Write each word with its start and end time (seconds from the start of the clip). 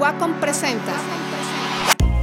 Wacom 0.00 0.32
presenta 0.40 0.94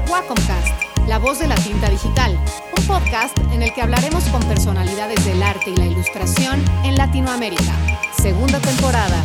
Wacomcast, 0.10 1.08
la 1.08 1.20
voz 1.20 1.38
de 1.38 1.48
la 1.48 1.54
tinta 1.54 1.88
digital, 1.92 2.36
un 2.76 2.88
podcast 2.88 3.38
en 3.54 3.62
el 3.62 3.72
que 3.72 3.84
hablaremos 3.84 4.24
con 4.30 4.42
personalidades 4.48 5.24
del 5.28 5.44
arte 5.44 5.70
y 5.70 5.76
la 5.76 5.86
ilustración 5.86 6.66
en 6.84 6.98
Latinoamérica. 6.98 7.76
Segunda 8.20 8.60
temporada, 8.60 9.24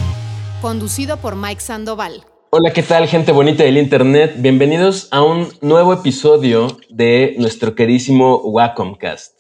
conducido 0.61 1.17
por 1.17 1.35
Mike 1.35 1.63
Sandoval. 1.63 2.27
Hola, 2.51 2.75
¿qué 2.75 2.83
tal 2.83 3.09
gente 3.09 3.33
bonita 3.33 3.65
del 3.65 3.79
internet? 3.79 4.35
Bienvenidos 4.37 5.09
a 5.13 5.23
un 5.23 5.49
nuevo 5.63 5.95
episodio 5.95 6.77
de 6.91 7.35
nuestro 7.39 7.75
queridísimo 7.75 8.37
Wacomcast, 8.37 9.33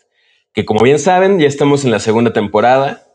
que 0.54 0.64
como 0.64 0.80
bien 0.80 0.98
saben 0.98 1.38
ya 1.38 1.48
estamos 1.48 1.84
en 1.84 1.90
la 1.90 2.00
segunda 2.00 2.32
temporada 2.32 3.06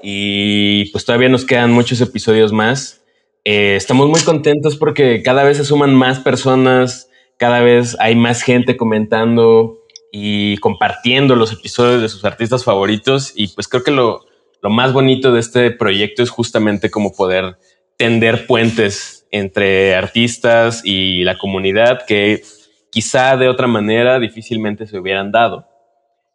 y 0.00 0.92
pues 0.92 1.04
todavía 1.04 1.28
nos 1.28 1.44
quedan 1.44 1.72
muchos 1.72 2.00
episodios 2.00 2.52
más 2.52 2.99
eh, 3.52 3.74
estamos 3.74 4.08
muy 4.08 4.20
contentos 4.20 4.76
porque 4.76 5.24
cada 5.24 5.42
vez 5.42 5.56
se 5.56 5.64
suman 5.64 5.92
más 5.92 6.20
personas, 6.20 7.10
cada 7.36 7.60
vez 7.60 7.96
hay 7.98 8.14
más 8.14 8.42
gente 8.42 8.76
comentando 8.76 9.80
y 10.12 10.56
compartiendo 10.58 11.34
los 11.34 11.52
episodios 11.52 12.00
de 12.00 12.08
sus 12.08 12.24
artistas 12.24 12.62
favoritos 12.62 13.32
y 13.34 13.48
pues 13.48 13.66
creo 13.66 13.82
que 13.82 13.90
lo, 13.90 14.20
lo 14.62 14.70
más 14.70 14.92
bonito 14.92 15.32
de 15.32 15.40
este 15.40 15.72
proyecto 15.72 16.22
es 16.22 16.30
justamente 16.30 16.92
como 16.92 17.12
poder 17.12 17.56
tender 17.96 18.46
puentes 18.46 19.26
entre 19.32 19.96
artistas 19.96 20.82
y 20.84 21.24
la 21.24 21.36
comunidad 21.36 22.06
que 22.06 22.44
quizá 22.90 23.36
de 23.36 23.48
otra 23.48 23.66
manera 23.66 24.20
difícilmente 24.20 24.86
se 24.86 24.96
hubieran 24.96 25.32
dado. 25.32 25.66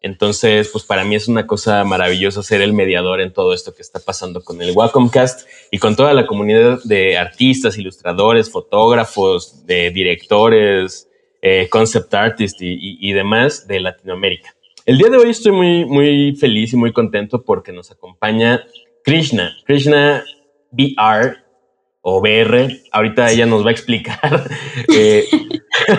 Entonces, 0.05 0.69
pues 0.71 0.83
para 0.83 1.03
mí 1.03 1.15
es 1.15 1.27
una 1.27 1.47
cosa 1.47 1.83
maravillosa 1.83 2.43
ser 2.43 2.61
el 2.61 2.73
mediador 2.73 3.21
en 3.21 3.33
todo 3.33 3.55
esto 3.55 3.73
que 3.73 3.81
está 3.81 3.99
pasando 3.99 4.43
con 4.43 4.61
el 4.61 4.69
Wacomcast 4.69 5.49
y 5.71 5.79
con 5.79 5.95
toda 5.95 6.13
la 6.13 6.27
comunidad 6.27 6.77
de 6.83 7.17
artistas, 7.17 7.79
ilustradores, 7.79 8.51
fotógrafos, 8.51 9.65
de 9.65 9.89
directores, 9.89 11.09
eh, 11.41 11.67
concept 11.71 12.13
artists 12.13 12.59
y, 12.61 13.11
demás 13.13 13.67
de 13.67 13.79
Latinoamérica. 13.79 14.53
El 14.85 14.99
día 14.99 15.09
de 15.09 15.17
hoy 15.17 15.31
estoy 15.31 15.53
muy, 15.53 15.85
muy 15.85 16.35
feliz 16.35 16.71
y 16.73 16.77
muy 16.77 16.93
contento 16.93 17.41
porque 17.41 17.71
nos 17.71 17.89
acompaña 17.89 18.63
Krishna, 19.03 19.57
Krishna 19.65 20.23
VR 20.71 21.44
o 22.07 22.21
BR. 22.21 22.83
Ahorita 22.91 23.31
ella 23.31 23.47
nos 23.47 23.65
va 23.65 23.69
a 23.69 23.71
explicar 23.71 24.47
eh, 24.93 25.25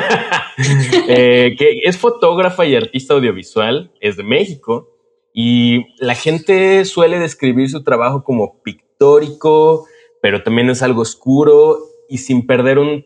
eh, 1.08 1.56
que 1.58 1.80
es 1.82 1.98
fotógrafa 1.98 2.64
y 2.64 2.76
artista 2.76 3.14
audiovisual, 3.14 3.90
es 4.00 4.16
de 4.16 4.22
México 4.22 4.96
y 5.34 5.84
la 5.98 6.14
gente 6.14 6.84
suele 6.84 7.18
describir 7.18 7.68
su 7.68 7.82
trabajo 7.82 8.22
como 8.22 8.62
pictórico, 8.62 9.86
pero 10.22 10.44
también 10.44 10.70
es 10.70 10.80
algo 10.80 11.02
oscuro 11.02 11.78
y 12.08 12.18
sin 12.18 12.46
perder 12.46 12.78
un 12.78 13.04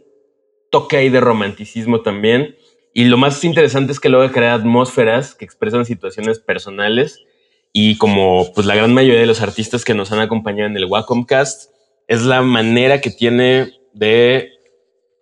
toque 0.70 0.98
ahí 0.98 1.08
de 1.08 1.20
romanticismo 1.20 2.02
también. 2.02 2.54
Y 2.92 3.06
lo 3.06 3.16
más 3.16 3.42
interesante 3.42 3.92
es 3.92 3.98
que 3.98 4.10
logra 4.10 4.30
crear 4.30 4.60
atmósferas 4.60 5.34
que 5.34 5.46
expresan 5.46 5.86
situaciones 5.86 6.38
personales 6.38 7.24
y 7.72 7.96
como 7.96 8.52
pues 8.52 8.66
la 8.66 8.74
gran 8.74 8.92
mayoría 8.92 9.20
de 9.20 9.26
los 9.26 9.40
artistas 9.40 9.86
que 9.86 9.94
nos 9.94 10.12
han 10.12 10.20
acompañado 10.20 10.68
en 10.68 10.76
el 10.76 10.84
Wacomcast, 10.84 11.70
es 12.10 12.22
la 12.22 12.42
manera 12.42 13.00
que 13.00 13.10
tiene 13.10 13.70
de 13.92 14.50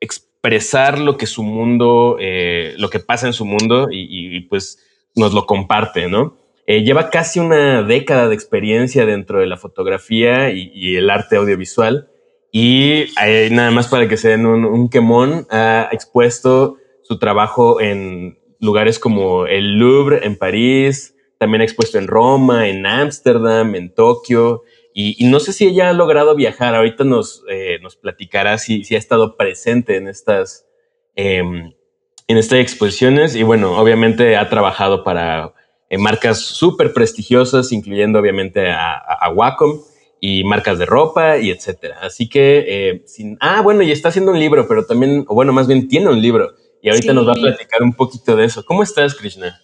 expresar 0.01 0.99
lo 0.99 1.19
que 1.19 1.27
su 1.27 1.43
mundo, 1.43 2.17
eh, 2.19 2.73
lo 2.79 2.89
que 2.89 2.99
pasa 2.99 3.27
en 3.27 3.35
su 3.35 3.45
mundo 3.45 3.89
y, 3.91 4.41
pues 4.49 4.83
nos 5.15 5.35
lo 5.35 5.45
comparte, 5.45 6.09
¿no? 6.09 6.39
Eh, 6.67 6.85
lleva 6.85 7.11
casi 7.11 7.41
una 7.41 7.83
década 7.83 8.29
de 8.29 8.35
experiencia 8.35 9.05
dentro 9.05 9.39
de 9.39 9.47
la 9.47 9.59
fotografía 9.59 10.51
y, 10.51 10.97
el 10.97 11.11
arte 11.11 11.37
audiovisual 11.37 12.09
y 12.53 13.05
nada 13.51 13.71
más 13.71 13.89
para 13.89 14.09
que 14.09 14.17
se 14.17 14.31
den 14.31 14.47
un, 14.47 14.65
un 14.65 14.89
quemón, 14.89 15.47
ha 15.51 15.91
expuesto 15.93 16.79
su 17.03 17.19
trabajo 17.19 17.83
en 17.83 18.39
lugares 18.61 18.99
como 18.99 19.47
el 19.47 19.79
Louvre 19.79 20.21
en 20.25 20.37
París, 20.37 21.15
también 21.37 21.61
ha 21.61 21.65
expuesto 21.65 21.99
en 21.99 22.07
Roma, 22.07 22.67
en 22.67 22.87
Ámsterdam, 22.87 23.75
en 23.75 23.93
Tokio, 23.93 24.63
y, 25.01 25.27
no 25.27 25.39
sé 25.39 25.53
si 25.53 25.65
ella 25.65 25.91
ha 25.91 25.93
logrado 25.93 26.35
viajar. 26.35 26.75
Ahorita 26.75 27.05
nos, 27.05 27.45
eh, 27.49 27.79
nos 27.81 27.95
platicará 27.95 28.59
si, 28.59 28.83
si, 28.83 28.97
ha 28.97 28.99
estado 28.99 29.37
presente 29.37 29.97
en 29.97 30.09
estas, 30.09 30.67
em, 31.15 31.73
en 32.27 32.37
estas 32.37 32.59
exposiciones. 32.59 33.37
Y 33.37 33.45
bueno, 33.45 33.79
obviamente 33.79 34.37
ha 34.37 34.49
trabajado 34.49 35.05
para 35.05 35.55
eh, 35.89 35.99
marcas 35.99 36.41
súper 36.41 36.93
prestigiosas, 36.93 37.71
incluyendo 37.71 38.19
obviamente 38.19 38.73
a, 38.73 39.31
Wacom 39.33 39.83
y 40.21 40.43
marcas 40.43 40.81
de 40.81 40.87
ropa 40.87 41.39
y 41.39 41.51
etcétera. 41.51 41.99
Así 42.03 42.29
que, 42.29 42.65
eh, 42.67 43.03
sin, 43.07 43.37
ah, 43.39 43.63
bueno, 43.63 43.85
y 43.85 43.93
está 43.93 44.09
haciendo 44.09 44.33
un 44.33 44.41
libro, 44.41 44.67
pero 44.67 44.85
también, 44.85 45.25
o 45.29 45.35
bueno, 45.37 45.53
más 45.53 45.69
bien 45.69 45.87
tiene 45.87 46.09
un 46.09 46.21
libro. 46.21 46.55
Y 46.83 46.89
ahorita 46.89 47.13
nos 47.13 47.29
va 47.29 47.35
a 47.35 47.37
platicar 47.37 47.85
un 47.85 47.93
poquito 47.93 48.35
de 48.35 48.47
eso. 48.47 48.65
¿Cómo 48.65 48.83
estás, 48.83 49.15
Krishna? 49.15 49.61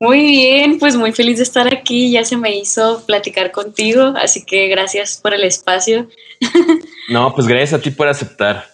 Muy 0.00 0.26
bien, 0.26 0.78
pues 0.78 0.94
muy 0.94 1.12
feliz 1.12 1.38
de 1.38 1.42
estar 1.42 1.66
aquí. 1.66 2.12
Ya 2.12 2.24
se 2.24 2.36
me 2.36 2.56
hizo 2.56 3.02
platicar 3.04 3.50
contigo, 3.50 4.14
así 4.16 4.44
que 4.44 4.68
gracias 4.68 5.18
por 5.20 5.34
el 5.34 5.44
espacio. 5.44 6.08
No, 7.10 7.34
pues 7.34 7.46
gracias 7.46 7.72
a 7.72 7.80
ti 7.80 7.90
por 7.90 8.06
aceptar. 8.06 8.66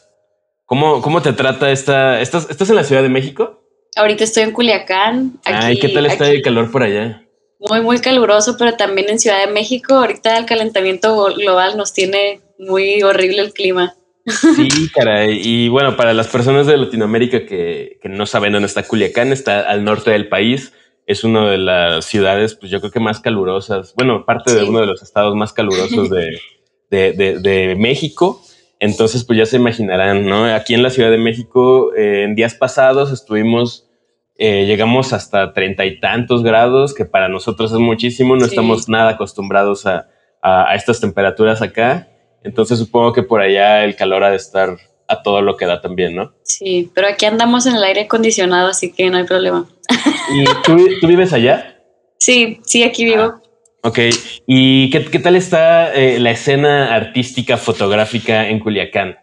¿Cómo, 0.67 1.01
cómo 1.01 1.23
te 1.23 1.33
trata 1.33 1.71
esta? 1.71 2.21
¿Estás, 2.21 2.51
¿Estás 2.51 2.69
en 2.69 2.75
la 2.75 2.83
Ciudad 2.83 3.01
de 3.01 3.09
México? 3.09 3.63
Ahorita 3.95 4.25
estoy 4.25 4.43
en 4.43 4.51
Culiacán. 4.51 5.39
Ay, 5.45 5.79
¿qué 5.79 5.89
tal 5.89 6.07
está 6.07 6.29
el 6.29 6.43
calor 6.43 6.73
por 6.73 6.83
allá? 6.83 7.23
Muy, 7.61 7.81
muy 7.81 8.01
caluroso, 8.01 8.57
pero 8.59 8.75
también 8.75 9.09
en 9.09 9.21
Ciudad 9.21 9.47
de 9.47 9.53
México. 9.53 9.95
Ahorita 9.95 10.37
el 10.37 10.47
calentamiento 10.47 11.33
global 11.33 11.77
nos 11.77 11.93
tiene 11.93 12.41
muy 12.59 13.05
horrible 13.05 13.43
el 13.43 13.53
clima. 13.53 13.95
Sí, 14.27 14.69
caray. 14.93 15.41
Y 15.41 15.69
bueno, 15.69 15.97
para 15.97 16.13
las 16.13 16.27
personas 16.27 16.67
de 16.67 16.77
Latinoamérica 16.77 17.47
que, 17.47 18.01
que 18.03 18.09
no 18.09 18.27
saben 18.27 18.53
dónde 18.53 18.67
está 18.67 18.83
Culiacán, 18.83 19.33
está 19.33 19.61
al 19.61 19.85
norte 19.85 20.11
del 20.11 20.27
país 20.27 20.73
es 21.07 21.25
una 21.25 21.51
de 21.51 21.59
las 21.59 22.05
ciudades, 22.07 22.55
pues 22.55 22.71
yo 22.71 22.81
creo 22.81 22.91
que 22.91 23.01
más 23.01 23.21
calurosas, 23.21 23.95
bueno, 23.95 24.25
parte 24.25 24.55
de 24.55 24.65
uno 24.65 24.81
de 24.81 24.87
los 24.87 25.03
estados 25.03 25.35
más 25.35 25.53
calurosos 25.53 26.09
de, 26.91 27.13
de, 27.13 27.77
México. 27.79 28.41
Entonces, 28.81 29.25
pues 29.25 29.39
ya 29.39 29.47
se 29.47 29.57
imaginarán, 29.57 30.27
¿no? 30.27 30.45
Aquí 30.45 30.75
en 30.75 30.83
la 30.83 30.91
Ciudad 30.91 31.11
de 31.11 31.19
México, 31.19 31.95
eh, 31.95 32.25
en 32.25 32.35
días 32.35 32.55
pasados 32.55 33.13
estuvimos, 33.13 33.89
eh, 34.37 34.67
llegamos 34.67 35.13
hasta 35.13 35.53
treinta 35.53 35.85
y 35.87 36.01
tantos 36.01 36.43
grados, 36.43 36.95
que 36.95 37.05
para 37.05 37.29
nosotros 37.29 37.73
es 37.73 37.79
muchísimo, 37.79 38.37
no 38.37 38.45
estamos 38.45 38.89
nada 38.89 39.11
acostumbrados 39.11 39.87
a, 39.87 40.09
a, 40.43 40.75
estas 40.75 41.01
temperaturas 41.01 41.63
acá. 41.63 42.09
Entonces, 42.43 42.79
supongo 42.79 43.13
que 43.13 43.23
por 43.23 43.41
allá 43.41 43.85
el 43.85 43.97
calor 43.97 44.25
ha 44.25 44.31
de 44.31 44.37
estar 44.37 44.77
a 45.09 45.23
todo 45.23 45.43
lo 45.43 45.57
que 45.57 45.67
da 45.67 45.81
también, 45.81 46.15
¿no? 46.15 46.33
Sí, 46.43 46.91
pero 46.95 47.09
aquí 47.09 47.27
andamos 47.27 47.67
en 47.67 47.77
el 47.77 47.85
aire 47.85 48.03
acondicionado, 48.03 48.69
así 48.69 48.93
que 48.93 49.11
no 49.11 49.19
hay 49.19 49.25
problema. 49.25 49.67
¿Y 50.35 50.45
tú, 50.63 51.07
vives 51.07 51.33
allá? 51.33 51.79
Sí, 52.19 52.61
sí, 52.65 52.83
aquí 52.83 53.05
vivo. 53.05 53.23
Ah, 53.23 53.89
ok, 53.89 53.99
¿y 54.47 54.91
qué, 54.91 55.19
tal 55.19 55.37
está 55.37 55.95
eh, 55.95 56.19
la 56.19 56.31
escena 56.31 56.95
artística 56.95 57.57
fotográfica 57.57 58.49
en 58.49 58.61
Culiacán? 58.61 59.19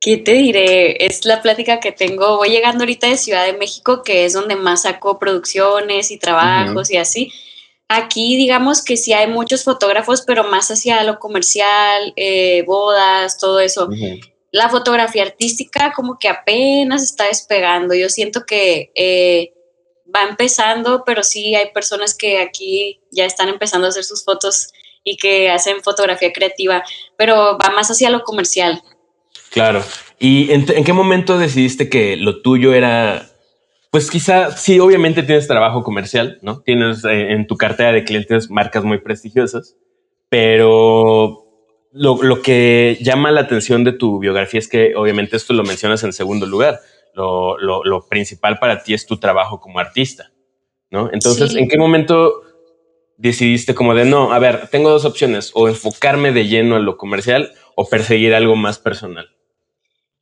¿Qué 0.00 0.18
te 0.18 0.34
diré? 0.34 1.04
Es 1.04 1.24
la 1.24 1.42
plática 1.42 1.80
que 1.80 1.92
tengo. 1.92 2.36
Voy 2.36 2.50
llegando 2.50 2.84
ahorita 2.84 3.08
de 3.08 3.16
Ciudad 3.16 3.44
de 3.44 3.54
México, 3.54 4.02
que 4.02 4.24
es 4.24 4.32
donde 4.32 4.54
más 4.54 4.82
saco 4.82 5.18
producciones 5.18 6.10
y 6.10 6.18
trabajos 6.18 6.90
y 6.90 6.96
así. 6.96 7.32
Aquí 7.88 8.36
digamos 8.36 8.82
que 8.82 8.96
sí 8.96 9.12
hay 9.12 9.28
muchos 9.28 9.64
fotógrafos, 9.64 10.22
pero 10.22 10.44
más 10.44 10.70
hacia 10.70 11.02
lo 11.04 11.18
comercial, 11.18 12.12
eh, 12.16 12.62
bodas, 12.66 13.38
todo 13.38 13.60
eso 13.60 13.88
la 14.56 14.70
fotografía 14.70 15.22
artística 15.22 15.92
como 15.94 16.18
que 16.18 16.28
apenas 16.28 17.02
está 17.02 17.26
despegando. 17.26 17.94
Yo 17.94 18.08
siento 18.08 18.46
que 18.46 18.90
eh, 18.94 19.52
va 20.12 20.22
empezando, 20.26 21.02
pero 21.04 21.22
sí 21.22 21.54
hay 21.54 21.72
personas 21.72 22.16
que 22.16 22.38
aquí 22.38 23.02
ya 23.10 23.26
están 23.26 23.50
empezando 23.50 23.86
a 23.86 23.90
hacer 23.90 24.04
sus 24.04 24.24
fotos 24.24 24.72
y 25.04 25.18
que 25.18 25.50
hacen 25.50 25.82
fotografía 25.82 26.32
creativa, 26.32 26.82
pero 27.18 27.58
va 27.58 27.70
más 27.74 27.90
hacia 27.90 28.08
lo 28.08 28.22
comercial. 28.22 28.82
Claro. 29.50 29.84
¿Y 30.18 30.50
en, 30.50 30.64
qué 30.64 30.92
momento 30.94 31.38
decidiste 31.38 31.90
que 31.90 32.16
lo 32.16 32.40
tuyo 32.40 32.72
era, 32.72 33.28
pues 33.90 34.10
quizá, 34.10 34.56
sí, 34.56 34.80
obviamente 34.80 35.22
tienes 35.22 35.46
trabajo 35.46 35.82
comercial, 35.82 36.38
¿no? 36.40 36.62
Tienes 36.62 37.04
eh, 37.04 37.32
en 37.32 37.46
tu 37.46 37.58
cartera 37.58 37.92
de 37.92 38.04
clientes 38.04 38.48
marcas 38.50 38.84
muy 38.84 39.02
prestigiosas, 39.02 39.76
pero 40.30 41.45
lo, 41.96 42.42
que 42.42 42.98
llama 43.00 43.30
la 43.30 43.40
atención 43.40 43.82
de 43.82 43.92
tu 43.92 44.18
biografía 44.18 44.60
es 44.60 44.68
que 44.68 44.94
obviamente 44.94 45.36
esto 45.36 45.54
lo 45.54 45.64
mencionas 45.64 46.02
en 46.04 46.12
segundo 46.12 46.46
lugar. 46.46 46.80
Lo, 47.14 48.06
principal 48.10 48.58
para 48.58 48.82
ti 48.82 48.92
es 48.92 49.06
tu 49.06 49.16
trabajo 49.16 49.58
como 49.60 49.78
artista, 49.78 50.32
¿no? 50.90 51.10
Entonces, 51.12 51.54
¿en 51.54 51.68
qué 51.68 51.78
momento 51.78 52.42
decidiste 53.16 53.74
como 53.74 53.94
de, 53.94 54.04
no, 54.04 54.32
a 54.32 54.38
ver, 54.38 54.68
tengo 54.68 54.90
dos 54.90 55.06
opciones, 55.06 55.50
o 55.54 55.68
enfocarme 55.68 56.32
de 56.32 56.46
lleno 56.46 56.76
en 56.76 56.84
lo 56.84 56.98
comercial 56.98 57.52
o 57.74 57.88
perseguir 57.88 58.34
algo 58.34 58.54
más 58.54 58.78
personal? 58.78 59.30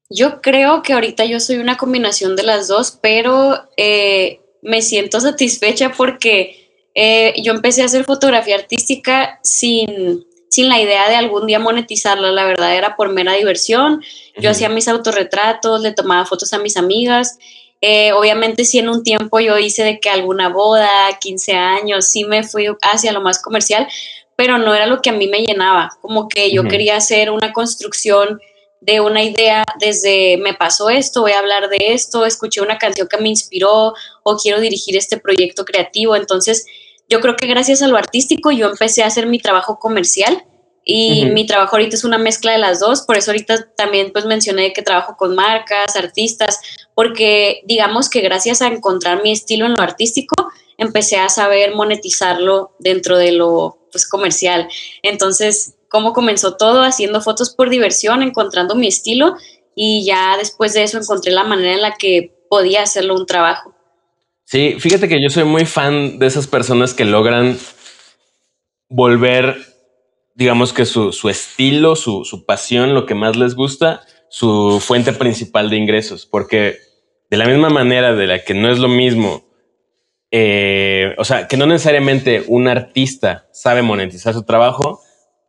Yo 0.09 0.41
creo 0.41 0.83
que 0.83 0.93
ahorita 0.93 1.25
yo 1.25 1.41
soy 1.41 1.57
una 1.57 1.77
combinación 1.77 2.37
de 2.37 2.45
las 2.45 2.69
dos, 2.69 2.97
pero 3.03 3.69
eh, 3.77 4.41
me 4.63 4.81
siento 4.81 5.19
satisfecha 5.19 5.91
porque 5.97 6.91
eh, 6.95 7.35
yo 7.43 7.53
empecé 7.53 7.83
a 7.83 7.87
hacer 7.87 8.05
fotografía 8.05 8.55
artística 8.55 9.41
sin 9.43 10.25
sin 10.55 10.69
la 10.69 10.81
idea 10.81 11.09
de 11.09 11.17
algún 11.17 11.49
día 11.49 11.59
monetizarla, 11.59 12.31
la 12.31 12.45
verdad 12.45 12.77
era 12.77 12.95
por 12.95 13.13
mera 13.13 13.33
diversión 13.33 14.05
Yo 14.37 14.51
hacía 14.51 14.69
mis 14.69 14.87
autorretratos, 14.87 15.81
le 15.81 15.91
tomaba 15.91 16.27
fotos 16.27 16.53
a 16.53 16.59
mis 16.59 16.77
amigas. 16.77 17.39
Eh, 17.81 18.13
obviamente 18.13 18.65
sí 18.65 18.79
en 18.79 18.89
un 18.89 19.03
tiempo 19.03 19.41
yo 19.41 19.59
hice 19.59 19.83
de 19.83 19.99
que 19.99 20.11
alguna 20.11 20.51
boda, 20.51 20.89
15 21.21 21.55
años, 21.55 22.09
sí 22.09 22.23
me 22.25 22.45
fui 22.45 22.69
hacia 22.83 23.11
lo 23.11 23.21
más 23.21 23.43
comercial, 23.43 23.89
pero 24.37 24.57
no 24.59 24.73
era 24.73 24.87
lo 24.87 25.03
que 25.03 25.11
a 25.11 25.13
mí 25.13 25.27
me 25.27 25.43
llenaba. 25.43 25.91
Como 26.01 26.29
que 26.29 26.53
yo 26.53 26.63
quería 26.63 26.99
hacer 26.99 27.33
una 27.33 27.53
construcción 27.53 28.41
de 28.81 29.01
una 29.01 29.25
idea 29.25 29.65
desde 29.81 30.37
me 30.37 30.55
pasó 30.55 30.89
esto, 30.89 31.23
voy 31.23 31.33
a 31.33 31.41
hablar 31.41 31.69
de 31.69 31.79
esto, 31.81 32.25
escuché 32.27 32.61
una 32.61 32.79
canción 32.79 33.09
que 33.09 33.17
me 33.17 33.29
inspiró 33.29 33.95
o 34.23 34.37
quiero 34.37 34.61
dirigir 34.61 34.97
este 34.97 35.17
proyecto 35.17 35.65
creativo. 35.65 36.15
Entonces, 36.15 36.65
yo 37.09 37.21
creo 37.21 37.37
que 37.37 37.47
gracias 37.47 37.83
a 37.83 37.89
lo 37.89 37.97
artístico 37.97 38.51
yo 38.51 38.71
empecé 38.71 39.03
a 39.03 39.07
hacer 39.07 39.27
mi 39.27 39.39
trabajo 39.39 39.79
comercial 39.79 40.45
y 40.85 41.27
mi 41.27 41.47
trabajo 41.47 41.77
ahorita 41.77 41.97
es 41.97 42.05
una 42.05 42.19
mezcla 42.19 42.53
de 42.53 42.59
las 42.59 42.79
dos, 42.79 43.03
por 43.03 43.17
eso 43.17 43.31
ahorita 43.31 43.71
también 43.75 44.13
pues 44.13 44.27
mencioné 44.27 44.73
que 44.75 44.83
trabajo 44.83 45.17
con 45.17 45.35
marcas, 45.35 45.97
artistas, 45.97 46.61
porque 46.95 47.63
digamos 47.65 48.11
que 48.11 48.21
gracias 48.21 48.61
a 48.61 48.67
encontrar 48.67 49.23
mi 49.23 49.33
estilo 49.33 49.65
en 49.65 49.75
lo 49.75 49.83
artístico, 49.83 50.35
empecé 50.77 51.17
a 51.17 51.31
saber 51.31 51.75
monetizarlo 51.75 52.73
dentro 52.79 53.17
de 53.17 53.33
lo 53.33 53.79
pues 53.91 54.07
comercial. 54.07 54.69
Entonces, 55.03 55.75
cómo 55.89 56.13
comenzó 56.13 56.57
todo 56.57 56.83
haciendo 56.83 57.21
fotos 57.21 57.55
por 57.55 57.71
diversión, 57.71 58.23
encontrando 58.23 58.75
mi 58.75 58.89
estilo 58.89 59.37
y 59.75 60.05
ya 60.05 60.37
después 60.37 60.75
de 60.75 60.83
eso 60.83 60.99
encontré 60.99 61.33
la 61.33 61.45
manera 61.45 61.75
en 61.75 61.83
la 61.83 61.95
que 61.95 62.35
podía 62.51 62.83
hacerlo 62.83 63.15
un 63.15 63.27
trabajo. 63.27 63.74
Sí, 64.45 64.77
fíjate 64.79 65.09
que 65.09 65.23
yo 65.23 65.31
soy 65.31 65.45
muy 65.45 65.65
fan 65.65 66.19
de 66.19 66.27
esas 66.27 66.47
personas 66.47 66.93
que 66.93 67.05
logran 67.05 67.57
volver, 68.89 69.57
digamos 70.35 70.73
que 70.73 70.85
su, 70.85 71.11
estilo, 71.29 71.97
su, 71.97 72.45
pasión, 72.47 72.95
lo 72.95 73.07
que 73.07 73.15
más 73.15 73.37
les 73.37 73.55
gusta, 73.55 74.03
su 74.29 74.81
fuente 74.81 75.13
principal 75.13 75.71
de 75.71 75.77
ingresos, 75.77 76.27
porque 76.27 76.77
de 77.31 77.37
la 77.37 77.47
misma 77.47 77.71
manera 77.71 78.15
de 78.15 78.27
la 78.27 78.45
que 78.45 78.55
no 78.55 78.71
es 78.71 78.79
lo 78.79 78.89
mismo, 78.89 79.45
eh, 80.31 81.15
o 81.17 81.25
sea, 81.25 81.49
que 81.49 81.57
no 81.57 81.67
necesariamente 81.67 82.45
un 82.47 82.69
artista 82.69 83.49
sabe 83.53 83.83
monetizar 83.83 84.35
su 84.35 84.43
trabajo, 84.43 85.01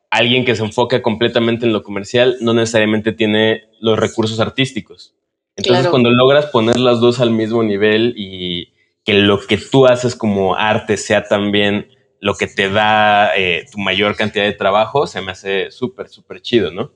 alguien 0.10 0.46
que 0.46 0.56
se 0.56 0.64
enfoca 0.64 1.02
completamente 1.02 1.66
en 1.66 1.74
lo 1.74 1.84
comercial 1.84 2.38
no 2.40 2.54
necesariamente 2.54 3.12
tiene 3.12 3.64
los 3.82 4.00
recursos 4.00 4.40
artísticos. 4.40 5.14
Entonces, 5.58 5.88
cuando 5.88 6.10
logras 6.10 6.48
poner 6.48 6.80
las 6.80 7.00
dos 7.00 7.20
al 7.20 7.32
mismo 7.32 7.64
nivel 7.64 8.14
y 8.18 8.75
que 9.06 9.14
lo 9.14 9.40
que 9.40 9.58
tú 9.58 9.86
haces 9.86 10.16
como 10.16 10.56
arte 10.56 10.98
sea 10.98 11.24
también 11.24 11.88
lo 12.20 12.36
que 12.36 12.48
te 12.48 12.70
da 12.70 13.38
eh, 13.38 13.66
tu 13.72 13.78
mayor 13.78 14.16
cantidad 14.16 14.46
de 14.46 14.54
trabajo, 14.54 15.06
se 15.06 15.22
me 15.22 15.32
hace 15.32 15.70
súper, 15.70 16.10
súper 16.10 16.42
chido, 16.42 16.72
¿no? 16.72 16.92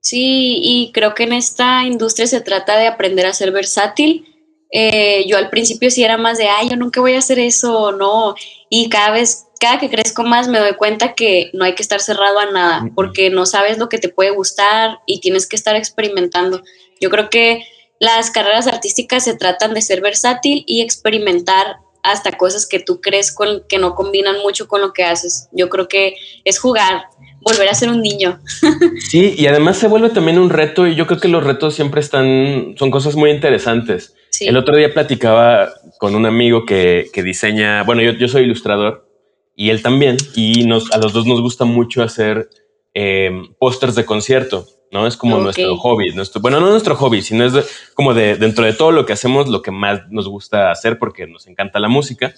Sí, 0.00 0.60
y 0.62 0.92
creo 0.92 1.14
que 1.14 1.24
en 1.24 1.32
esta 1.32 1.84
industria 1.84 2.26
se 2.26 2.42
trata 2.42 2.76
de 2.78 2.86
aprender 2.86 3.26
a 3.26 3.32
ser 3.32 3.50
versátil. 3.50 4.26
Eh, 4.70 5.24
yo 5.26 5.38
al 5.38 5.48
principio 5.48 5.90
sí 5.90 6.04
era 6.04 6.18
más 6.18 6.36
de, 6.36 6.48
ay, 6.48 6.68
yo 6.68 6.76
nunca 6.76 7.00
voy 7.00 7.14
a 7.14 7.18
hacer 7.18 7.38
eso, 7.38 7.92
no. 7.92 8.34
Y 8.68 8.90
cada 8.90 9.12
vez 9.12 9.48
cada 9.58 9.78
que 9.78 9.90
crezco 9.90 10.22
más 10.22 10.48
me 10.48 10.58
doy 10.58 10.74
cuenta 10.74 11.14
que 11.14 11.50
no 11.52 11.64
hay 11.64 11.74
que 11.74 11.82
estar 11.82 12.00
cerrado 12.00 12.38
a 12.38 12.50
nada, 12.50 12.90
porque 12.94 13.30
no 13.30 13.44
sabes 13.44 13.78
lo 13.78 13.88
que 13.88 13.98
te 13.98 14.08
puede 14.08 14.30
gustar 14.30 14.98
y 15.06 15.20
tienes 15.20 15.46
que 15.46 15.56
estar 15.56 15.74
experimentando. 15.74 16.62
Yo 17.00 17.10
creo 17.10 17.28
que 17.28 17.64
las 17.98 18.30
carreras 18.30 18.66
artísticas 18.66 19.24
se 19.24 19.34
tratan 19.34 19.74
de 19.74 19.82
ser 19.82 20.00
versátil 20.00 20.64
y 20.66 20.82
experimentar 20.82 21.78
hasta 22.02 22.32
cosas 22.32 22.66
que 22.66 22.78
tú 22.78 23.00
crees 23.00 23.32
con, 23.32 23.64
que 23.68 23.78
no 23.78 23.94
combinan 23.94 24.40
mucho 24.42 24.68
con 24.68 24.80
lo 24.80 24.92
que 24.92 25.04
haces. 25.04 25.48
Yo 25.52 25.68
creo 25.68 25.88
que 25.88 26.14
es 26.44 26.58
jugar, 26.58 27.04
volver 27.40 27.68
a 27.68 27.74
ser 27.74 27.90
un 27.90 28.02
niño. 28.02 28.40
Sí, 29.10 29.34
y 29.38 29.46
además 29.46 29.78
se 29.78 29.88
vuelve 29.88 30.10
también 30.10 30.38
un 30.38 30.50
reto 30.50 30.86
y 30.86 30.94
yo 30.94 31.06
creo 31.06 31.18
que 31.18 31.28
los 31.28 31.42
retos 31.42 31.74
siempre 31.74 32.00
están, 32.00 32.74
son 32.78 32.90
cosas 32.90 33.16
muy 33.16 33.30
interesantes. 33.30 34.14
El 34.40 34.56
otro 34.56 34.76
día 34.76 34.92
platicaba 34.92 35.70
con 35.98 36.14
un 36.14 36.26
amigo 36.26 36.66
que, 36.66 37.06
que 37.12 37.22
diseña, 37.22 37.82
bueno, 37.84 38.02
yo, 38.02 38.12
yo 38.12 38.28
soy 38.28 38.42
ilustrador 38.42 39.08
y 39.56 39.70
él 39.70 39.82
también. 39.82 40.16
Y 40.34 40.64
nos, 40.64 40.92
a 40.92 40.98
los 40.98 41.12
dos 41.12 41.26
nos 41.26 41.40
gusta 41.40 41.64
mucho 41.64 42.02
hacer 42.02 42.48
eh, 42.94 43.30
pósters 43.58 43.94
de 43.94 44.04
concierto, 44.04 44.66
¿no? 44.90 45.06
Es 45.06 45.16
como 45.16 45.38
nuestro 45.38 45.76
hobby, 45.76 46.12
nuestro, 46.14 46.40
bueno, 46.40 46.60
no 46.60 46.70
nuestro 46.70 46.96
hobby, 46.96 47.22
sino 47.22 47.44
es 47.44 47.90
como 47.94 48.14
de 48.14 48.36
dentro 48.36 48.64
de 48.64 48.72
todo 48.72 48.92
lo 48.92 49.06
que 49.06 49.12
hacemos, 49.12 49.48
lo 49.48 49.62
que 49.62 49.70
más 49.70 50.02
nos 50.10 50.28
gusta 50.28 50.70
hacer 50.70 50.98
porque 50.98 51.26
nos 51.26 51.46
encanta 51.46 51.80
la 51.80 51.88
música. 51.88 52.34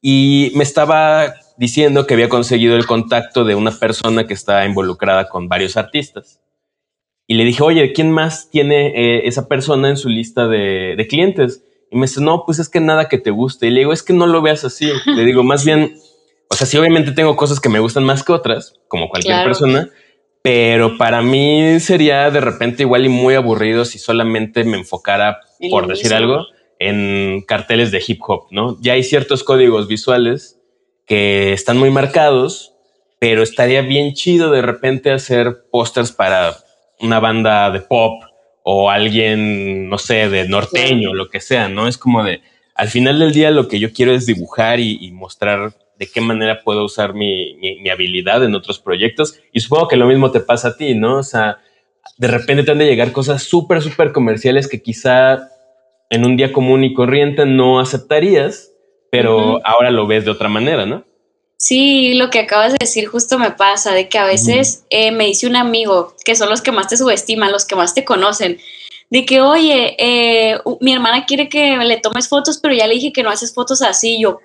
Y 0.00 0.52
me 0.54 0.62
estaba 0.62 1.34
diciendo 1.56 2.06
que 2.06 2.14
había 2.14 2.28
conseguido 2.28 2.76
el 2.76 2.86
contacto 2.86 3.44
de 3.44 3.54
una 3.54 3.70
persona 3.70 4.26
que 4.26 4.34
está 4.34 4.64
involucrada 4.64 5.28
con 5.28 5.48
varios 5.48 5.76
artistas. 5.76 6.40
Y 7.26 7.34
le 7.34 7.44
dije, 7.44 7.62
oye, 7.62 7.92
¿quién 7.92 8.10
más 8.12 8.50
tiene 8.50 8.88
eh, 8.88 9.26
esa 9.26 9.48
persona 9.48 9.88
en 9.88 9.96
su 9.96 10.08
lista 10.08 10.46
de, 10.46 10.94
de 10.96 11.06
clientes? 11.08 11.64
Y 11.90 11.96
me 11.96 12.06
dice, 12.06 12.20
no, 12.20 12.44
pues 12.44 12.58
es 12.58 12.68
que 12.68 12.78
nada 12.78 13.08
que 13.08 13.18
te 13.18 13.30
guste. 13.30 13.66
Y 13.66 13.70
le 13.70 13.80
digo, 13.80 13.92
es 13.92 14.02
que 14.02 14.12
no 14.12 14.26
lo 14.26 14.42
veas 14.42 14.64
así. 14.64 14.90
Le 15.06 15.24
digo, 15.24 15.42
más 15.42 15.64
bien 15.64 15.96
o 16.48 16.54
sea, 16.54 16.66
sí, 16.66 16.76
obviamente 16.76 17.12
tengo 17.12 17.36
cosas 17.36 17.60
que 17.60 17.68
me 17.68 17.80
gustan 17.80 18.04
más 18.04 18.22
que 18.22 18.32
otras, 18.32 18.74
como 18.88 19.08
cualquier 19.08 19.44
persona, 19.44 19.90
pero 20.46 20.96
para 20.96 21.22
mí 21.22 21.80
sería 21.80 22.30
de 22.30 22.40
repente 22.40 22.84
igual 22.84 23.04
y 23.04 23.08
muy 23.08 23.34
aburrido 23.34 23.84
si 23.84 23.98
solamente 23.98 24.62
me 24.62 24.76
enfocara, 24.76 25.40
por 25.72 25.88
decir 25.88 26.14
algo, 26.14 26.46
en 26.78 27.42
carteles 27.48 27.90
de 27.90 28.00
hip 28.06 28.20
hop, 28.24 28.46
¿no? 28.52 28.78
Ya 28.80 28.92
hay 28.92 29.02
ciertos 29.02 29.42
códigos 29.42 29.88
visuales 29.88 30.60
que 31.04 31.52
están 31.52 31.78
muy 31.78 31.90
marcados, 31.90 32.74
pero 33.18 33.42
estaría 33.42 33.82
bien 33.82 34.14
chido 34.14 34.52
de 34.52 34.62
repente 34.62 35.10
hacer 35.10 35.64
pósters 35.72 36.12
para 36.12 36.56
una 37.00 37.18
banda 37.18 37.68
de 37.72 37.80
pop 37.80 38.22
o 38.62 38.88
alguien, 38.88 39.88
no 39.88 39.98
sé, 39.98 40.28
de 40.28 40.46
norteño, 40.46 41.12
lo 41.12 41.28
que 41.28 41.40
sea, 41.40 41.68
¿no? 41.68 41.88
Es 41.88 41.98
como 41.98 42.22
de, 42.22 42.40
al 42.76 42.86
final 42.86 43.18
del 43.18 43.32
día 43.32 43.50
lo 43.50 43.66
que 43.66 43.80
yo 43.80 43.92
quiero 43.92 44.12
es 44.12 44.26
dibujar 44.26 44.78
y 44.78 45.10
mostrar 45.10 45.74
de 45.98 46.06
qué 46.06 46.20
manera 46.20 46.62
puedo 46.62 46.84
usar 46.84 47.14
mi, 47.14 47.56
habilidad 47.90 48.44
en 48.44 48.54
otros 48.54 48.78
proyectos. 48.78 49.38
Y 49.52 49.60
supongo 49.60 49.88
que 49.88 49.96
lo 49.96 50.06
mismo 50.06 50.30
te 50.30 50.40
pasa 50.40 50.68
a 50.68 50.76
ti, 50.76 50.94
¿no? 50.94 51.18
O 51.18 51.22
sea, 51.22 51.58
de 52.18 52.28
repente 52.28 52.62
te 52.62 52.70
han 52.70 52.78
de 52.78 52.86
llegar 52.86 53.12
cosas 53.12 53.42
súper, 53.42 53.82
súper 53.82 54.12
comerciales 54.12 54.68
que 54.68 54.82
quizá 54.82 55.48
en 56.10 56.24
un 56.24 56.36
día 56.36 56.52
común 56.52 56.84
y 56.84 56.94
corriente 56.94 57.46
no 57.46 57.80
aceptarías, 57.80 58.72
pero 59.10 59.60
ahora 59.64 59.90
lo 59.90 60.06
ves 60.06 60.24
de 60.24 60.30
otra 60.30 60.48
manera, 60.48 60.86
¿no? 60.86 61.04
Sí, 61.58 62.14
lo 62.14 62.28
que 62.28 62.40
acabas 62.40 62.72
de 62.72 62.78
decir 62.78 63.06
justo 63.06 63.38
me 63.38 63.50
pasa, 63.50 63.92
de 63.92 64.08
que 64.08 64.18
a 64.18 64.26
veces 64.26 64.84
eh, 64.90 65.10
me 65.10 65.24
dice 65.24 65.46
un 65.46 65.56
amigo, 65.56 66.14
que 66.24 66.36
son 66.36 66.50
los 66.50 66.60
que 66.60 66.70
más 66.70 66.88
te 66.88 66.98
subestiman, 66.98 67.50
los 67.50 67.64
que 67.64 67.76
más 67.76 67.94
te 67.94 68.04
conocen, 68.04 68.58
de 69.08 69.24
que, 69.24 69.40
oye, 69.40 69.96
eh, 69.98 70.58
mi 70.80 70.92
hermana 70.92 71.24
quiere 71.24 71.48
que 71.48 71.76
le 71.78 71.98
tomes 71.98 72.28
fotos, 72.28 72.58
pero 72.58 72.74
ya 72.74 72.86
le 72.86 72.94
dije 72.94 73.12
que 73.12 73.22
no 73.22 73.30
haces 73.30 73.54
fotos 73.54 73.80
así. 73.80 74.20
yo, 74.20 74.40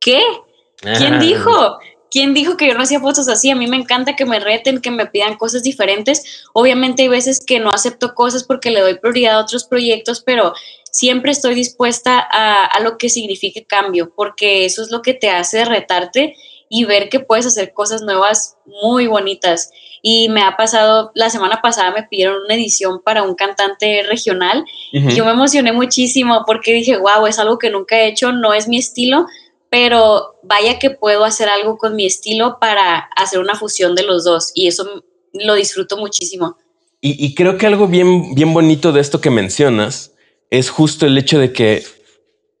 ¿qué? 0.00 0.22
¿Quién 0.80 1.18
dijo? 1.18 1.78
¿Quién 2.10 2.32
dijo 2.32 2.56
que 2.56 2.66
yo 2.66 2.74
no 2.74 2.82
hacía 2.82 3.00
fotos 3.00 3.28
así? 3.28 3.50
A 3.50 3.56
mí 3.56 3.66
me 3.66 3.76
encanta 3.76 4.16
que 4.16 4.24
me 4.24 4.40
reten, 4.40 4.80
que 4.80 4.90
me 4.90 5.06
pidan 5.06 5.36
cosas 5.36 5.62
diferentes. 5.62 6.44
Obviamente 6.54 7.02
hay 7.02 7.08
veces 7.08 7.44
que 7.44 7.60
no 7.60 7.70
acepto 7.70 8.14
cosas 8.14 8.44
porque 8.44 8.70
le 8.70 8.80
doy 8.80 8.98
prioridad 8.98 9.34
a 9.34 9.42
otros 9.42 9.64
proyectos, 9.64 10.22
pero 10.24 10.54
siempre 10.90 11.32
estoy 11.32 11.54
dispuesta 11.54 12.18
a, 12.18 12.80
lo 12.80 12.96
que 12.96 13.10
signifique 13.10 13.66
cambio, 13.66 14.12
porque 14.14 14.64
eso 14.64 14.82
es 14.82 14.90
lo 14.90 15.02
que 15.02 15.12
te 15.12 15.28
hace 15.28 15.64
retarte 15.64 16.34
y 16.70 16.84
ver 16.84 17.08
que 17.08 17.20
puedes 17.20 17.46
hacer 17.46 17.72
cosas 17.72 18.02
nuevas 18.02 18.56
muy 18.64 19.06
bonitas. 19.06 19.70
Y 20.00 20.28
me 20.28 20.42
ha 20.42 20.56
pasado, 20.56 21.10
la 21.14 21.28
semana 21.28 21.60
pasada 21.60 21.90
me 21.90 22.04
pidieron 22.04 22.42
una 22.44 22.54
edición 22.54 23.02
para 23.02 23.22
un 23.22 23.34
cantante 23.34 24.02
regional 24.04 24.64
y 24.92 25.14
yo 25.14 25.24
me 25.24 25.32
emocioné 25.32 25.72
muchísimo 25.72 26.44
porque 26.46 26.72
dije, 26.72 26.96
wow, 26.96 27.26
es 27.26 27.38
algo 27.38 27.58
que 27.58 27.70
nunca 27.70 27.98
he 27.98 28.06
hecho, 28.06 28.32
no 28.32 28.54
es 28.54 28.68
mi 28.68 28.78
estilo, 28.78 29.26
pero 29.70 30.38
vaya 30.42 30.78
que 30.78 30.90
puedo 30.90 31.24
hacer 31.24 31.48
algo 31.48 31.76
con 31.76 31.96
mi 31.96 32.06
estilo 32.06 32.58
para 32.60 32.98
hacer 33.16 33.38
una 33.38 33.54
fusión 33.54 33.94
de 33.94 34.02
los 34.02 34.24
dos 34.24 34.52
y 34.54 34.66
eso 34.66 35.04
lo 35.32 35.54
disfruto 35.54 35.96
muchísimo. 35.96 36.56
Y, 37.00 37.36
creo 37.36 37.58
que 37.58 37.66
algo 37.66 37.86
bien, 37.86 38.34
bien 38.34 38.52
bonito 38.52 38.90
de 38.90 39.00
esto 39.00 39.20
que 39.20 39.30
mencionas 39.30 40.16
es 40.50 40.68
justo 40.68 41.06
el 41.06 41.16
hecho 41.16 41.38
de 41.38 41.52
que 41.52 41.84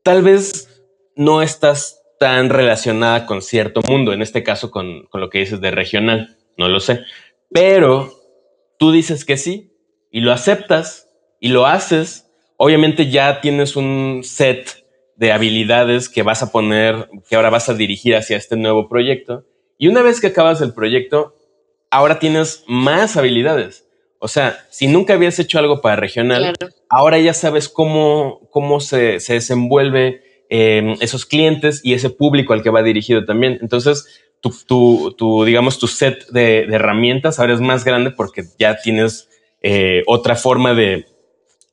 tal 0.04 0.22
vez 0.22 0.68
no 1.16 1.42
estás 1.42 2.00
tan 2.20 2.48
relacionada 2.48 3.26
con 3.26 3.42
cierto 3.42 3.80
mundo, 3.88 4.12
en 4.12 4.22
este 4.22 4.44
caso 4.44 4.70
con, 4.70 5.06
con 5.06 5.20
lo 5.20 5.28
que 5.28 5.40
dices 5.40 5.60
de 5.60 5.72
regional, 5.72 6.36
no 6.56 6.68
lo 6.68 6.78
sé, 6.78 7.00
pero 7.50 8.12
tú 8.78 8.92
dices 8.92 9.24
que 9.24 9.36
sí 9.36 9.72
y 10.12 10.20
lo 10.20 10.32
aceptas 10.32 11.08
y 11.40 11.48
lo 11.48 11.66
haces, 11.66 12.30
obviamente 12.56 13.10
ya 13.10 13.40
tienes 13.40 13.74
un 13.74 14.20
set 14.22 14.84
de 15.18 15.32
habilidades 15.32 16.08
que 16.08 16.22
vas 16.22 16.44
a 16.44 16.52
poner, 16.52 17.08
que 17.28 17.34
ahora 17.34 17.50
vas 17.50 17.68
a 17.68 17.74
dirigir 17.74 18.14
hacia 18.14 18.36
este 18.36 18.56
nuevo 18.56 18.88
proyecto. 18.88 19.44
Y 19.76 19.88
una 19.88 20.00
vez 20.00 20.20
que 20.20 20.28
acabas 20.28 20.60
el 20.60 20.72
proyecto, 20.72 21.34
ahora 21.90 22.20
tienes 22.20 22.62
más 22.68 23.16
habilidades. 23.16 23.84
O 24.20 24.28
sea, 24.28 24.64
si 24.70 24.86
nunca 24.86 25.14
habías 25.14 25.38
hecho 25.40 25.58
algo 25.58 25.80
para 25.80 25.96
regional, 25.96 26.54
ahora 26.88 27.18
ya 27.18 27.34
sabes 27.34 27.68
cómo, 27.68 28.48
cómo 28.50 28.78
se, 28.78 29.18
se 29.18 29.34
desenvuelve 29.34 30.22
em, 30.50 30.96
esos 31.00 31.26
clientes 31.26 31.80
y 31.82 31.94
ese 31.94 32.10
público 32.10 32.52
al 32.52 32.62
que 32.62 32.70
va 32.70 32.84
dirigido 32.84 33.24
también. 33.24 33.58
Entonces, 33.60 34.22
tu, 34.40 34.54
tu, 34.66 35.14
tu 35.18 35.44
digamos, 35.44 35.80
tu 35.80 35.88
set 35.88 36.28
de, 36.28 36.64
de, 36.68 36.76
herramientas 36.76 37.40
ahora 37.40 37.54
es 37.54 37.60
más 37.60 37.84
grande 37.84 38.12
porque 38.12 38.44
ya 38.56 38.76
tienes 38.76 39.28
eh, 39.62 40.04
otra 40.06 40.36
forma 40.36 40.74
de 40.74 41.06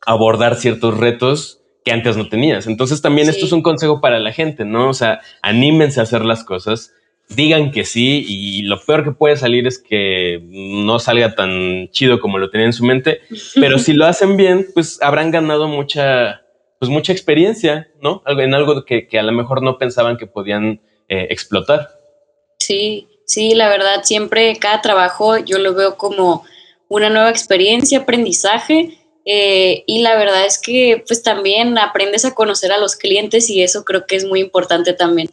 abordar 0.03 0.55
ciertos 0.55 0.97
retos 0.97 1.61
que 1.85 1.91
antes 1.91 2.17
no 2.17 2.27
tenías. 2.27 2.65
Entonces 2.65 3.01
también 3.01 3.29
esto 3.29 3.45
es 3.45 3.51
un 3.51 3.61
consejo 3.61 4.01
para 4.01 4.19
la 4.19 4.33
gente, 4.33 4.65
¿no? 4.65 4.89
O 4.89 4.93
sea, 4.93 5.21
anímense 5.43 5.99
a 5.99 6.03
hacer 6.03 6.25
las 6.25 6.43
cosas, 6.43 6.91
digan 7.29 7.71
que 7.71 7.85
sí 7.85 8.25
y 8.27 8.63
lo 8.63 8.83
peor 8.83 9.03
que 9.03 9.11
puede 9.11 9.37
salir 9.37 9.67
es 9.67 9.77
que 9.77 10.41
no 10.43 10.97
salga 10.97 11.35
tan 11.35 11.89
chido 11.91 12.19
como 12.19 12.39
lo 12.39 12.49
tenían 12.49 12.69
en 12.69 12.73
su 12.73 12.83
mente, 12.83 13.21
pero 13.55 13.77
si 13.77 13.93
lo 13.93 14.05
hacen 14.05 14.35
bien, 14.35 14.67
pues 14.73 14.99
habrán 15.01 15.29
ganado 15.29 15.67
mucha, 15.67 16.41
pues 16.79 16.89
mucha 16.89 17.13
experiencia, 17.13 17.87
¿no? 18.01 18.23
En 18.25 18.55
algo 18.55 18.83
que, 18.83 19.07
a 19.17 19.23
lo 19.23 19.31
mejor 19.31 19.61
no 19.61 19.77
pensaban 19.77 20.17
que 20.17 20.25
podían 20.25 20.81
eh, 21.07 21.27
explotar. 21.29 21.89
Sí, 22.57 23.07
sí, 23.25 23.53
la 23.53 23.69
verdad, 23.69 24.01
siempre 24.03 24.55
cada 24.59 24.81
trabajo 24.81 25.37
yo 25.37 25.59
lo 25.59 25.75
veo 25.75 25.97
como 25.97 26.43
una 26.87 27.11
nueva 27.11 27.29
experiencia, 27.29 27.99
aprendizaje 27.99 28.97
eh, 29.25 29.83
y 29.87 30.03
la 30.03 30.15
verdad 30.15 30.45
es 30.45 30.59
que 30.59 31.03
pues 31.07 31.23
también 31.23 31.77
aprendes 31.79 32.25
a 32.25 32.35
conocer 32.35 32.71
a 32.71 32.77
los 32.77 32.95
clientes 32.95 33.49
y 33.49 33.63
eso 33.63 33.83
creo 33.83 34.05
que 34.05 34.15
es 34.15 34.25
muy 34.25 34.39
importante 34.39 34.93
también. 34.93 35.29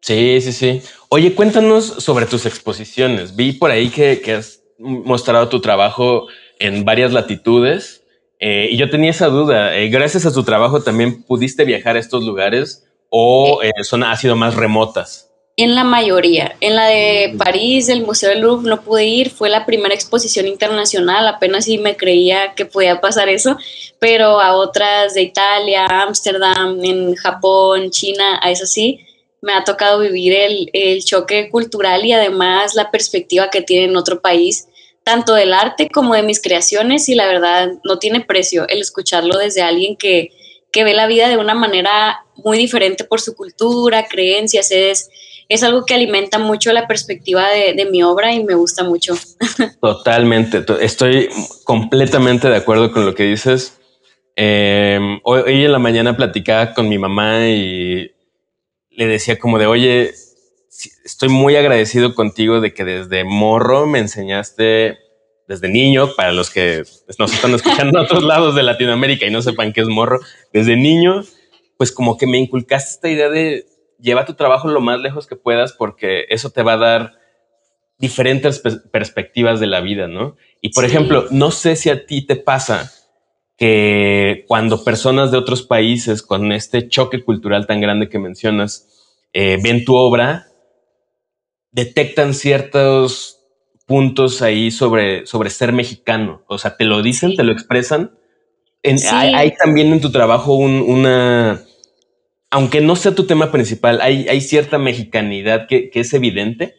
Sí, 0.00 0.40
sí, 0.40 0.52
sí. 0.52 0.82
Oye, 1.08 1.34
cuéntanos 1.34 1.84
sobre 1.84 2.26
tus 2.26 2.46
exposiciones. 2.46 3.34
Vi 3.34 3.52
por 3.52 3.70
ahí 3.70 3.90
que, 3.90 4.20
has 4.32 4.62
mostrado 4.78 5.48
tu 5.48 5.60
trabajo 5.60 6.28
en 6.58 6.84
varias 6.84 7.12
latitudes 7.12 8.04
eh, 8.38 8.68
y 8.70 8.76
yo 8.76 8.90
tenía 8.90 9.10
esa 9.10 9.26
duda. 9.26 9.76
Eh, 9.76 9.88
gracias 9.88 10.24
a 10.24 10.32
tu 10.32 10.44
trabajo 10.44 10.82
también 10.82 11.24
pudiste 11.24 11.64
viajar 11.64 11.96
a 11.96 12.00
estos 12.00 12.24
lugares 12.24 12.84
o 13.10 13.60
son, 13.82 14.04
ha 14.04 14.16
sido 14.16 14.36
más 14.36 14.54
remotas. 14.54 15.31
En 15.56 15.74
la 15.74 15.84
mayoría. 15.84 16.56
En 16.60 16.76
la 16.76 16.86
de 16.86 17.34
París, 17.36 17.86
del 17.86 18.02
Museo 18.02 18.30
del 18.30 18.40
Louvre, 18.40 18.70
no 18.70 18.82
pude 18.82 19.04
ir. 19.04 19.30
Fue 19.30 19.50
la 19.50 19.66
primera 19.66 19.94
exposición 19.94 20.46
internacional. 20.46 21.28
Apenas 21.28 21.66
sí 21.66 21.76
me 21.76 21.96
creía 21.96 22.54
que 22.54 22.64
podía 22.64 23.02
pasar 23.02 23.28
eso. 23.28 23.58
Pero 23.98 24.40
a 24.40 24.56
otras 24.56 25.12
de 25.12 25.22
Italia, 25.22 25.84
Ámsterdam, 25.86 26.82
en 26.82 27.14
Japón, 27.16 27.90
China, 27.90 28.40
a 28.42 28.50
eso 28.50 28.64
sí, 28.64 29.00
me 29.42 29.52
ha 29.52 29.64
tocado 29.64 29.98
vivir 29.98 30.32
el, 30.32 30.70
el 30.72 31.04
choque 31.04 31.50
cultural 31.50 32.06
y 32.06 32.12
además 32.12 32.74
la 32.74 32.90
perspectiva 32.90 33.50
que 33.50 33.60
tiene 33.60 33.84
en 33.84 33.96
otro 33.96 34.22
país, 34.22 34.68
tanto 35.04 35.34
del 35.34 35.52
arte 35.52 35.90
como 35.90 36.14
de 36.14 36.22
mis 36.22 36.40
creaciones. 36.40 37.10
Y 37.10 37.14
la 37.14 37.26
verdad, 37.26 37.72
no 37.84 37.98
tiene 37.98 38.22
precio 38.22 38.66
el 38.68 38.80
escucharlo 38.80 39.36
desde 39.36 39.60
alguien 39.60 39.96
que, 39.96 40.32
que 40.70 40.82
ve 40.82 40.94
la 40.94 41.06
vida 41.06 41.28
de 41.28 41.36
una 41.36 41.54
manera 41.54 42.24
muy 42.36 42.56
diferente 42.56 43.04
por 43.04 43.20
su 43.20 43.36
cultura, 43.36 44.06
creencias. 44.08 44.70
Es 44.70 45.10
es 45.48 45.62
algo 45.62 45.84
que 45.84 45.94
alimenta 45.94 46.38
mucho 46.38 46.72
la 46.72 46.86
perspectiva 46.86 47.48
de, 47.50 47.86
mi 47.90 48.02
obra 48.02 48.32
y 48.32 48.44
me 48.44 48.54
gusta 48.54 48.84
mucho. 48.84 49.14
Totalmente, 49.80 50.64
estoy 50.80 51.28
completamente 51.64 52.48
de 52.48 52.56
acuerdo 52.56 52.92
con 52.92 53.04
lo 53.04 53.14
que 53.14 53.24
dices. 53.24 53.78
Em, 54.36 55.20
hoy, 55.24 55.64
en 55.64 55.72
la 55.72 55.78
mañana 55.78 56.16
platicaba 56.16 56.72
con 56.72 56.88
mi 56.88 56.98
mamá 56.98 57.46
y 57.48 58.12
le 58.90 59.06
decía 59.06 59.38
como 59.38 59.58
de, 59.58 59.66
oye, 59.66 60.12
estoy 61.04 61.28
muy 61.28 61.56
agradecido 61.56 62.14
contigo 62.14 62.60
de 62.60 62.72
que 62.72 62.84
desde 62.84 63.24
morro 63.24 63.86
me 63.86 63.98
enseñaste, 63.98 64.98
desde 65.48 65.68
niño, 65.68 66.14
para 66.16 66.32
los 66.32 66.50
que 66.50 66.84
nos 67.18 67.32
están 67.32 67.54
escuchando 67.54 67.98
a 67.98 68.02
otros 68.02 68.22
lados 68.24 68.54
de 68.54 68.62
Latinoamérica 68.62 69.26
y 69.26 69.30
no 69.30 69.42
sepan 69.42 69.72
qué 69.72 69.82
es 69.82 69.88
morro, 69.88 70.20
desde 70.52 70.76
niño, 70.76 71.24
pues 71.76 71.92
como 71.92 72.16
que 72.16 72.26
me 72.26 72.38
inculcaste 72.38 72.90
esta 72.92 73.08
idea 73.10 73.28
de 73.28 73.66
lleva 74.02 74.26
tu 74.26 74.34
trabajo 74.34 74.68
lo 74.68 74.80
más 74.80 75.00
lejos 75.00 75.26
que 75.26 75.36
puedas 75.36 75.72
porque 75.72 76.26
eso 76.28 76.50
te 76.50 76.62
va 76.62 76.74
a 76.74 76.78
dar 76.78 77.12
diferentes 77.98 78.60
perspectivas 78.90 79.60
de 79.60 79.68
la 79.68 79.80
vida, 79.80 80.08
¿no? 80.08 80.36
Y 80.60 80.70
por 80.70 80.84
ejemplo, 80.84 81.26
no 81.30 81.52
sé 81.52 81.76
si 81.76 81.88
a 81.88 82.04
ti 82.04 82.26
te 82.26 82.36
pasa 82.36 82.92
que 83.56 84.44
cuando 84.48 84.82
personas 84.82 85.30
de 85.30 85.38
otros 85.38 85.62
países 85.62 86.20
con 86.20 86.50
este 86.50 86.88
choque 86.88 87.22
cultural 87.22 87.66
tan 87.66 87.80
grande 87.80 88.08
que 88.08 88.18
mencionas 88.18 88.88
eh, 89.32 89.56
ven 89.62 89.84
tu 89.84 89.94
obra, 89.94 90.48
detectan 91.70 92.34
ciertos 92.34 93.38
puntos 93.86 94.42
ahí 94.42 94.72
sobre, 94.72 95.26
sobre 95.26 95.50
ser 95.50 95.72
mexicano. 95.72 96.42
O 96.48 96.58
sea, 96.58 96.76
te 96.76 96.84
lo 96.84 97.02
dicen, 97.02 97.36
te 97.36 97.44
lo 97.44 97.52
expresan. 97.52 98.18
hay, 99.12 99.54
también 99.54 99.92
en 99.92 100.00
tu 100.00 100.10
trabajo 100.10 100.54
una 100.56 101.62
aunque 102.52 102.82
no 102.82 102.96
sea 102.96 103.14
tu 103.14 103.26
tema 103.26 103.50
principal, 103.50 104.02
hay, 104.02 104.40
cierta 104.42 104.76
mexicanidad 104.76 105.66
que, 105.66 105.90
es 105.94 106.12
evidente. 106.12 106.76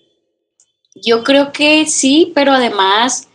Yo 0.94 1.24
creo 1.24 1.52
que 1.52 1.88
sí, 1.88 2.32
pero 2.36 2.52
además 2.52 3.28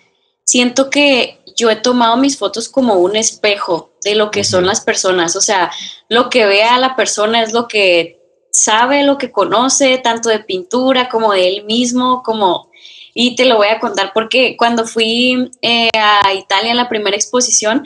siento 0.44 0.88
que 0.88 1.40
yo 1.56 1.68
he 1.68 1.74
tomado 1.74 2.16
mis 2.16 2.38
fotos 2.38 2.68
como 2.68 2.94
un 2.94 3.16
espejo 3.16 3.90
de 4.04 4.14
lo 4.14 4.30
que 4.30 4.44
son 4.44 4.66
las 4.66 4.80
personas. 4.80 5.34
O 5.34 5.40
sea, 5.40 5.72
lo 6.08 6.30
que 6.30 6.46
ve 6.46 6.62
a 6.62 6.78
la 6.78 6.94
persona 6.94 7.42
es 7.42 7.52
lo 7.52 7.66
que 7.66 8.20
sabe, 8.52 9.02
lo 9.02 9.18
que 9.18 9.32
conoce, 9.32 9.98
tanto 9.98 10.28
de 10.28 10.38
pintura 10.38 11.08
como 11.08 11.32
de 11.32 11.48
él 11.48 11.64
mismo, 11.64 12.22
como... 12.22 12.70
Y 13.14 13.34
te 13.34 13.46
lo 13.46 13.56
voy 13.56 13.66
a 13.66 13.80
contar 13.80 14.12
porque 14.14 14.56
cuando 14.56 14.86
fui 14.86 15.50
eh, 15.60 15.90
a 15.92 16.32
Italia 16.34 16.70
en 16.70 16.76
la 16.76 16.88
primera 16.88 17.16
exposición, 17.16 17.84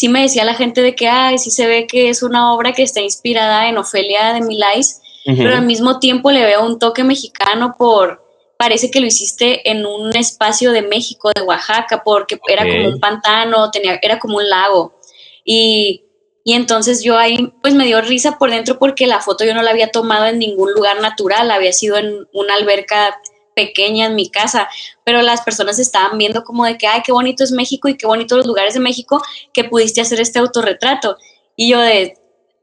sí 0.00 0.08
me 0.08 0.22
decía 0.22 0.46
la 0.46 0.54
gente 0.54 0.80
de 0.80 0.94
que, 0.94 1.08
ay, 1.08 1.36
sí 1.36 1.50
se 1.50 1.66
ve 1.66 1.86
que 1.86 2.08
es 2.08 2.22
una 2.22 2.54
obra 2.54 2.72
que 2.72 2.82
está 2.82 3.02
inspirada 3.02 3.68
en 3.68 3.76
Ofelia 3.76 4.32
de 4.32 4.40
Milais, 4.40 5.02
pero 5.26 5.54
al 5.54 5.66
mismo 5.66 5.98
tiempo 5.98 6.30
le 6.30 6.42
veo 6.42 6.64
un 6.64 6.78
toque 6.78 7.04
mexicano 7.04 7.74
por, 7.76 8.24
parece 8.56 8.90
que 8.90 9.00
lo 9.00 9.06
hiciste 9.06 9.70
en 9.70 9.84
un 9.84 10.16
espacio 10.16 10.72
de 10.72 10.80
México, 10.80 11.30
de 11.34 11.42
Oaxaca, 11.42 12.02
porque 12.02 12.40
era 12.48 12.62
como 12.62 12.88
un 12.88 12.98
pantano, 12.98 13.70
tenía, 13.70 13.98
era 14.00 14.18
como 14.18 14.38
un 14.38 14.48
lago. 14.48 14.98
Y, 15.44 16.04
y 16.44 16.54
entonces 16.54 17.04
yo 17.04 17.18
ahí, 17.18 17.52
pues 17.60 17.74
me 17.74 17.84
dio 17.84 18.00
risa 18.00 18.38
por 18.38 18.50
dentro 18.50 18.78
porque 18.78 19.06
la 19.06 19.20
foto 19.20 19.44
yo 19.44 19.52
no 19.54 19.60
la 19.60 19.70
había 19.70 19.90
tomado 19.90 20.24
en 20.24 20.38
ningún 20.38 20.72
lugar 20.72 21.02
natural, 21.02 21.50
había 21.50 21.74
sido 21.74 21.98
en 21.98 22.26
una 22.32 22.54
alberca 22.54 23.20
pequeña 23.54 24.06
en 24.06 24.14
mi 24.14 24.30
casa, 24.30 24.68
pero 25.04 25.22
las 25.22 25.42
personas 25.42 25.78
estaban 25.78 26.18
viendo 26.18 26.44
como 26.44 26.64
de 26.64 26.78
que, 26.78 26.86
ay, 26.86 27.02
qué 27.04 27.12
bonito 27.12 27.44
es 27.44 27.52
México 27.52 27.88
y 27.88 27.96
qué 27.96 28.06
bonito 28.06 28.36
los 28.36 28.46
lugares 28.46 28.74
de 28.74 28.80
México 28.80 29.22
que 29.52 29.64
pudiste 29.64 30.00
hacer 30.00 30.20
este 30.20 30.38
autorretrato. 30.38 31.16
Y 31.56 31.70
yo 31.70 31.80
de, 31.80 32.14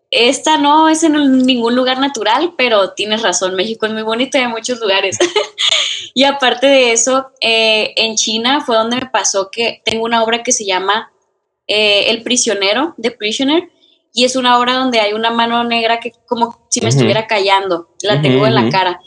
esta 0.10 0.58
no 0.58 0.88
es 0.88 1.03
en 1.03 1.46
ningún 1.46 1.75
lugar 1.75 2.00
natural, 2.00 2.53
pero 2.58 2.91
tienes 2.91 3.22
razón, 3.22 3.56
México 3.56 3.86
es 3.86 3.91
muy 3.91 4.03
bonito 4.03 4.38
y 4.38 4.41
hay 4.41 4.48
muchos 4.48 4.79
lugares. 4.79 5.17
y 6.13 6.24
aparte 6.24 6.67
de 6.67 6.94
eso, 6.94 7.32
eh, 7.41 7.94
en 7.98 8.15
China 8.15 8.62
fue 8.62 8.77
donde 8.77 8.96
me 8.98 9.08
pasó 9.08 9.50
que 9.51 9.82
tengo 9.84 10.06
una 10.06 10.24
obra 10.24 10.44
que 10.44 10.51
se 10.53 10.65
llama 10.65 11.12
eh, 11.67 12.10
El 12.10 12.24
prisionero, 12.24 12.96
The 13.01 13.12
Prisoner, 13.12 13.70
y 14.13 14.24
es 14.24 14.36
una 14.36 14.58
obra 14.58 14.75
donde 14.75 15.00
hay 15.00 15.13
una 15.13 15.29
mano 15.29 15.63
negra 15.63 16.00
que 16.00 16.13
como 16.25 16.65
si 16.70 16.82
me 16.82 16.89
estuviera 16.89 17.27
callando, 17.27 17.89
la 18.01 18.22
tengo 18.22 18.48
en 18.48 18.56
la 18.56 18.70
cara. 18.70 19.00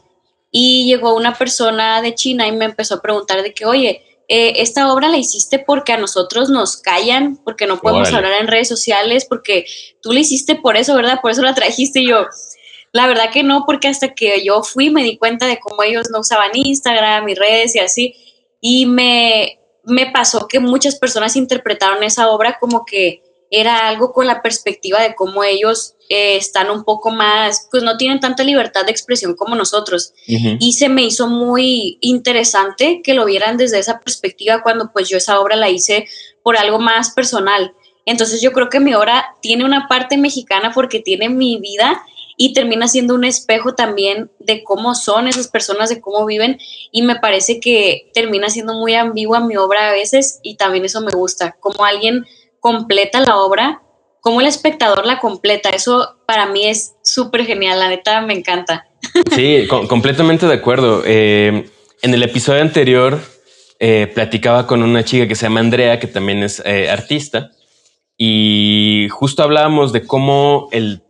Y 0.50 0.87
llegó 0.87 1.14
una 1.14 1.35
persona 1.35 2.02
de 2.02 2.14
China 2.14 2.47
y 2.47 2.52
me 2.52 2.64
empezó 2.64 2.97
a 2.97 3.02
preguntar 3.02 3.42
de 3.42 3.54
que, 3.54 3.66
oye, 3.66 4.02
eh, 4.33 4.62
esta 4.62 4.92
obra 4.92 5.09
la 5.09 5.16
hiciste 5.16 5.59
porque 5.59 5.92
a 5.92 5.97
nosotros 5.97 6.50
nos 6.50 6.76
callan, 6.76 7.37
porque 7.45 7.66
no 7.66 7.80
podemos 7.80 8.12
hablar 8.12 8.40
en 8.40 8.47
redes 8.47 8.69
sociales, 8.69 9.25
porque 9.25 9.66
tú 10.02 10.12
la 10.12 10.21
hiciste 10.21 10.54
por 10.54 10.76
eso, 10.76 10.95
¿verdad? 10.95 11.21
Por 11.21 11.33
eso 11.33 11.42
la 11.42 11.54
trajiste 11.54 12.00
y 12.00 12.09
yo. 12.09 12.26
La 12.92 13.07
verdad 13.07 13.30
que 13.33 13.42
no, 13.42 13.64
porque 13.66 13.88
hasta 13.88 14.14
que 14.14 14.45
yo 14.45 14.62
fui 14.62 14.90
me 14.90 15.02
di 15.02 15.19
cuenta 15.19 15.47
de 15.47 15.59
cómo 15.59 15.83
ellos 15.83 16.11
no 16.11 16.21
usaban 16.21 16.50
Instagram 16.54 17.28
y 17.28 17.35
redes 17.35 17.75
y 17.75 17.80
así. 17.80 18.14
Y 18.61 18.87
me, 18.87 19.59
me 19.85 20.11
pasó 20.11 20.47
que 20.47 20.61
muchas 20.61 20.97
personas 20.97 21.37
interpretaron 21.37 22.02
esa 22.02 22.30
obra 22.30 22.59
como 22.61 22.85
que 22.85 23.23
era 23.50 23.88
algo 23.88 24.12
con 24.12 24.26
la 24.26 24.42
perspectiva 24.42 25.02
de 25.02 25.14
cómo 25.16 25.42
ellos 25.42 25.95
eh, 26.09 26.37
están 26.37 26.71
un 26.71 26.85
poco 26.85 27.11
más, 27.11 27.69
pues 27.71 27.83
no 27.83 27.97
tienen 27.97 28.21
tanta 28.21 28.45
libertad 28.45 28.85
de 28.85 28.92
expresión 28.92 29.35
como 29.35 29.57
nosotros. 29.57 30.12
Y 30.26 30.73
se 30.75 30.88
me 30.88 31.02
hizo 31.02 31.26
muy 31.26 31.99
interesante 32.00 33.00
que 33.02 33.14
lo 33.14 33.25
vieran 33.25 33.57
desde 33.57 33.80
esa 33.80 33.99
perspectiva 34.00 34.62
cuando 34.62 34.92
pues 34.92 35.09
yo 35.09 35.16
esa 35.16 35.40
obra 35.40 35.57
la 35.57 35.69
hice 35.69 36.07
por 36.42 36.57
algo 36.57 36.78
más 36.78 37.11
personal. 37.11 37.75
Entonces 38.07 38.40
yo 38.40 38.52
creo 38.52 38.69
que 38.69 38.80
mi 38.80 38.95
obra 38.95 39.37
tiene 39.42 39.64
una 39.64 39.88
parte 39.88 40.16
mexicana 40.16 40.73
porque 40.73 41.00
tiene 41.00 41.28
mi 41.28 41.59
vida 41.59 42.02
y 42.37 42.54
termina 42.54 42.88
siendo 42.88 43.14
un 43.14 43.25
espejo 43.25 43.75
también 43.75 44.30
de 44.38 44.64
cómo 44.64 44.95
son 44.95 45.28
esas 45.28 45.49
personas, 45.49 45.90
de 45.90 46.00
cómo 46.00 46.25
viven 46.25 46.59
y 46.90 47.02
me 47.02 47.16
parece 47.16 47.61
que 47.61 48.11
termina 48.14 48.49
siendo 48.49 48.73
muy 48.73 48.95
ambigua 48.95 49.40
mi 49.40 49.57
obra 49.57 49.90
a 49.90 49.92
veces 49.92 50.40
y 50.42 50.54
también 50.54 50.87
eso 50.87 51.02
me 51.02 51.12
gusta, 51.12 51.57
como 51.61 51.85
alguien 51.85 52.25
completa 52.61 53.21
la 53.21 53.37
obra, 53.38 53.83
como 54.21 54.40
el 54.40 54.47
espectador 54.47 55.07
la 55.07 55.19
completa. 55.19 55.71
Eso 55.71 56.17
para 56.26 56.47
mí 56.47 56.67
es 56.67 56.95
súper 57.02 57.45
genial, 57.45 57.79
la 57.79 57.88
neta 57.88 58.21
me 58.21 58.35
encanta. 58.35 58.87
Sí, 59.35 59.67
completamente 59.88 60.47
de 60.47 60.55
acuerdo. 60.55 61.02
Eh, 61.05 61.71
en 62.02 62.14
el 62.14 62.23
episodio 62.23 62.61
anterior 62.61 63.19
eh, 63.79 64.11
platicaba 64.14 64.67
con 64.67 64.83
una 64.83 65.05
chica 65.05 65.26
que 65.26 65.35
se 65.35 65.47
llama 65.47 65.61
Andrea, 65.61 65.99
que 65.99 66.07
también 66.07 66.43
es 66.43 66.62
eh, 66.64 66.90
artista, 66.90 67.50
y 68.17 69.09
justo 69.11 69.43
hablábamos 69.43 69.93
de 69.93 70.07
cómo 70.07 70.69
el, 70.73 71.02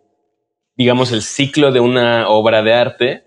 digamos, 0.76 1.10
el 1.10 1.22
ciclo 1.22 1.72
de 1.72 1.80
una 1.80 2.28
obra 2.28 2.62
de 2.62 2.72
arte 2.72 3.24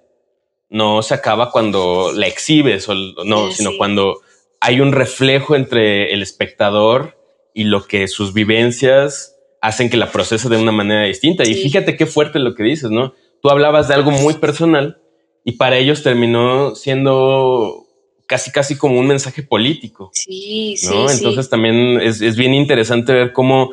no 0.70 1.03
se 1.03 1.13
acaba 1.13 1.51
cuando 1.51 2.13
la 2.15 2.27
exhibes, 2.27 2.88
o 2.88 2.96
no, 3.25 3.51
sino 3.51 3.72
cuando 3.77 4.22
hay 4.62 4.80
un 4.80 4.94
reflejo 4.94 5.56
entre 5.56 6.13
el 6.13 6.22
espectador 6.22 7.18
y 7.54 7.66
lo 7.66 7.86
que 7.86 8.08
sus 8.08 8.34
vivencias 8.34 9.36
hacen 9.62 9.90
que 9.90 9.98
la 9.98 10.12
procese 10.12 10.50
de 10.50 10.58
una 10.58 10.72
manera 10.72 11.06
distinta. 11.06 11.48
Y 11.48 11.54
fíjate 11.54 11.96
qué 11.96 12.06
fuerte 12.06 12.40
lo 12.40 12.54
que 12.56 12.64
dices, 12.64 12.92
¿no? 12.92 13.14
Tú 13.42 13.50
hablabas 13.50 13.88
de 13.88 13.94
algo 13.94 14.12
muy 14.12 14.36
personal 14.36 15.02
y 15.46 15.54
para 15.54 15.78
ellos 15.78 16.04
terminó 16.04 16.76
siendo 16.76 17.86
casi, 18.28 18.52
casi 18.52 18.78
como 18.78 19.00
un 19.00 19.08
mensaje 19.08 19.44
político. 19.44 20.12
Sí, 20.14 20.76
sí. 20.78 20.94
Entonces 21.12 21.50
también 21.50 22.02
es, 22.02 22.22
es, 22.22 22.36
bien 22.36 22.54
interesante 22.54 23.14
ver 23.14 23.34
cómo, 23.34 23.72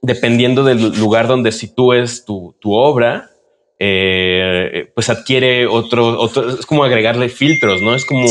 dependiendo 0.00 0.64
del 0.64 0.98
lugar 0.98 1.28
donde 1.28 1.52
sitúes 1.52 2.24
tu, 2.24 2.56
tu 2.60 2.72
obra, 2.72 3.30
eh, 3.78 4.90
pues 4.94 5.10
adquiere 5.10 5.66
otro, 5.66 6.20
otro, 6.20 6.50
es 6.50 6.66
como 6.66 6.84
agregarle 6.84 7.28
filtros, 7.28 7.82
¿no? 7.82 7.94
Es 7.94 8.04
como 8.04 8.26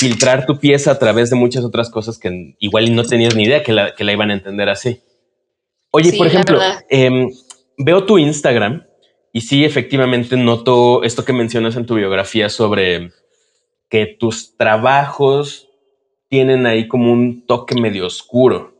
filtrar 0.00 0.46
tu 0.46 0.58
pieza 0.58 0.92
a 0.92 0.98
través 0.98 1.28
de 1.28 1.36
muchas 1.36 1.62
otras 1.62 1.90
cosas 1.90 2.18
que 2.18 2.56
igual 2.58 2.94
no 2.94 3.04
tenías 3.04 3.36
ni 3.36 3.42
idea 3.42 3.62
que 3.62 3.74
la, 3.74 3.94
que 3.94 4.02
la 4.02 4.12
iban 4.12 4.30
a 4.30 4.34
entender 4.34 4.70
así. 4.70 5.02
Oye, 5.90 6.14
por 6.14 6.26
ejemplo, 6.26 6.58
em, 6.88 7.28
veo 7.76 8.04
tu 8.06 8.16
Instagram 8.16 8.86
y 9.30 9.42
sí, 9.42 9.62
efectivamente 9.62 10.38
noto 10.38 11.02
esto 11.02 11.26
que 11.26 11.34
mencionas 11.34 11.76
en 11.76 11.84
tu 11.84 11.96
biografía 11.96 12.48
sobre 12.48 13.10
que 13.90 14.06
tus 14.06 14.56
trabajos 14.56 15.68
tienen 16.28 16.64
ahí 16.64 16.88
como 16.88 17.12
un 17.12 17.44
toque 17.44 17.78
medio 17.78 18.06
oscuro, 18.06 18.72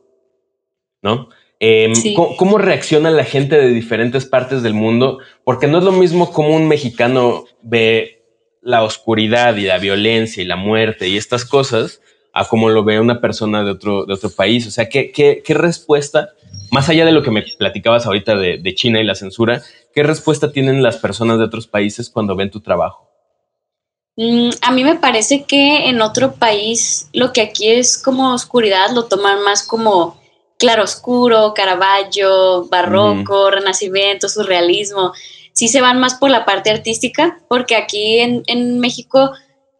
¿no? 1.02 1.28
Em, 1.58 1.92
¿cómo, 2.14 2.56
reacciona 2.56 3.10
la 3.10 3.24
gente 3.24 3.56
de 3.56 3.68
diferentes 3.68 4.24
partes 4.24 4.62
del 4.62 4.72
mundo? 4.72 5.18
Porque 5.44 5.66
no 5.66 5.76
es 5.76 5.84
lo 5.84 5.92
mismo 5.92 6.32
como 6.32 6.56
un 6.56 6.66
mexicano 6.66 7.44
ve 7.60 8.19
la 8.60 8.82
oscuridad 8.82 9.56
y 9.56 9.62
la 9.62 9.78
violencia 9.78 10.42
y 10.42 10.46
la 10.46 10.56
muerte 10.56 11.08
y 11.08 11.16
estas 11.16 11.44
cosas 11.44 12.00
a 12.32 12.46
como 12.46 12.68
lo 12.68 12.84
ve 12.84 13.00
una 13.00 13.20
persona 13.20 13.64
de 13.64 13.72
otro, 13.72 14.04
de 14.04 14.14
otro 14.14 14.30
país. 14.30 14.66
O 14.66 14.70
sea, 14.70 14.88
¿qué, 14.88 15.10
qué, 15.12 15.54
respuesta, 15.54 16.30
más 16.70 16.88
allá 16.88 17.04
de 17.04 17.12
lo 17.12 17.22
que 17.22 17.30
me 17.30 17.44
platicabas 17.58 18.06
ahorita 18.06 18.36
de, 18.36 18.58
de 18.58 18.74
China 18.74 19.00
y 19.00 19.04
la 19.04 19.14
censura, 19.14 19.62
qué 19.92 20.02
respuesta 20.02 20.52
tienen 20.52 20.82
las 20.82 20.98
personas 20.98 21.38
de 21.38 21.44
otros 21.44 21.66
países 21.66 22.08
cuando 22.08 22.36
ven 22.36 22.50
tu 22.50 22.60
trabajo? 22.60 23.10
Mm, 24.16 24.50
a 24.62 24.72
mí 24.72 24.84
me 24.84 24.96
parece 24.96 25.44
que 25.44 25.88
en 25.88 26.02
otro 26.02 26.34
país 26.34 27.08
lo 27.12 27.32
que 27.32 27.40
aquí 27.40 27.70
es 27.70 27.96
como 27.96 28.34
oscuridad 28.34 28.90
lo 28.92 29.06
toman 29.06 29.42
más 29.42 29.66
como 29.66 30.20
claroscuro, 30.58 31.54
Caravaggio, 31.54 32.66
barroco, 32.66 33.50
renacimiento, 33.50 34.28
surrealismo, 34.28 35.14
sí 35.60 35.68
se 35.68 35.82
van 35.82 36.00
más 36.00 36.14
por 36.14 36.30
la 36.30 36.46
parte 36.46 36.70
artística, 36.70 37.38
porque 37.46 37.76
aquí 37.76 38.18
en, 38.18 38.78
México, 38.78 39.32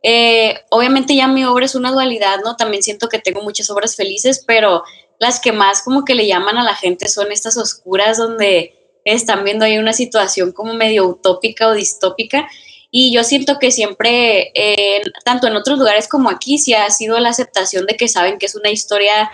eh, 0.03 0.61
obviamente 0.69 1.17
ya 1.17 1.27
mi 1.27 1.47
obra 1.47 1.65
es 1.65 1.75
una 1.75 1.91
dualidad, 1.91 2.41
¿no? 2.45 2.55
También 2.55 2.83
siento 2.83 3.09
que 3.09 3.19
tengo 3.19 3.41
muchas 3.41 3.71
obras 3.71 3.97
felices, 3.97 4.45
pero 4.47 4.83
las 5.19 5.41
que 5.41 5.53
más 5.53 5.81
como 5.81 6.05
que 6.05 6.15
le 6.15 6.27
llaman 6.27 6.59
a 6.59 6.65
la 6.65 6.75
gente 6.75 7.09
son 7.09 7.33
estas 7.33 7.57
oscuras 7.57 8.19
donde 8.19 8.75
están 9.07 9.43
viendo 9.43 9.65
ahí 9.65 9.79
una 9.79 9.95
situación 9.95 10.53
como 10.53 10.75
medio 10.75 11.07
utópica 11.07 11.69
o 11.69 11.73
distópica. 11.73 12.47
Y 12.91 13.15
yo 13.15 13.25
siento 13.25 13.59
que 13.59 13.71
siempre, 13.71 14.53
eh, 14.55 15.01
tanto 15.25 15.47
en 15.47 15.57
otros 15.57 15.79
lugares 15.79 16.09
como 16.09 16.29
aquí, 16.29 16.59
sí 16.59 16.75
ha 16.75 16.91
sido 16.91 17.19
la 17.21 17.31
aceptación 17.31 17.87
de 17.87 17.97
que 17.97 18.07
saben 18.07 18.37
que 18.37 18.45
es 18.45 18.55
una 18.55 18.69
historia 18.69 19.31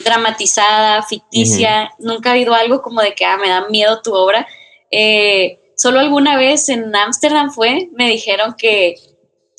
dramatizada, 0.00 1.02
ficticia, 1.02 1.92
nunca 1.98 2.28
ha 2.28 2.32
habido 2.34 2.52
algo 2.52 2.82
como 2.82 3.00
de 3.00 3.14
que, 3.14 3.24
ah, 3.24 3.38
me 3.38 3.48
da 3.48 3.70
miedo 3.70 4.02
tu 4.02 4.12
obra. 4.12 4.46
Eh, 4.90 5.58
solo 5.78 6.00
alguna 6.00 6.36
vez 6.36 6.68
en 6.68 6.94
Ámsterdam 6.94 7.52
fue, 7.52 7.88
me 7.92 8.08
dijeron 8.08 8.56
que 8.58 8.96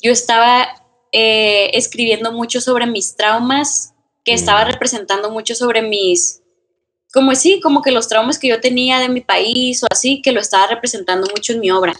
yo 0.02 0.12
estaba 0.12 0.68
eh, 1.12 1.70
escribiendo 1.72 2.30
mucho 2.30 2.60
sobre 2.60 2.86
mis 2.86 3.16
traumas, 3.16 3.94
que 4.22 4.34
estaba 4.34 4.64
mm. 4.64 4.68
representando 4.68 5.30
mucho 5.30 5.54
sobre 5.54 5.80
mis, 5.80 6.42
como 7.12 7.34
sí, 7.34 7.58
como 7.60 7.80
que 7.80 7.90
los 7.90 8.06
traumas 8.06 8.38
que 8.38 8.48
yo 8.48 8.60
tenía 8.60 9.00
de 9.00 9.08
mi 9.08 9.22
país 9.22 9.82
o 9.82 9.86
así, 9.90 10.20
que 10.22 10.32
lo 10.32 10.40
estaba 10.40 10.66
representando 10.66 11.26
mucho 11.34 11.54
en 11.54 11.60
mi 11.60 11.70
obra. 11.70 11.94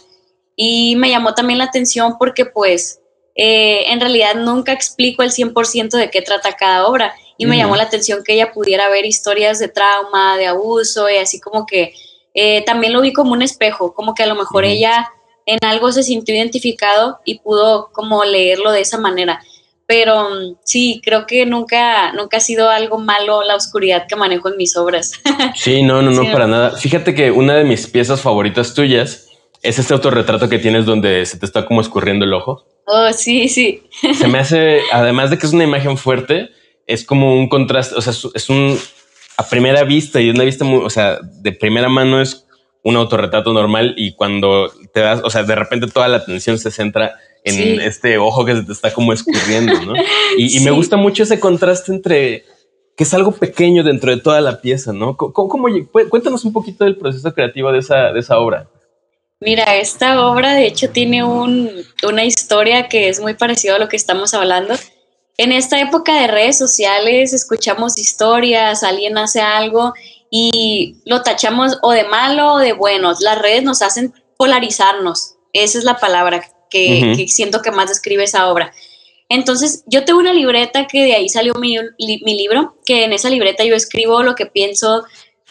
Y 0.55 0.95
me 0.97 1.09
llamó 1.09 1.33
también 1.33 1.57
la 1.57 1.65
atención 1.65 2.17
porque 2.19 2.45
pues 2.45 3.01
eh, 3.35 3.91
en 3.91 3.99
realidad 3.99 4.35
nunca 4.35 4.71
explico 4.71 5.23
el 5.23 5.31
100% 5.31 5.97
de 5.97 6.11
qué 6.11 6.21
trata 6.21 6.53
cada 6.53 6.85
obra 6.85 7.15
y 7.37 7.47
me 7.47 7.57
llamó 7.57 7.75
la 7.75 7.83
atención 7.83 8.23
que 8.23 8.33
ella 8.33 8.51
pudiera 8.51 8.87
ver 8.89 9.03
historias 9.03 9.57
de 9.57 9.67
trauma, 9.67 10.37
de 10.37 10.45
abuso 10.45 11.09
y 11.09 11.15
así 11.15 11.39
como 11.39 11.65
que 11.65 11.95
eh, 12.33 12.63
también 12.65 12.93
lo 12.93 13.01
vi 13.01 13.13
como 13.13 13.33
un 13.33 13.41
espejo, 13.41 13.93
como 13.93 14.13
que 14.13 14.23
a 14.23 14.27
lo 14.27 14.35
mejor 14.35 14.65
ella 14.65 15.09
en 15.45 15.59
algo 15.63 15.91
se 15.91 16.03
sintió 16.03 16.35
identificado 16.35 17.19
y 17.25 17.39
pudo 17.39 17.89
como 17.91 18.23
leerlo 18.23 18.71
de 18.71 18.81
esa 18.81 18.97
manera. 18.97 19.41
Pero 19.85 20.29
mm, 20.29 20.55
sí, 20.63 21.01
creo 21.03 21.25
que 21.25 21.45
nunca, 21.45 22.13
nunca 22.13 22.37
ha 22.37 22.41
sido 22.41 22.69
algo 22.69 22.99
malo 22.99 23.43
la 23.43 23.55
oscuridad 23.55 24.07
que 24.07 24.15
manejo 24.15 24.49
en 24.49 24.57
mis 24.57 24.75
obras. 24.77 25.11
Sí, 25.55 25.83
no, 25.83 26.01
no, 26.01 26.11
no, 26.11 26.31
para 26.31 26.47
nada. 26.47 26.77
Fíjate 26.77 27.13
que 27.13 27.31
una 27.31 27.55
de 27.55 27.65
mis 27.65 27.87
piezas 27.87 28.21
favoritas 28.21 28.73
tuyas 28.73 29.27
es 29.61 29.77
este 29.77 29.93
autorretrato 29.93 30.49
que 30.49 30.59
tienes 30.59 30.85
donde 30.85 31.25
se 31.25 31.37
te 31.37 31.45
está 31.45 31.65
como 31.65 31.81
escurriendo 31.81 32.25
el 32.25 32.33
ojo. 32.33 32.65
Oh, 32.85 33.11
sí, 33.13 33.49
sí. 33.49 33.83
Se 34.17 34.27
me 34.27 34.39
hace, 34.39 34.79
además 34.91 35.29
de 35.29 35.37
que 35.37 35.45
es 35.45 35.53
una 35.53 35.65
imagen 35.65 35.97
fuerte, 35.97 36.49
es 36.87 37.03
como 37.03 37.35
un 37.35 37.47
contraste, 37.49 37.95
o 37.95 38.01
sea, 38.01 38.13
es 38.33 38.49
un 38.49 38.79
a 39.41 39.49
primera 39.49 39.83
vista 39.83 40.21
y 40.21 40.29
una 40.29 40.43
vista 40.43 40.63
muy, 40.63 40.83
o 40.85 40.89
sea, 40.89 41.19
de 41.21 41.51
primera 41.51 41.89
mano 41.89 42.21
es 42.21 42.45
un 42.83 42.95
autorretrato 42.95 43.53
normal 43.53 43.95
y 43.97 44.13
cuando 44.13 44.71
te 44.93 44.99
das, 44.99 45.21
o 45.23 45.29
sea, 45.29 45.43
de 45.43 45.55
repente 45.55 45.87
toda 45.87 46.07
la 46.07 46.17
atención 46.17 46.59
se 46.59 46.71
centra 46.71 47.15
en 47.43 47.81
este 47.81 48.19
ojo 48.19 48.45
que 48.45 48.55
se 48.55 48.63
te 48.63 48.71
está 48.71 48.93
como 48.93 49.13
escurriendo, 49.13 49.81
¿no? 49.81 49.93
Y, 50.37 50.59
me 50.59 50.69
gusta 50.69 50.95
mucho 50.95 51.23
ese 51.23 51.39
contraste 51.39 51.91
entre 51.91 52.45
que 52.95 53.03
es 53.03 53.13
algo 53.15 53.31
pequeño 53.31 53.83
dentro 53.83 54.11
de 54.11 54.21
toda 54.21 54.41
la 54.41 54.61
pieza, 54.61 54.93
¿no? 54.93 55.17
¿Cómo, 55.17 55.67
cuéntanos 56.09 56.45
un 56.45 56.53
poquito 56.53 56.85
del 56.85 56.97
proceso 56.97 57.33
creativo 57.33 57.71
de 57.71 57.79
esa, 57.79 58.13
de 58.13 58.19
esa 58.19 58.37
obra. 58.37 58.69
Mira, 59.39 59.75
esta 59.75 60.27
obra 60.27 60.53
de 60.53 60.67
hecho 60.67 60.91
tiene 60.91 61.23
un, 61.23 61.71
una 62.07 62.25
historia 62.25 62.87
que 62.89 63.09
es 63.09 63.19
muy 63.19 63.33
parecida 63.33 63.75
a 63.75 63.79
lo 63.79 63.89
que 63.89 63.95
estamos 63.95 64.35
hablando 64.35 64.75
en 65.41 65.51
esta 65.51 65.79
época 65.79 66.13
de 66.21 66.27
redes 66.27 66.59
sociales 66.59 67.33
escuchamos 67.33 67.97
historias, 67.97 68.83
alguien 68.83 69.17
hace 69.17 69.41
algo 69.41 69.93
y 70.29 70.97
lo 71.03 71.23
tachamos 71.23 71.79
o 71.81 71.91
de 71.91 72.03
malo 72.03 72.53
o 72.53 72.57
de 72.59 72.73
bueno. 72.73 73.13
Las 73.19 73.39
redes 73.39 73.63
nos 73.63 73.81
hacen 73.81 74.13
polarizarnos. 74.37 75.37
Esa 75.51 75.79
es 75.79 75.83
la 75.83 75.97
palabra 75.97 76.45
que, 76.69 77.25
siento 77.27 77.63
que 77.63 77.71
más 77.71 77.89
describe 77.89 78.23
esa 78.23 78.51
obra. 78.51 78.71
Entonces, 79.29 79.83
yo 79.87 80.05
tengo 80.05 80.19
una 80.19 80.33
libreta 80.33 80.85
que 80.85 81.05
de 81.05 81.15
ahí 81.15 81.27
salió 81.27 81.55
mi, 81.55 81.75
libro, 81.97 82.77
que 82.85 83.05
en 83.05 83.11
esa 83.11 83.31
libreta 83.31 83.63
yo 83.63 83.73
escribo 83.73 84.21
lo 84.21 84.35
que 84.35 84.45
pienso 84.45 85.05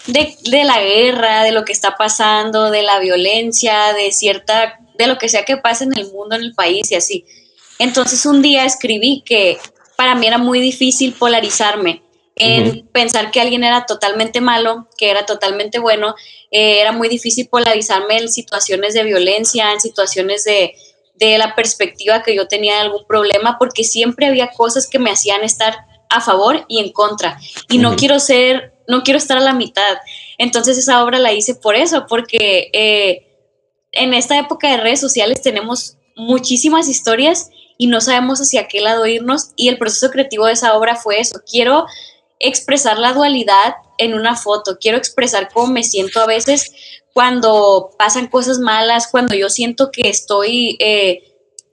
de, 0.07 0.37
de, 0.45 0.65
la 0.65 0.81
guerra, 0.81 1.43
de 1.43 1.51
lo 1.51 1.65
que 1.65 1.73
está 1.73 1.97
pasando, 1.97 2.71
de 2.71 2.85
la 2.85 3.01
violencia, 3.01 3.93
de 3.95 4.13
cierta, 4.13 4.79
de 4.97 5.09
lo 5.09 5.19
que 5.19 5.29
sea 5.29 5.45
que 5.45 5.57
pase 5.57 5.83
en 5.83 5.99
el 5.99 6.13
mundo, 6.13 6.37
en 6.37 6.43
el 6.43 6.55
país 6.55 6.93
y 6.93 6.95
así. 6.95 7.25
Entonces 7.81 8.25
un 8.25 8.41
día 8.41 8.65
escribí 8.65 9.23
que 9.27 9.59
para 10.01 10.15
mí 10.15 10.27
era 10.27 10.39
muy 10.39 10.61
difícil 10.61 11.13
polarizarme 11.13 12.03
en 12.35 12.87
pensar 12.87 13.31
que 13.31 13.39
alguien 13.39 13.65
era 13.65 13.85
totalmente 13.85 14.41
malo, 14.41 14.89
que 14.97 15.11
era 15.11 15.27
totalmente 15.27 15.79
bueno. 15.79 16.15
Eh, 16.51 16.81
era 16.81 16.93
muy 16.93 17.11
difícil 17.11 17.49
polarizarme 17.49 18.17
en 18.17 18.33
situaciones 18.33 18.95
de 18.95 19.05
violencia, 19.05 19.71
en 19.73 19.79
situaciones 19.79 20.45
de, 20.45 20.75
la 21.37 21.55
perspectiva 21.55 22.23
que 22.23 22.35
yo 22.35 22.49
tenía 22.49 22.77
de 22.77 22.81
algún 22.81 23.05
problema, 23.07 23.59
porque 23.59 23.85
siempre 23.85 24.25
había 24.25 24.53
cosas 24.53 24.89
que 24.89 24.99
me 24.99 25.11
hacían 25.11 25.45
estar 25.45 25.77
a 26.09 26.23
favor 26.23 26.65
y 26.67 26.79
en 26.79 26.93
contra. 26.93 27.39
Y 27.69 27.77
no 27.77 27.95
quiero 27.97 28.21
ser, 28.21 28.73
no 28.89 29.03
quiero 29.03 29.19
estar 29.19 29.37
a 29.37 29.43
la 29.43 29.53
mitad. 29.53 29.99
Entonces 30.39 30.79
esa 30.79 31.05
obra 31.05 31.19
la 31.19 31.35
hice 31.35 31.57
por 31.57 31.77
eso, 31.77 32.07
porque 32.09 32.71
eh, 32.73 33.27
en 33.93 34.15
esta 34.15 34.39
época 34.39 34.71
de 34.71 34.79
redes 34.79 35.01
sociales 35.01 35.43
tenemos 35.43 35.99
muchísimas 36.17 36.89
historias 36.89 37.51
y 37.81 37.87
no 37.87 38.03
sabemos 38.03 38.43
hacia 38.43 38.69
qué 38.69 38.83
lado 38.83 39.07
irnos 39.07 39.53
y 39.57 39.69
el 39.69 39.79
proceso 39.79 40.11
creativo 40.11 40.45
de 40.45 40.53
esa 40.53 40.77
obra 40.77 40.97
fue 40.97 41.19
eso. 41.19 41.41
Quiero 41.51 41.87
expresar 42.39 42.99
la 42.99 43.15
dualidad 43.15 43.77
en 43.97 44.13
una 44.13 44.37
foto, 44.37 44.77
quiero 44.79 44.99
expresar 44.99 45.49
cómo 45.51 45.69
me 45.73 45.83
siento 45.83 46.21
a 46.21 46.27
veces 46.27 46.73
cuando 47.15 47.93
pasan 47.99 48.27
cosas 48.27 48.59
malas, 48.59 49.09
cuando 49.11 49.35
yo 49.35 49.49
siento 49.49 49.91
que 49.91 50.11
estoy 50.11 50.77
eh, 50.79 51.23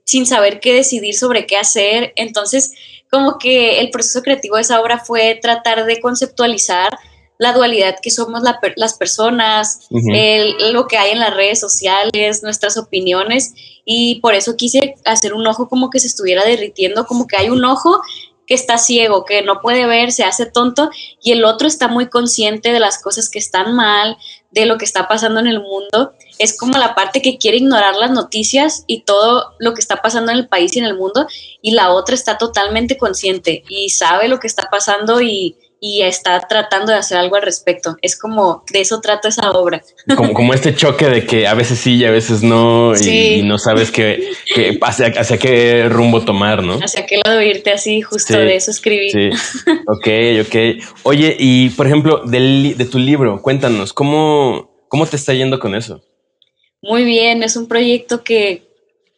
sin 0.04 0.24
saber 0.24 0.60
qué 0.60 0.72
decidir 0.72 1.14
sobre 1.14 1.46
qué 1.46 1.58
hacer. 1.58 2.14
Entonces, 2.16 2.72
como 3.10 3.36
que 3.36 3.78
el 3.80 3.90
proceso 3.90 4.22
creativo 4.22 4.56
de 4.56 4.62
esa 4.62 4.80
obra 4.80 5.00
fue 5.00 5.38
tratar 5.42 5.84
de 5.84 6.00
conceptualizar 6.00 6.98
la 7.38 7.52
dualidad 7.52 7.96
que 8.02 8.10
somos 8.10 8.42
las 8.42 8.94
personas, 8.94 9.86
lo 9.90 10.86
que 10.88 10.98
hay 10.98 11.12
en 11.12 11.20
las 11.20 11.34
redes 11.34 11.60
sociales, 11.60 12.42
nuestras 12.42 12.76
opiniones, 12.76 13.54
y 13.84 14.20
por 14.20 14.34
eso 14.34 14.56
quise 14.56 14.96
hacer 15.04 15.32
un 15.32 15.46
ojo 15.46 15.68
como 15.68 15.88
que 15.88 16.00
se 16.00 16.08
estuviera 16.08 16.44
derritiendo, 16.44 17.06
como 17.06 17.26
que 17.26 17.36
hay 17.36 17.48
un 17.48 17.64
ojo 17.64 18.00
que 18.46 18.54
está 18.54 18.78
ciego, 18.78 19.24
que 19.24 19.42
no 19.42 19.60
puede 19.60 19.86
ver, 19.86 20.10
se 20.10 20.24
hace 20.24 20.46
tonto, 20.46 20.90
y 21.22 21.32
el 21.32 21.44
otro 21.44 21.68
está 21.68 21.86
muy 21.86 22.08
consciente 22.08 22.72
de 22.72 22.80
las 22.80 23.00
cosas 23.00 23.28
que 23.28 23.38
están 23.38 23.74
mal, 23.74 24.16
de 24.50 24.64
lo 24.66 24.78
que 24.78 24.86
está 24.86 25.06
pasando 25.06 25.38
en 25.38 25.46
el 25.46 25.60
mundo. 25.60 26.14
Es 26.38 26.56
como 26.56 26.78
la 26.78 26.94
parte 26.94 27.20
que 27.20 27.36
quiere 27.36 27.58
ignorar 27.58 27.94
las 27.96 28.10
noticias 28.10 28.84
y 28.86 29.02
todo 29.02 29.52
lo 29.58 29.74
que 29.74 29.80
está 29.80 29.96
pasando 29.96 30.32
en 30.32 30.38
el 30.38 30.48
país 30.48 30.74
y 30.74 30.78
en 30.78 30.86
el 30.86 30.96
mundo, 30.96 31.26
y 31.60 31.72
la 31.72 31.92
otra 31.92 32.14
está 32.14 32.38
totalmente 32.38 32.96
consciente 32.96 33.64
y 33.68 33.90
sabe 33.90 34.28
lo 34.28 34.40
que 34.40 34.46
está 34.46 34.68
pasando 34.70 35.20
y, 35.20 35.56
y 35.80 36.02
está 36.02 36.40
tratando 36.48 36.92
de 36.92 36.98
hacer 36.98 37.18
algo 37.18 37.36
al 37.36 37.42
respecto. 37.42 37.96
Es 38.02 38.18
como 38.18 38.64
de 38.72 38.80
eso 38.80 39.00
trata 39.00 39.28
esa 39.28 39.50
obra. 39.52 39.82
Como, 40.16 40.32
como 40.32 40.54
este 40.54 40.74
choque 40.74 41.06
de 41.06 41.26
que 41.26 41.46
a 41.46 41.54
veces 41.54 41.78
sí 41.78 41.96
y 41.96 42.04
a 42.04 42.10
veces 42.10 42.42
no, 42.42 42.94
y, 42.96 43.42
no 43.42 43.58
sabes 43.58 43.90
qué, 43.90 44.30
hacia, 44.82 45.38
qué 45.38 45.88
rumbo 45.88 46.24
tomar, 46.24 46.62
¿no? 46.62 46.74
Hacia 46.74 47.06
qué 47.06 47.20
lado 47.24 47.40
irte 47.42 47.70
así, 47.70 48.02
justo 48.02 48.36
de 48.36 48.56
eso 48.56 48.70
escribí. 48.70 49.10
Sí. 49.10 49.30
ok, 49.86 50.46
ok. 50.46 50.84
Oye, 51.04 51.36
y 51.38 51.70
por 51.70 51.86
ejemplo, 51.86 52.22
de 52.24 52.88
tu 52.90 52.98
libro, 52.98 53.40
cuéntanos, 53.40 53.92
¿cómo, 53.92 54.84
¿cómo 54.88 55.06
te 55.06 55.16
está 55.16 55.32
yendo 55.32 55.58
con 55.58 55.74
eso? 55.74 56.02
Muy 56.82 57.04
bien, 57.04 57.42
es 57.42 57.56
un 57.56 57.66
proyecto 57.66 58.22
que 58.22 58.68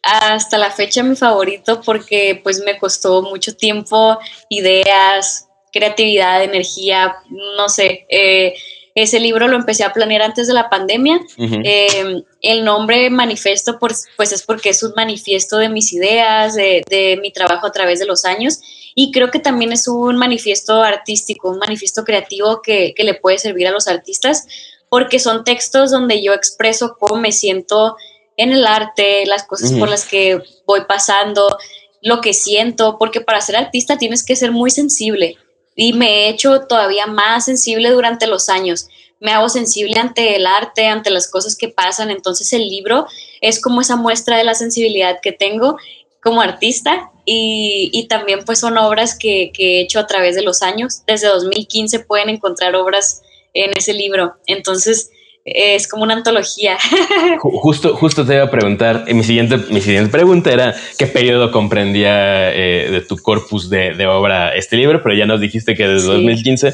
hasta 0.03 0.57
la 0.57 0.71
fecha 0.71 1.03
mi 1.03 1.15
favorito 1.15 1.81
porque 1.81 2.39
pues 2.43 2.63
me 2.65 2.77
costó 2.79 3.21
mucho 3.21 3.55
tiempo, 3.55 4.17
ideas, 4.49 5.47
creatividad, 5.71 6.43
energía, 6.43 7.15
no 7.57 7.69
sé. 7.69 8.05
Eh, 8.09 8.53
ese 8.93 9.19
libro 9.19 9.47
lo 9.47 9.55
empecé 9.55 9.83
a 9.83 9.93
planear 9.93 10.21
antes 10.21 10.47
de 10.47 10.53
la 10.53 10.69
pandemia. 10.69 11.21
Eh, 11.37 12.23
el 12.41 12.65
nombre 12.65 13.09
manifiesto, 13.09 13.79
pues 13.79 14.07
es 14.17 14.43
porque 14.43 14.69
es 14.69 14.83
un 14.83 14.93
manifiesto 14.95 15.57
de 15.57 15.69
mis 15.69 15.93
ideas, 15.93 16.55
de, 16.55 17.19
mi 17.21 17.31
trabajo 17.31 17.67
a 17.67 17.71
través 17.71 17.99
de 17.99 18.05
los 18.05 18.25
años. 18.25 18.59
Y 18.93 19.11
creo 19.11 19.31
que 19.31 19.39
también 19.39 19.71
es 19.71 19.87
un 19.87 20.17
manifiesto 20.17 20.81
artístico, 20.81 21.49
un 21.49 21.59
manifiesto 21.59 22.03
creativo 22.03 22.61
que, 22.61 22.93
le 22.97 23.13
puede 23.13 23.37
servir 23.37 23.67
a 23.67 23.71
los 23.71 23.87
artistas, 23.87 24.45
porque 24.89 25.19
son 25.19 25.45
textos 25.45 25.91
donde 25.91 26.21
yo 26.21 26.33
expreso 26.33 26.97
cómo 26.99 27.15
me 27.15 27.31
siento 27.31 27.95
en 28.35 28.51
el 28.51 28.65
arte, 28.65 29.25
las 29.25 29.43
cosas 29.43 29.71
por 29.73 29.89
las 29.89 30.03
que 30.03 30.41
voy 30.65 30.81
pasando, 30.85 31.57
lo 32.01 32.19
que 32.19 32.33
siento, 32.33 32.97
porque 32.99 33.21
para 33.21 33.39
ser 33.39 33.55
artista 33.55 33.97
tienes 33.97 34.25
que 34.25 34.35
ser 34.35 34.51
muy 34.51 34.69
sensible 34.69 35.37
y 35.75 35.93
me 35.93 36.25
he 36.25 36.29
hecho 36.29 36.61
todavía 36.61 37.07
más 37.07 37.45
sensible 37.45 37.89
durante 37.89 38.27
los 38.27 38.49
años. 38.49 38.87
Me 39.19 39.31
hago 39.31 39.49
sensible 39.49 39.99
ante 39.99 40.35
el 40.35 40.47
arte, 40.47 40.87
ante 40.87 41.09
las 41.09 41.29
cosas 41.29 41.55
que 41.55 41.69
pasan. 41.69 42.09
Entonces 42.09 42.51
el 42.53 42.67
libro 42.67 43.07
es 43.39 43.61
como 43.61 43.81
esa 43.81 43.95
muestra 43.95 44.37
de 44.37 44.43
la 44.43 44.55
sensibilidad 44.55 45.19
que 45.21 45.31
tengo 45.31 45.77
como 46.21 46.41
artista 46.41 47.11
y, 47.25 48.07
también 48.09 48.43
pues 48.45 48.59
son 48.59 48.77
obras 48.77 49.17
que, 49.17 49.51
que, 49.53 49.77
he 49.77 49.81
hecho 49.81 49.99
a 49.99 50.07
través 50.07 50.35
de 50.35 50.41
los 50.41 50.61
años. 50.61 51.03
Desde 51.05 51.27
2015 51.27 51.99
pueden 51.99 52.29
encontrar 52.29 52.75
obras 52.75 53.21
en 53.53 53.71
ese 53.77 53.93
libro. 53.93 54.35
Entonces 54.47 55.11
es 55.45 55.87
como 55.87 56.03
una 56.03 56.13
antología. 56.13 56.77
Justo, 57.39 57.95
justo 57.95 58.25
te 58.25 58.35
iba 58.35 58.43
a 58.43 58.51
preguntar, 58.51 59.05
mi 59.13 59.23
siguiente, 59.23 59.57
mi 59.69 59.81
siguiente 59.81 60.11
pregunta 60.11 60.51
era 60.51 60.75
qué 60.97 61.07
periodo 61.07 61.51
comprendía 61.51 62.53
eh, 62.53 62.89
de 62.91 63.01
tu 63.01 63.17
corpus 63.17 63.69
de, 63.69 64.05
obra 64.05 64.55
este 64.55 64.77
libro, 64.77 65.01
pero 65.01 65.15
ya 65.15 65.25
nos 65.25 65.41
dijiste 65.41 65.75
que 65.75 65.87
desde 65.87 66.07
2015. 66.07 66.73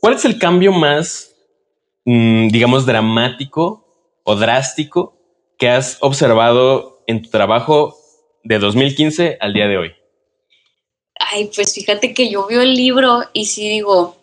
¿Cuál 0.00 0.14
es 0.14 0.24
el 0.24 0.38
cambio 0.38 0.72
más, 0.72 1.34
mm, 2.04 2.48
digamos, 2.48 2.86
dramático 2.86 4.20
o 4.24 4.36
drástico 4.36 5.16
que 5.58 5.68
has 5.68 5.98
observado 6.00 7.02
en 7.06 7.22
tu 7.22 7.30
trabajo 7.30 7.96
de 8.44 8.58
2015 8.58 9.38
al 9.40 9.52
día 9.52 9.68
de 9.68 9.78
hoy? 9.78 9.92
Ay, 11.18 11.50
pues 11.54 11.74
fíjate 11.74 12.14
que 12.14 12.28
yo 12.28 12.46
veo 12.48 12.62
el 12.62 12.74
libro 12.74 13.22
y 13.32 13.46
sí 13.46 13.68
digo, 13.68 14.16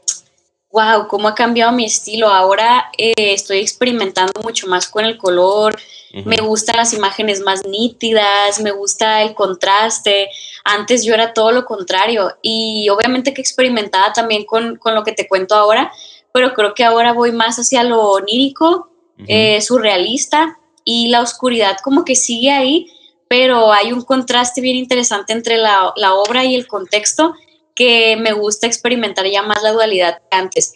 wow, 0.71 1.07
cómo 1.07 1.27
ha 1.27 1.35
cambiado 1.35 1.71
mi 1.71 1.85
estilo. 1.85 2.27
Ahora 2.27 2.91
eh, 2.97 3.13
estoy 3.17 3.59
experimentando 3.59 4.41
mucho 4.43 4.67
más 4.67 4.87
con 4.87 5.05
el 5.05 5.17
color. 5.17 5.77
Me 6.25 6.37
gustan 6.37 6.77
las 6.77 6.93
imágenes 6.93 7.41
más 7.41 7.67
nítidas, 7.67 8.59
me 8.61 8.71
gusta 8.71 9.21
el 9.21 9.35
contraste. 9.35 10.29
Antes 10.63 11.03
yo 11.03 11.13
era 11.13 11.33
todo 11.33 11.51
lo 11.51 11.65
contrario 11.65 12.35
y 12.41 12.89
obviamente 12.89 13.31
que 13.31 13.41
experimentaba 13.41 14.11
también 14.11 14.43
con, 14.45 14.79
lo 14.83 15.03
que 15.03 15.11
te 15.11 15.27
cuento 15.27 15.53
ahora, 15.53 15.91
pero 16.33 16.53
creo 16.55 16.73
que 16.73 16.83
ahora 16.83 17.13
voy 17.13 17.31
más 17.31 17.57
hacia 17.57 17.83
lo 17.83 18.01
onírico, 18.09 18.89
eh, 19.27 19.61
surrealista 19.61 20.57
y 20.83 21.09
la 21.09 21.21
oscuridad 21.21 21.77
como 21.83 22.03
que 22.03 22.15
sigue 22.15 22.51
ahí, 22.51 22.87
pero 23.27 23.71
hay 23.71 23.91
un 23.91 24.01
contraste 24.01 24.61
bien 24.61 24.77
interesante 24.77 25.33
entre 25.33 25.57
la, 25.57 25.93
la 25.95 26.15
obra 26.15 26.43
y 26.43 26.55
el 26.55 26.65
contexto 26.65 27.35
que 27.79 28.17
me 28.17 28.33
gusta 28.33 28.67
experimentar 28.67 29.25
ya 29.25 29.41
más 29.41 29.63
la 29.63 29.71
dualidad 29.71 30.19
que 30.29 30.35
antes. 30.35 30.73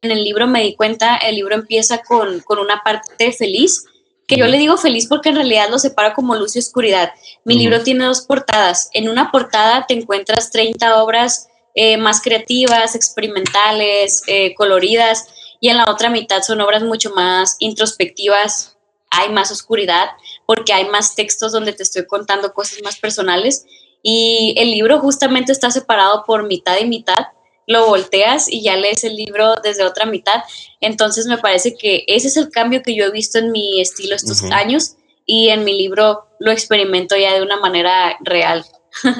En 0.00 0.10
el 0.10 0.24
libro 0.24 0.46
me 0.46 0.62
di 0.62 0.74
cuenta, 0.74 1.18
el 1.18 1.36
libro 1.36 1.54
empieza 1.54 1.98
con, 1.98 2.40
con 2.40 2.58
una 2.58 2.82
parte 2.82 3.32
feliz, 3.32 3.84
que 4.26 4.36
yo 4.36 4.46
le 4.46 4.56
digo 4.56 4.78
feliz 4.78 5.06
porque 5.08 5.28
en 5.28 5.34
realidad 5.34 5.68
lo 5.68 5.78
separa 5.78 6.14
como 6.14 6.34
luz 6.34 6.56
y 6.56 6.60
oscuridad. 6.60 7.12
Mi 7.44 7.58
libro 7.58 7.82
tiene 7.82 8.06
dos 8.06 8.22
portadas. 8.22 8.88
En 8.94 9.10
una 9.10 9.30
portada 9.30 9.84
te 9.86 9.92
encuentras 9.92 10.50
30 10.50 11.02
obras 11.02 11.48
eh, 11.74 11.98
más 11.98 12.22
creativas, 12.22 12.94
experimentales, 12.94 14.22
eh, 14.26 14.54
coloridas, 14.54 15.26
y 15.60 15.68
en 15.68 15.76
la 15.76 15.84
otra 15.90 16.08
mitad 16.08 16.40
son 16.42 16.62
obras 16.62 16.82
mucho 16.82 17.10
más 17.10 17.56
introspectivas, 17.58 18.78
hay 19.10 19.28
más 19.28 19.52
oscuridad, 19.52 20.08
porque 20.46 20.72
hay 20.72 20.88
más 20.88 21.14
textos 21.14 21.52
donde 21.52 21.74
te 21.74 21.82
estoy 21.82 22.06
contando 22.06 22.54
cosas 22.54 22.78
más 22.82 22.98
personales 22.98 23.66
y 24.02 24.54
el 24.58 24.70
libro 24.70 24.98
justamente 24.98 25.52
está 25.52 25.70
separado 25.70 26.24
por 26.26 26.46
mitad 26.46 26.76
y 26.80 26.86
mitad. 26.86 27.26
Lo 27.66 27.86
volteas 27.86 28.50
y 28.50 28.62
ya 28.62 28.76
lees 28.76 29.04
el 29.04 29.14
libro 29.14 29.54
desde 29.62 29.84
otra 29.84 30.04
mitad. 30.04 30.42
Entonces 30.80 31.26
me 31.26 31.38
parece 31.38 31.76
que 31.76 32.04
ese 32.08 32.28
es 32.28 32.36
el 32.36 32.50
cambio 32.50 32.82
que 32.82 32.96
yo 32.96 33.04
he 33.04 33.10
visto 33.10 33.38
en 33.38 33.52
mi 33.52 33.80
estilo 33.80 34.16
estos 34.16 34.42
años 34.50 34.96
y 35.24 35.48
en 35.48 35.64
mi 35.64 35.78
libro 35.78 36.26
lo 36.40 36.50
experimento 36.50 37.16
ya 37.16 37.34
de 37.34 37.42
una 37.42 37.58
manera 37.58 38.16
real. 38.20 38.64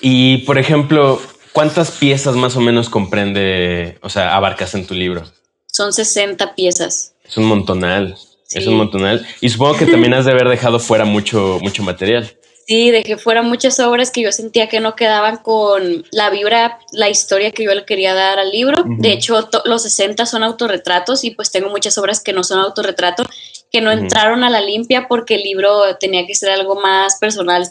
y 0.00 0.38
por 0.38 0.58
ejemplo, 0.58 1.22
¿cuántas 1.52 1.92
piezas 1.92 2.34
más 2.34 2.56
o 2.56 2.60
menos 2.60 2.88
comprende, 2.88 3.98
o 4.02 4.08
sea, 4.08 4.34
abarcas 4.34 4.74
en 4.74 4.86
tu 4.86 4.94
libro? 4.94 5.24
Son 5.72 5.92
60 5.92 6.56
piezas. 6.56 7.14
Es 7.24 7.36
un 7.36 7.44
montonal. 7.44 8.16
Es 8.50 8.66
un 8.66 8.74
montonal. 8.74 9.24
Y 9.40 9.48
supongo 9.48 9.76
que 9.76 9.86
también 9.86 10.12
has 10.14 10.24
de 10.24 10.32
haber 10.32 10.48
dejado 10.48 10.80
fuera 10.80 11.04
mucho, 11.04 11.60
mucho 11.62 11.84
material. 11.84 12.36
Sí, 12.70 12.92
dejé 12.92 13.16
fuera 13.16 13.42
muchas 13.42 13.80
obras 13.80 14.12
que 14.12 14.22
yo 14.22 14.30
sentía 14.30 14.68
que 14.68 14.78
no 14.78 14.94
quedaban 14.94 15.38
con 15.38 16.06
la 16.12 16.30
vibra, 16.30 16.78
la 16.92 17.10
historia 17.10 17.50
que 17.50 17.64
yo 17.64 17.74
le 17.74 17.84
quería 17.84 18.14
dar 18.14 18.38
al 18.38 18.52
libro. 18.52 18.84
De 18.86 19.10
hecho, 19.10 19.48
los 19.64 19.82
60 19.82 20.24
son 20.24 20.44
autorretratos 20.44 21.24
y 21.24 21.32
pues 21.32 21.50
tengo 21.50 21.68
muchas 21.68 21.98
obras 21.98 22.22
que 22.22 22.32
no 22.32 22.44
son 22.44 22.60
autorretrato, 22.60 23.24
que 23.72 23.80
no 23.80 23.90
entraron 23.90 24.44
a 24.44 24.50
la 24.50 24.60
limpia 24.60 25.08
porque 25.08 25.34
el 25.34 25.42
libro 25.42 25.96
tenía 25.98 26.24
que 26.28 26.36
ser 26.36 26.50
algo 26.50 26.80
más 26.80 27.18
personal. 27.18 27.66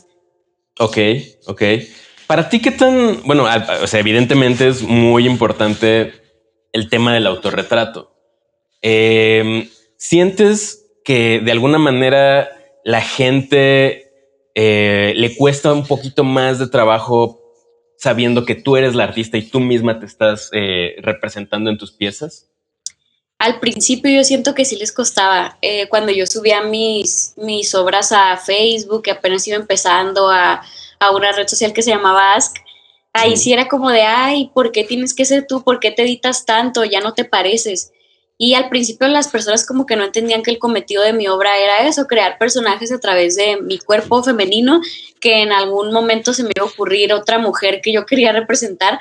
Ok, 0.79 0.97
ok. 1.45 1.63
Para 2.27 2.49
ti, 2.49 2.62
¿qué 2.62 2.71
tan, 2.71 3.23
bueno, 3.23 3.47
o 3.81 3.88
sea, 3.88 4.01
evidentemente 4.01 4.67
es 4.67 4.81
muy 4.81 5.25
importante 5.25 6.12
el 6.73 6.89
tema 6.89 7.13
del 7.13 7.25
autorretrato. 7.25 8.12
Em, 8.81 9.69
¿Sientes 9.95 10.88
que 11.05 11.39
de 11.39 11.53
alguna 11.53 11.77
manera 11.77 12.49
la 12.83 12.99
gente 12.99 14.09
eh, 14.62 15.13
le 15.15 15.38
cuesta 15.38 15.72
un 15.72 15.88
poquito 15.88 16.26
más 16.26 16.60
de 16.60 16.67
trabajo 16.67 17.41
sabiendo 17.98 18.43
que 18.43 18.56
tú 18.56 18.76
eres 18.76 18.93
la 18.93 19.06
artista 19.06 19.38
y 19.38 19.43
tú 19.43 19.62
misma 19.62 20.02
te 20.02 20.06
estás 20.06 20.50
eh, 20.52 20.98
representando 21.00 21.69
en 21.69 21.78
tus 21.78 21.93
piezas? 21.93 22.50
Al 23.38 23.62
principio 23.62 24.12
yo 24.12 24.22
siento 24.26 24.54
que 24.54 24.65
sí 24.65 24.76
les 24.76 24.91
costaba. 24.91 25.58
Eh, 25.62 25.88
cuando 25.88 26.12
yo 26.12 26.26
subía 26.26 26.62
mis, 26.62 27.36
mis 27.38 27.74
obras 27.74 28.12
a 28.12 28.36
Facebook, 28.36 29.04
que 29.04 29.12
apenas 29.12 29.48
iba 29.48 29.56
empezando 29.56 30.30
a, 30.30 30.62
a 31.00 31.12
una 31.15 31.32
red 31.32 31.48
social 31.48 31.72
que 31.72 31.82
se 31.82 31.91
llamaba 31.91 32.34
Ask, 32.34 32.58
ahí 33.13 33.38
sí 33.38 33.54
era 33.54 33.69
como 33.69 33.89
de, 33.89 34.02
ay, 34.02 34.52
¿por 34.54 34.74
qué 34.74 34.84
tienes 34.84 35.13
que 35.13 35.24
ser 35.24 35.48
tú? 35.48 35.63
¿Por 35.63 35.80
qué 35.80 35.91
te 35.91 36.04
editas 36.04 36.45
tanto? 36.45 36.84
Ya 36.84 37.00
no 37.00 37.13
te 37.13 37.24
pareces. 37.24 37.93
Y 38.41 38.54
al 38.54 38.69
principio 38.69 39.10
las 39.10 39.28
personas 39.28 39.65
como 39.65 39.86
que 39.86 39.97
no 39.97 40.06
entendían 40.06 40.43
que 40.43 40.52
el 40.52 40.60
cometido 40.60 41.04
de 41.04 41.12
mi 41.12 41.28
obra 41.28 41.58
era 41.58 41.86
eso, 41.86 42.08
crear 42.08 42.38
personajes 42.38 42.89
a 42.89 42.97
través 42.97 43.36
de 43.36 43.58
mi 43.62 43.80
cuerpo 43.80 44.23
femenino, 44.23 44.80
que 45.19 45.41
en 45.41 45.52
algún 45.52 45.91
momento 45.91 46.34
se 46.34 46.43
me 46.43 46.52
iba 46.56 46.65
a 46.65 46.69
ocurrir 46.69 47.12
otra 47.12 47.38
mujer 47.38 47.82
que 47.84 47.91
yo 47.91 48.06
quería 48.08 48.32
representar. 48.32 48.97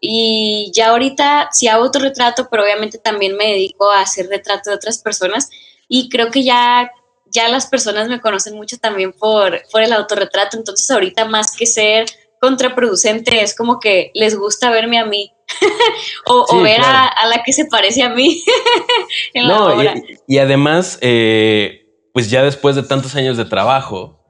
Y 0.00 0.72
ya 0.74 0.88
ahorita 0.88 1.50
sí 1.52 1.68
hago 1.68 1.84
autorretrato, 1.84 2.48
pero 2.50 2.64
obviamente 2.64 2.98
también 2.98 3.36
me 3.36 3.52
dedico 3.52 3.92
a 3.92 4.00
hacer 4.00 4.26
retrato 4.26 4.70
de 4.70 4.76
otras 4.76 4.98
personas. 4.98 5.50
Y 5.86 6.08
creo 6.08 6.32
que 6.32 6.42
ya, 6.42 6.90
ya 7.26 7.48
las 7.48 7.68
personas 7.68 8.08
me 8.08 8.20
conocen 8.20 8.56
mucho 8.56 8.76
también 8.78 9.12
por, 9.12 9.62
por 9.70 9.82
el 9.82 9.92
autorretrato. 9.92 10.56
Entonces 10.56 10.90
ahorita 10.90 11.26
más 11.26 11.56
que 11.56 11.66
ser 11.66 12.06
contraproducente, 12.40 13.40
es 13.40 13.54
como 13.54 13.78
que 13.78 14.10
les 14.14 14.34
gusta 14.34 14.70
verme 14.70 14.98
a 14.98 15.04
mí 15.04 15.32
o, 16.26 16.60
ver 16.60 16.80
a, 16.80 17.12
la 17.28 17.42
que 17.42 17.52
se 17.52 17.66
parece 17.66 18.02
a 18.02 18.10
mí. 18.10 18.42
no, 19.34 19.82
Y, 20.26 20.38
además, 20.38 20.98
eh, 21.00 21.86
pues 22.12 22.30
ya 22.30 22.42
después 22.42 22.76
de 22.76 22.82
tantos 22.82 23.14
años 23.16 23.36
de 23.36 23.44
trabajo, 23.44 24.20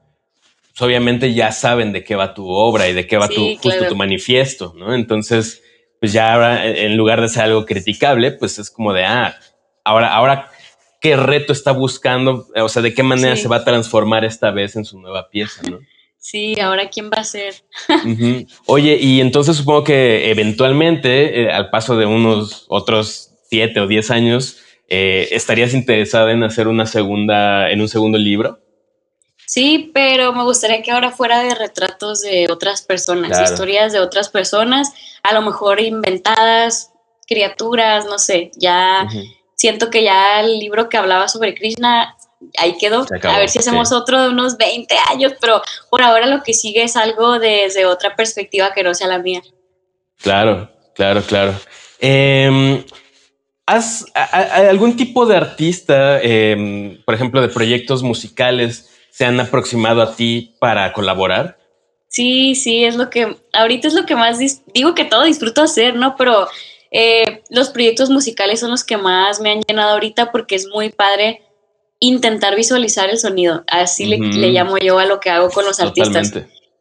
pues 0.71 0.81
obviamente 0.81 1.33
ya 1.33 1.51
saben 1.51 1.91
de 1.93 2.03
qué 2.03 2.15
va 2.15 2.33
tu 2.33 2.47
obra 2.47 2.87
y 2.87 2.93
de 2.93 3.07
qué 3.07 3.17
va 3.17 3.27
tu, 3.27 3.55
justo 3.57 3.87
tu 3.87 3.95
manifiesto, 3.95 4.73
¿no? 4.75 4.93
Entonces, 4.93 5.61
pues 5.99 6.13
ya 6.13 6.33
ahora, 6.33 6.65
en 6.65 6.97
lugar 6.97 7.21
de 7.21 7.29
ser 7.29 7.43
algo 7.43 7.65
criticable, 7.65 8.31
pues 8.31 8.57
es 8.59 8.71
como 8.71 8.93
de, 8.93 9.05
ah, 9.05 9.35
ahora, 9.83 10.13
ahora, 10.13 10.51
¿qué 10.99 11.15
reto 11.15 11.53
está 11.53 11.71
buscando? 11.71 12.47
O 12.55 12.69
sea, 12.69 12.81
¿de 12.81 12.93
qué 12.93 13.03
manera 13.03 13.35
se 13.35 13.47
va 13.47 13.57
a 13.57 13.63
transformar 13.63 14.25
esta 14.25 14.51
vez 14.51 14.75
en 14.75 14.85
su 14.85 14.99
nueva 14.99 15.29
pieza, 15.29 15.61
¿no? 15.69 15.79
Sí, 16.21 16.59
ahora 16.59 16.89
quién 16.89 17.09
va 17.09 17.21
a 17.21 17.23
ser. 17.23 17.55
Oye, 18.67 18.95
y 19.01 19.21
entonces 19.21 19.57
supongo 19.57 19.83
que 19.83 20.29
eventualmente, 20.29 21.41
eh, 21.41 21.51
al 21.51 21.71
paso 21.71 21.97
de 21.97 22.05
unos 22.05 22.65
otros 22.69 23.31
siete 23.49 23.79
o 23.79 23.87
diez 23.87 24.11
años, 24.11 24.59
eh, 24.87 25.29
¿estarías 25.31 25.73
interesada 25.73 26.31
en 26.31 26.43
hacer 26.43 26.67
una 26.67 26.85
segunda, 26.85 27.71
en 27.71 27.81
un 27.81 27.89
segundo 27.89 28.19
libro? 28.19 28.59
Sí, 29.47 29.89
pero 29.95 30.31
me 30.31 30.43
gustaría 30.43 30.83
que 30.83 30.91
ahora 30.91 31.09
fuera 31.09 31.43
de 31.43 31.55
retratos 31.55 32.21
de 32.21 32.47
otras 32.51 32.83
personas, 32.83 33.51
historias 33.51 33.91
de 33.91 33.99
otras 33.99 34.29
personas, 34.29 34.93
a 35.23 35.33
lo 35.33 35.41
mejor 35.41 35.81
inventadas, 35.81 36.91
criaturas, 37.27 38.05
no 38.05 38.19
sé, 38.19 38.51
ya 38.55 39.07
siento 39.55 39.89
que 39.89 40.03
ya 40.03 40.39
el 40.41 40.59
libro 40.59 40.87
que 40.87 40.97
hablaba 40.97 41.27
sobre 41.27 41.55
Krishna 41.55 42.15
ahí 42.57 42.77
quedó. 42.77 43.05
a 43.23 43.39
ver 43.39 43.49
si 43.49 43.59
hacemos 43.59 43.91
otro 43.91 44.21
de 44.21 44.29
unos 44.29 44.57
20 44.57 44.95
años, 45.09 45.33
pero 45.39 45.61
por 45.89 46.01
ahora 46.01 46.27
lo 46.27 46.43
que 46.43 46.53
sigue 46.53 46.83
es 46.83 46.95
algo 46.95 47.39
desde 47.39 47.85
otra 47.85 48.15
perspectiva 48.15 48.73
que 48.73 48.83
no 48.83 48.93
sea 48.93 49.07
la 49.07 49.19
mía. 49.19 49.41
Claro, 50.17 50.69
claro, 50.95 51.21
claro. 51.21 51.53
Em, 51.99 52.83
¿Has 53.65 54.05
algún 54.15 54.97
tipo 54.97 55.25
de 55.25 55.37
artista, 55.37 56.19
em, 56.21 57.01
por 57.05 57.15
ejemplo, 57.15 57.41
de 57.41 57.47
proyectos 57.47 58.03
musicales, 58.03 58.89
se 59.11 59.25
han 59.25 59.39
aproximado 59.39 60.01
a 60.01 60.15
ti 60.15 60.55
para 60.59 60.91
colaborar? 60.91 61.57
Sí, 62.07 62.55
sí, 62.55 62.83
es 62.83 62.95
lo 62.95 63.09
que 63.09 63.37
ahorita 63.53 63.87
es 63.87 63.93
lo 63.93 64.05
que 64.05 64.15
más 64.15 64.39
digo 64.73 64.93
que 64.93 65.05
todo 65.05 65.23
disfruto 65.23 65.61
hacer, 65.61 65.95
¿no? 65.95 66.17
Pero 66.17 66.49
eh, 66.91 67.43
los 67.49 67.69
proyectos 67.69 68.09
musicales 68.09 68.59
son 68.59 68.71
los 68.71 68.83
que 68.83 68.97
más 68.97 69.39
me 69.39 69.51
han 69.51 69.61
llenado 69.61 69.91
ahorita 69.91 70.31
porque 70.31 70.55
es 70.55 70.67
muy 70.67 70.89
padre 70.89 71.41
intentar 72.01 72.55
visualizar 72.55 73.09
el 73.09 73.19
sonido. 73.19 73.63
Así 73.67 74.05
le, 74.05 74.17
llamo 74.49 74.77
yo 74.79 74.99
a 74.99 75.05
lo 75.05 75.19
que 75.19 75.29
hago 75.29 75.49
con 75.49 75.63
los 75.63 75.79
artistas. 75.79 76.33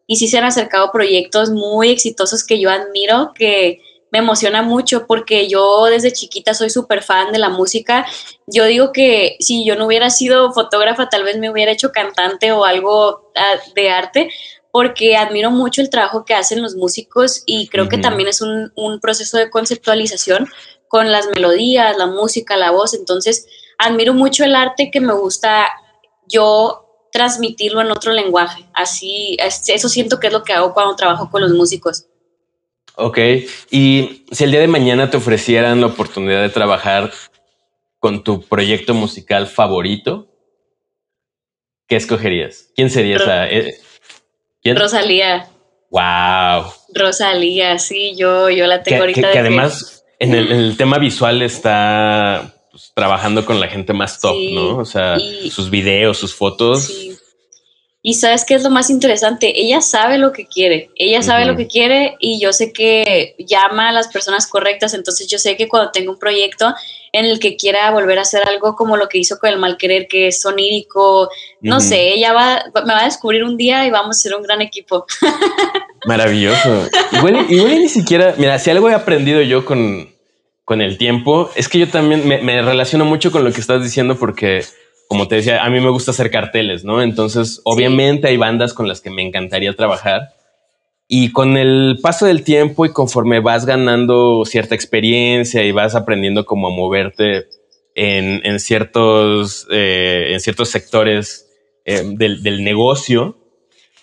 Y 0.07 0.17
sí 0.17 0.27
se 0.27 0.39
han 0.39 0.45
acercado 0.45 0.91
proyectos 0.91 1.51
muy 1.51 1.91
exitosos 1.91 2.43
que 2.43 2.59
yo 2.59 2.71
admiro, 2.71 3.33
que 3.35 3.81
me 4.11 4.19
emociona 4.19 4.63
mucho 4.63 5.07
porque 5.07 5.47
yo 5.47 5.85
desde 5.85 6.13
chiquita 6.13 6.55
soy 6.55 6.71
súper 6.71 7.03
fan 7.03 7.33
de 7.33 7.39
la 7.39 7.51
música. 7.51 8.07
Yo 8.47 8.65
digo 8.65 8.93
que 8.93 9.37
si 9.41 9.65
yo 9.65 9.77
no 9.77 9.87
hubiera 9.87 10.09
sido 10.09 10.53
fotógrafa, 10.53 11.11
tal 11.11 11.23
vez 11.23 11.39
me 11.39 11.51
hubiera 11.51 11.71
hecho 11.71 11.93
cantante 11.93 12.51
o 12.51 12.65
algo 12.65 13.31
ah, 13.37 13.57
de 13.75 13.91
arte, 13.91 14.31
porque 14.73 15.17
admiro 15.17 15.51
mucho 15.51 15.83
el 15.83 15.91
trabajo 15.91 16.25
que 16.25 16.35
hacen 16.35 16.63
los 16.63 16.77
músicos 16.77 17.43
y 17.45 17.69
creo 17.69 17.91
que 17.91 17.99
también 17.99 18.31
es 18.31 18.41
un, 18.41 18.73
un 18.75 19.01
proceso 19.01 19.37
de 19.37 19.51
conceptualización 19.51 20.49
con 20.89 21.13
las 21.13 21.29
melodías, 21.29 21.97
la 21.99 22.07
música, 22.07 22.57
la 22.57 22.71
voz. 22.71 22.95
Entonces, 22.95 23.47
admiro 23.81 24.14
mucho 24.14 24.45
el 24.45 24.55
arte 24.55 24.90
que 24.90 25.01
me 25.01 25.12
gusta 25.12 25.69
yo 26.29 26.87
transmitirlo 27.12 27.81
en 27.81 27.90
otro 27.90 28.12
lenguaje. 28.12 28.64
Así, 28.73 29.37
eso 29.40 29.88
siento 29.88 30.21
que 30.21 30.29
es 30.29 30.33
lo 30.33 30.45
que 30.45 30.53
hago 30.53 30.73
cuando 30.75 30.97
trabajo 30.97 31.31
con 31.31 31.43
los 31.43 31.53
músicos. 31.53 32.07
Ok, 32.97 33.19
y 33.71 34.27
si 34.31 34.45
el 34.45 34.51
día 34.51 34.61
de 34.61 34.69
mañana 34.69 35.11
te 35.11 35.16
ofrecieran 35.16 35.81
la 35.81 35.87
oportunidad 35.87 36.43
de 36.43 36.51
trabajar 36.51 37.11
con 37.99 38.23
tu 38.23 38.43
proyecto 38.43 38.95
musical 38.95 39.47
favorito, 39.47 40.29
¿qué 41.87 41.97
escogerías? 41.97 42.71
¿Quién 42.77 42.90
sería 42.90 43.16
esa? 43.16 43.49
Eh, 43.49 43.81
¿Quién? 44.62 44.77
Rosalía. 44.77 45.49
Wow. 45.90 46.73
Rosalía, 46.95 47.79
sí, 47.79 48.14
yo, 48.16 48.51
yo 48.51 48.66
la 48.66 48.83
tengo 48.83 49.01
ahorita. 49.01 49.33
Que, 49.33 49.38
además 49.38 50.01
en 50.21 50.35
el, 50.35 50.77
tema 50.77 50.99
visual 50.99 51.40
está 51.40 52.55
pues, 52.81 52.93
trabajando 52.95 53.45
con 53.45 53.61
la 53.61 53.69
gente 53.69 53.93
más 53.93 54.21
top, 54.21 54.37
¿no? 54.53 54.79
O 54.79 54.85
sea, 54.85 55.19
sus 55.51 55.71
videos, 55.71 56.16
sus 56.16 56.35
fotos. 56.35 56.85
Sí. 56.85 57.16
Y 58.03 58.14
sabes 58.14 58.47
qué 58.47 58.55
es 58.55 58.62
lo 58.62 58.71
más 58.71 58.88
interesante, 58.88 59.61
ella 59.61 59.83
sabe 59.83 60.16
lo 60.16 60.33
que 60.33 60.47
quiere, 60.47 60.88
ella 60.97 61.23
sabe 61.23 61.45
lo 61.45 61.55
que 61.55 61.66
quiere 61.66 62.16
y 62.19 62.40
yo 62.40 62.51
sé 62.55 62.73
que 62.73 63.35
llama 63.38 63.90
a 63.90 63.93
las 63.93 64.09
personas 64.09 64.47
correctas, 64.47 64.95
entonces 64.95 65.29
yo 65.29 65.38
sé 65.38 65.55
que 65.59 65.69
cuando 65.69 65.90
tengo 65.90 66.12
un 66.12 66.19
proyecto 66.19 66.75
en 67.12 67.27
el 67.27 67.38
que 67.38 67.57
quiera 67.57 67.90
volver 67.90 68.19
a 68.19 68.23
hacer 68.23 68.49
algo 68.49 68.75
como 68.75 68.97
lo 68.97 69.11
que 69.11 69.19
hizo 69.19 69.38
con 69.38 69.51
el 69.51 69.59
mal 69.59 69.77
querer, 69.77 70.09
que 70.09 70.29
es 70.29 70.40
sonírico, 70.40 71.29
no 71.61 71.81
sé, 71.81 72.14
ella 72.14 72.33
va, 72.33 72.64
me 72.87 72.95
va 72.95 73.03
a 73.03 73.05
descubrir 73.05 73.45
un 73.45 73.59
día 73.59 73.87
y 73.87 73.90
vamos 73.90 74.16
a 74.16 74.21
ser 74.21 74.35
un 74.35 74.45
gran 74.45 74.62
equipo. 74.62 75.05
Maravilloso. 76.07 76.88
Igual, 77.12 77.51
igual 77.51 77.81
ni 77.81 77.88
siquiera, 77.90 78.35
mira, 78.38 78.59
si 78.59 78.71
algo 78.71 78.88
he 78.88 78.95
aprendido 78.95 79.43
yo 79.43 79.66
con, 79.66 80.10
con 80.71 80.81
el 80.81 80.99
tiempo, 80.99 81.51
es 81.57 81.69
que 81.69 81.81
yo 81.81 81.89
también 81.89 82.29
me, 82.29 82.63
relaciono 82.63 83.05
mucho 83.05 83.33
con 83.33 83.43
lo 83.43 83.53
que 83.53 83.61
estás 83.61 83.83
diciendo 83.83 84.17
porque, 84.17 84.63
como 85.09 85.27
te 85.27 85.35
decía, 85.35 85.65
a 85.65 85.69
mí 85.69 85.81
me 85.81 85.91
gusta 85.91 86.13
hacer 86.13 86.31
carteles, 86.31 86.85
¿no? 86.85 87.03
Entonces, 87.03 87.61
obviamente 87.65 88.29
hay 88.29 88.37
bandas 88.37 88.73
con 88.73 88.87
las 88.87 89.01
que 89.01 89.11
me 89.11 89.23
encantaría 89.23 89.75
trabajar. 89.75 90.29
Y 91.09 91.33
con 91.33 91.57
el 91.57 91.99
paso 92.01 92.25
del 92.25 92.45
tiempo 92.45 92.87
y 92.87 92.93
conforme 92.93 93.41
vas 93.41 93.67
ganando 93.67 94.45
cierta 94.45 94.77
experiencia 94.77 95.65
y 95.65 95.73
vas 95.73 95.97
aprendiendo 95.97 96.45
cómo 96.47 96.69
a 96.69 96.71
moverte 96.71 97.49
en, 97.97 98.61
ciertos, 98.61 99.67
eh, 99.73 100.29
en 100.31 100.39
ciertos 100.39 100.69
sectores 100.69 101.49
eh, 101.85 102.05
del, 102.05 102.63
negocio, 102.63 103.37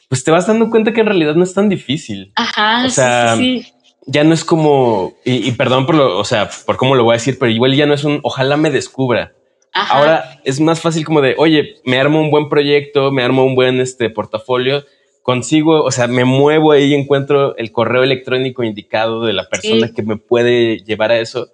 pues 0.09 0.25
te 0.25 0.31
vas 0.31 0.47
dando 0.47 0.69
cuenta 0.69 0.91
que 0.91 0.99
en 0.99 1.07
realidad 1.07 1.35
no 1.35 1.45
es 1.45 1.53
tan 1.53 1.69
difícil. 1.69 2.33
Ajá, 2.35 2.85
o 2.85 2.89
sea, 2.89 3.37
sí, 3.37 3.63
sí 3.63 3.76
ya 4.07 4.23
no 4.23 4.33
es 4.33 4.45
como, 4.45 5.15
y, 5.25 5.51
perdón 5.51 5.85
por 5.85 5.95
lo, 5.95 6.17
o 6.17 6.23
sea, 6.23 6.49
por 6.65 6.77
cómo 6.77 6.95
lo 6.95 7.03
voy 7.03 7.13
a 7.13 7.17
decir, 7.17 7.37
pero 7.37 7.51
igual 7.51 7.75
ya 7.75 7.85
no 7.85 7.93
es 7.93 8.05
un, 8.05 8.21
ojalá 8.23 8.57
me 8.57 8.71
descubra. 8.71 9.33
Ahora 9.73 10.39
es 10.43 10.59
más 10.59 10.79
fácil 10.79 11.05
como 11.05 11.21
de, 11.21 11.35
oye, 11.37 11.75
me 11.85 11.99
armo 11.99 12.19
un 12.19 12.31
buen 12.31 12.49
proyecto, 12.49 13.11
me 13.11 13.21
armo 13.21 13.45
un 13.45 13.53
buen 13.53 13.79
este 13.79 14.09
portafolio, 14.09 14.85
consigo, 15.21 15.83
o 15.83 15.91
sea, 15.91 16.07
me 16.07 16.25
muevo 16.25 16.71
ahí 16.71 16.85
y 16.85 16.95
encuentro 16.95 17.55
el 17.57 17.71
correo 17.71 18.01
electrónico 18.01 18.63
indicado 18.63 19.23
de 19.25 19.33
la 19.33 19.47
persona 19.49 19.91
que 19.93 20.01
me 20.01 20.15
puede 20.15 20.79
llevar 20.79 21.11
a 21.11 21.19
eso. 21.19 21.49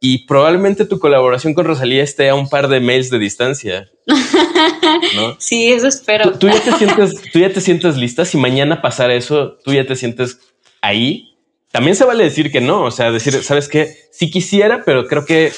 Y 0.00 0.26
probablemente 0.26 0.84
tu 0.84 1.00
colaboración 1.00 1.52
con 1.52 1.66
Rosalía 1.66 2.04
esté 2.04 2.28
a 2.28 2.36
un 2.36 2.48
par 2.48 2.68
de 2.68 2.78
mails 2.78 3.10
de 3.10 3.18
distancia. 3.18 3.90
¿no? 5.16 5.36
Sí, 5.40 5.72
eso 5.72 5.88
espero. 5.88 6.38
¿Tú, 6.38 6.48
ya 6.48 6.60
te 6.60 6.72
sientes, 6.72 7.14
tú 7.32 7.40
ya 7.40 7.52
te 7.52 7.60
sientes 7.60 7.96
lista. 7.96 8.24
Si 8.24 8.38
mañana 8.38 8.80
pasara 8.80 9.14
eso, 9.14 9.58
tú 9.64 9.72
ya 9.72 9.84
te 9.84 9.96
sientes 9.96 10.38
ahí 10.80 11.28
también 11.70 11.96
se 11.96 12.04
vale 12.04 12.24
decir 12.24 12.50
que 12.50 12.60
no, 12.60 12.84
o 12.84 12.90
sea, 12.90 13.10
decir, 13.10 13.42
¿sabes 13.42 13.68
qué? 13.68 13.94
Si 14.10 14.30
quisiera, 14.30 14.84
pero 14.84 15.06
creo 15.06 15.24
que 15.24 15.52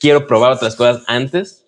quiero 0.00 0.26
probar 0.26 0.52
otras 0.52 0.74
cosas 0.74 1.02
antes. 1.06 1.64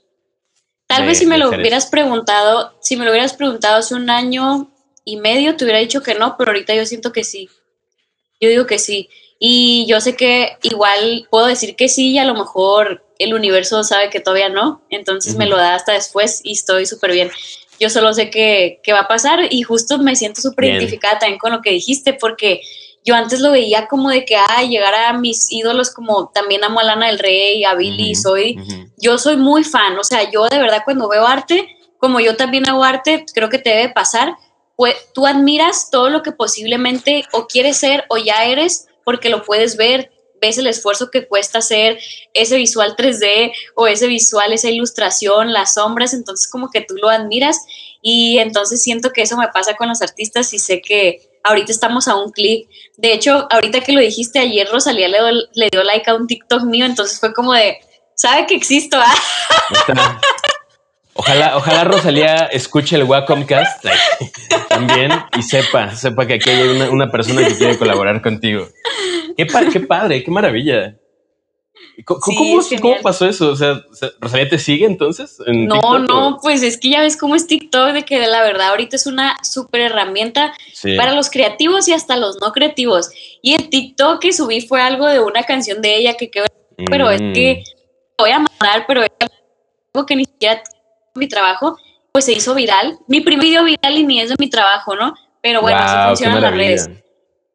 Tal 0.86 1.06
vez 1.06 1.18
si 1.18 1.26
me 1.26 1.38
lo 1.38 1.48
hubieras 1.48 1.86
preguntado, 1.86 2.74
si 2.80 2.96
me 2.96 3.04
lo 3.04 3.10
hubieras 3.10 3.34
preguntado 3.34 3.78
hace 3.78 3.94
un 3.94 4.10
año 4.10 4.70
y 5.04 5.16
medio, 5.16 5.56
te 5.56 5.64
hubiera 5.64 5.78
dicho 5.78 6.02
que 6.02 6.14
no, 6.14 6.36
pero 6.36 6.50
ahorita 6.50 6.74
yo 6.74 6.84
siento 6.86 7.12
que 7.12 7.24
sí. 7.24 7.48
Yo 8.40 8.48
digo 8.48 8.66
que 8.66 8.78
sí. 8.78 9.08
Y 9.38 9.86
yo 9.88 10.00
sé 10.00 10.16
que 10.16 10.56
igual 10.62 11.26
puedo 11.30 11.46
decir 11.46 11.76
que 11.76 11.88
sí 11.88 12.12
y 12.12 12.18
a 12.18 12.24
lo 12.24 12.34
mejor 12.34 13.04
el 13.18 13.34
universo 13.34 13.84
sabe 13.84 14.10
que 14.10 14.20
todavía 14.20 14.48
no, 14.48 14.82
entonces 14.90 15.36
me 15.36 15.46
lo 15.46 15.56
da 15.56 15.74
hasta 15.74 15.92
después 15.92 16.40
y 16.42 16.52
estoy 16.52 16.86
súper 16.86 17.12
bien. 17.12 17.30
Yo 17.78 17.90
solo 17.90 18.12
sé 18.12 18.30
que, 18.30 18.80
que, 18.82 18.92
va 18.92 19.00
a 19.00 19.08
pasar 19.08 19.40
y 19.50 19.62
justo 19.62 19.98
me 19.98 20.16
siento 20.16 20.40
súper 20.40 20.66
identificada 20.66 21.18
también 21.18 21.38
con 21.38 21.52
lo 21.52 21.60
que 21.60 21.70
dijiste 21.70 22.12
porque 22.14 22.60
yo 23.04 23.14
antes 23.14 23.40
lo 23.40 23.50
veía 23.50 23.86
como 23.86 24.08
de 24.08 24.24
que, 24.24 24.34
ah, 24.34 24.62
llegar 24.62 24.94
a 24.94 25.12
mis 25.12 25.52
ídolos 25.52 25.90
como 25.90 26.30
también 26.30 26.64
amo 26.64 26.80
a 26.80 26.84
Lana 26.84 27.08
del 27.08 27.18
Rey, 27.18 27.62
a 27.64 27.74
Billy, 27.74 28.14
soy, 28.14 28.56
yo 28.96 29.18
soy 29.18 29.36
muy 29.36 29.62
fan, 29.62 29.98
o 29.98 30.04
sea, 30.04 30.30
yo 30.30 30.48
de 30.48 30.58
verdad 30.58 30.82
cuando 30.84 31.08
veo 31.08 31.26
arte, 31.26 31.68
como 31.98 32.20
yo 32.20 32.36
también 32.36 32.68
hago 32.68 32.82
arte, 32.82 33.26
creo 33.34 33.50
que 33.50 33.58
te 33.58 33.70
debe 33.70 33.90
pasar, 33.90 34.36
pues 34.76 34.96
tú 35.12 35.26
admiras 35.26 35.90
todo 35.90 36.08
lo 36.08 36.22
que 36.22 36.32
posiblemente 36.32 37.24
o 37.32 37.46
quieres 37.46 37.76
ser 37.76 38.04
o 38.08 38.16
ya 38.16 38.44
eres 38.46 38.88
porque 39.04 39.28
lo 39.28 39.44
puedes 39.44 39.76
ver, 39.76 40.10
ves 40.40 40.56
el 40.56 40.66
esfuerzo 40.66 41.10
que 41.10 41.28
cuesta 41.28 41.58
hacer 41.58 41.98
ese 42.32 42.56
visual 42.56 42.96
3D 42.96 43.52
o 43.74 43.86
ese 43.86 44.06
visual, 44.06 44.52
esa 44.52 44.70
ilustración, 44.70 45.52
las 45.52 45.74
sombras, 45.74 46.14
entonces 46.14 46.50
como 46.50 46.70
que 46.70 46.80
tú 46.80 46.94
lo 46.96 47.10
admiras 47.10 47.58
y 48.00 48.38
entonces 48.38 48.82
siento 48.82 49.10
que 49.10 49.22
eso 49.22 49.36
me 49.36 49.48
pasa 49.48 49.76
con 49.76 49.88
los 49.88 50.00
artistas 50.00 50.52
y 50.54 50.58
sé 50.58 50.80
que 50.80 51.33
ahorita 51.44 51.70
estamos 51.70 52.08
a 52.08 52.16
un 52.16 52.32
clic. 52.32 52.68
De 52.96 53.12
hecho, 53.12 53.46
ahorita 53.50 53.80
que 53.80 53.92
lo 53.92 54.00
dijiste 54.00 54.40
ayer, 54.40 54.68
Rosalía 54.72 55.08
le, 55.08 55.68
dio 55.70 55.84
like 55.84 56.10
a 56.10 56.14
un 56.14 56.26
TikTok 56.26 56.64
mío, 56.64 56.86
entonces 56.86 57.20
fue 57.20 57.32
como 57.32 57.52
de, 57.52 57.78
sabe 58.14 58.46
que 58.46 58.54
existo. 58.54 58.98
¿ah? 58.98 60.20
Ojalá, 61.16 61.56
ojalá 61.56 61.84
Rosalía 61.84 62.34
escuche 62.50 62.96
el 62.96 63.04
Wacomcast 63.04 63.86
también 64.68 65.12
y 65.38 65.42
sepa, 65.42 65.94
sepa 65.94 66.26
que 66.26 66.34
aquí 66.34 66.50
hay 66.50 66.88
una, 66.90 67.08
persona 67.08 67.46
que 67.46 67.54
quiere 67.54 67.78
colaborar 67.78 68.20
contigo. 68.20 68.66
Qué 69.36 69.46
padre, 69.46 70.24
qué 70.24 70.30
maravilla. 70.32 70.96
¿Cómo, 72.04 72.60
pasó 73.02 73.26
eso? 73.26 73.50
O 73.50 73.56
sea, 73.56 73.82
¿Rosalía 74.20 74.48
te 74.48 74.58
sigue 74.58 74.86
entonces? 74.86 75.38
no, 75.46 75.98
no, 75.98 76.38
pues 76.42 76.62
es 76.62 76.78
que 76.78 76.90
ya 76.90 77.00
ves 77.00 77.16
cómo 77.16 77.34
es 77.36 77.46
TikTok, 77.46 77.92
de 77.92 78.02
que 78.02 78.18
la 78.26 78.42
verdad 78.42 78.70
ahorita 78.70 78.96
es 78.96 79.06
una 79.06 79.36
súper 79.42 79.82
herramienta 79.82 80.52
para 80.96 81.14
los 81.14 81.30
creativos 81.30 81.86
y 81.88 81.92
hasta 81.92 82.16
los 82.16 82.40
no 82.40 82.52
creativos. 82.52 83.10
Y 83.42 83.54
el 83.54 83.68
TikTok 83.68 84.20
que 84.20 84.32
subí 84.32 84.60
fue 84.60 84.80
algo 84.80 85.06
de 85.06 85.20
una 85.20 85.44
canción 85.44 85.82
de 85.82 85.96
ella 85.96 86.14
que 86.14 86.30
quedó, 86.30 86.46
pero 86.90 87.10
es 87.10 87.20
que 87.20 87.62
mm. 87.62 88.22
voy 88.22 88.30
a 88.30 88.38
mandar, 88.38 88.86
pero 88.86 89.02
es 89.02 89.10
algo 89.20 90.06
que 90.06 90.16
ni 90.16 90.24
siquiera 90.24 90.62
mi 91.14 91.28
trabajo, 91.28 91.78
pues 92.12 92.24
se 92.24 92.32
hizo 92.32 92.54
viral. 92.54 92.98
Mi 93.06 93.20
primer 93.20 93.44
video 93.44 93.64
viral 93.64 93.98
y 93.98 94.04
ni 94.04 94.20
es 94.20 94.30
de 94.30 94.36
mi 94.38 94.50
trabajo, 94.50 94.96
¿no? 94.96 95.14
pero 95.44 95.60
bueno, 95.60 95.78
así 95.78 96.08
funcionan 96.08 96.40
las 96.40 96.54
redes. 96.54 96.90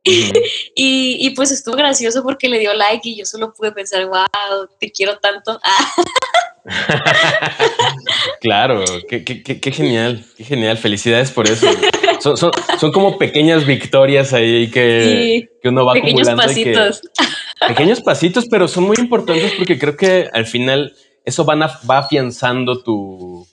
y, 0.76 1.30
pues 1.32 1.52
estuvo 1.52 1.76
gracioso 1.76 2.24
porque 2.24 2.48
le 2.48 2.60
dio 2.60 2.74
like 2.74 3.08
y 3.08 3.18
yo 3.18 3.26
solo 3.26 3.54
pude 3.54 3.72
pensar, 3.72 4.06
wow, 4.08 4.68
te 4.80 4.92
quiero 4.92 5.18
tanto. 5.18 5.60
claro, 8.42 8.84
qué, 9.08 9.72
genial, 9.72 10.26
qué 10.38 10.44
genial, 10.44 10.78
felicidades 10.78 11.32
por 11.32 11.48
eso. 11.48 11.68
Son, 12.20 12.92
como 12.92 13.18
pequeñas 13.18 13.66
victorias 13.66 14.34
ahí 14.34 14.70
que, 14.72 15.50
uno 15.64 15.86
va 15.86 15.94
pequeños 15.94 16.30
Pasitos. 16.30 17.02
pequeños 17.68 18.02
pasitos, 18.02 18.48
pero 18.50 18.68
son 18.68 18.86
muy 18.86 18.98
importantes 18.98 19.54
porque 19.58 19.78
creo 19.78 19.98
que 19.98 20.30
al 20.32 20.46
final 20.46 20.94
eso 21.26 21.46
van 21.46 21.60
va 21.62 21.98
afianzando 21.98 22.82
tu, 22.84 23.48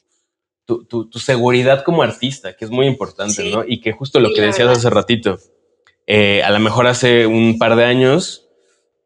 tu, 0.67 1.19
seguridad 1.19 1.85
como 1.85 2.03
artista, 2.03 2.57
que 2.57 2.65
es 2.65 2.71
muy 2.71 2.87
importante, 2.87 3.51
¿no? 3.51 3.65
Y 3.67 3.81
que 3.81 3.93
justo 3.93 4.21
lo 4.21 4.33
que 4.33 4.43
decías 4.43 4.69
hace 4.69 4.91
ratito, 4.91 5.39
eh, 6.07 6.43
a 6.43 6.51
lo 6.51 6.61
mejor 6.61 6.87
hace 6.87 7.27
un 7.27 7.59
par 7.59 7.77
de 7.77 7.85
años 7.85 8.47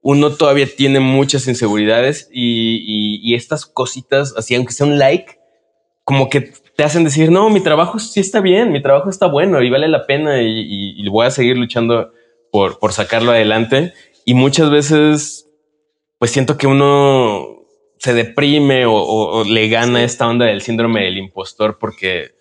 uno 0.02 0.34
todavía 0.34 0.66
tiene 0.66 1.00
muchas 1.00 1.46
inseguridades 1.46 2.28
y, 2.32 3.34
estas 3.34 3.66
cositas, 3.66 4.34
así 4.36 4.54
aunque 4.54 4.72
sea 4.72 4.86
un 4.86 4.98
like, 4.98 5.38
como 6.04 6.28
que 6.28 6.52
te 6.76 6.84
hacen 6.84 7.04
decir, 7.04 7.30
no, 7.30 7.50
mi 7.50 7.60
trabajo 7.60 7.98
sí 7.98 8.20
está 8.20 8.40
bien, 8.40 8.72
mi 8.72 8.82
trabajo 8.82 9.10
está 9.10 9.26
bueno 9.26 9.62
y 9.62 9.70
vale 9.70 9.88
la 9.88 10.06
pena 10.06 10.42
y, 10.42 11.06
voy 11.08 11.26
a 11.26 11.30
seguir 11.30 11.56
luchando 11.56 12.12
por, 12.50 12.78
por 12.78 12.92
sacarlo 12.92 13.32
adelante. 13.32 13.92
Y 14.24 14.34
muchas 14.34 14.70
veces, 14.70 15.48
pues 16.18 16.30
siento 16.30 16.56
que 16.56 16.66
uno 16.66 17.64
se 17.98 18.14
deprime 18.14 18.86
o, 18.86 19.44
le 19.44 19.68
gana 19.68 20.02
esta 20.02 20.26
onda 20.26 20.46
del 20.46 20.62
síndrome 20.62 21.04
del 21.04 21.18
impostor 21.18 21.78
porque, 21.78 22.34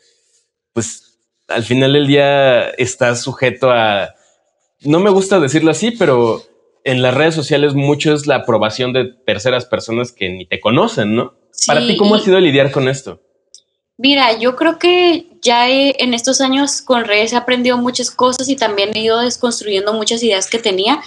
pues, 0.73 1.19
al 1.49 1.63
final 1.63 1.93
del 1.93 2.07
día 2.07 2.69
estás 2.69 3.21
sujeto 3.21 3.71
a, 3.71 4.13
no 4.81 4.99
me 4.99 5.09
gusta 5.09 5.39
decirlo 5.39 5.71
así, 5.71 5.91
pero 5.91 6.43
en 6.83 7.01
las 7.01 7.13
redes 7.13 7.35
sociales 7.35 7.73
mucho 7.73 8.13
es 8.13 8.27
la 8.27 8.35
aprobación 8.35 8.93
de 8.93 9.05
terceras 9.05 9.65
personas 9.65 10.11
que 10.11 10.29
ni 10.29 10.45
te 10.45 10.59
conocen, 10.59 11.15
¿no? 11.15 11.33
Para 11.67 11.85
ti, 11.85 11.97
¿cómo 11.97 12.15
ha 12.15 12.19
sido 12.19 12.39
lidiar 12.39 12.71
con 12.71 12.87
esto? 12.87 13.21
Mira, 13.97 14.37
yo 14.39 14.55
creo 14.55 14.79
que 14.79 15.27
ya 15.41 15.69
en 15.69 16.13
estos 16.13 16.39
años 16.39 16.81
con 16.81 17.03
redes 17.03 17.33
he 17.33 17.35
aprendido 17.35 17.77
muchas 17.77 18.11
cosas 18.11 18.47
y 18.47 18.55
también 18.55 18.91
he 18.95 19.01
ido 19.01 19.19
desconstruyendo 19.19 19.93
muchas 19.93 20.23
ideas 20.23 20.49
que 20.49 20.57
tenía 20.57 21.01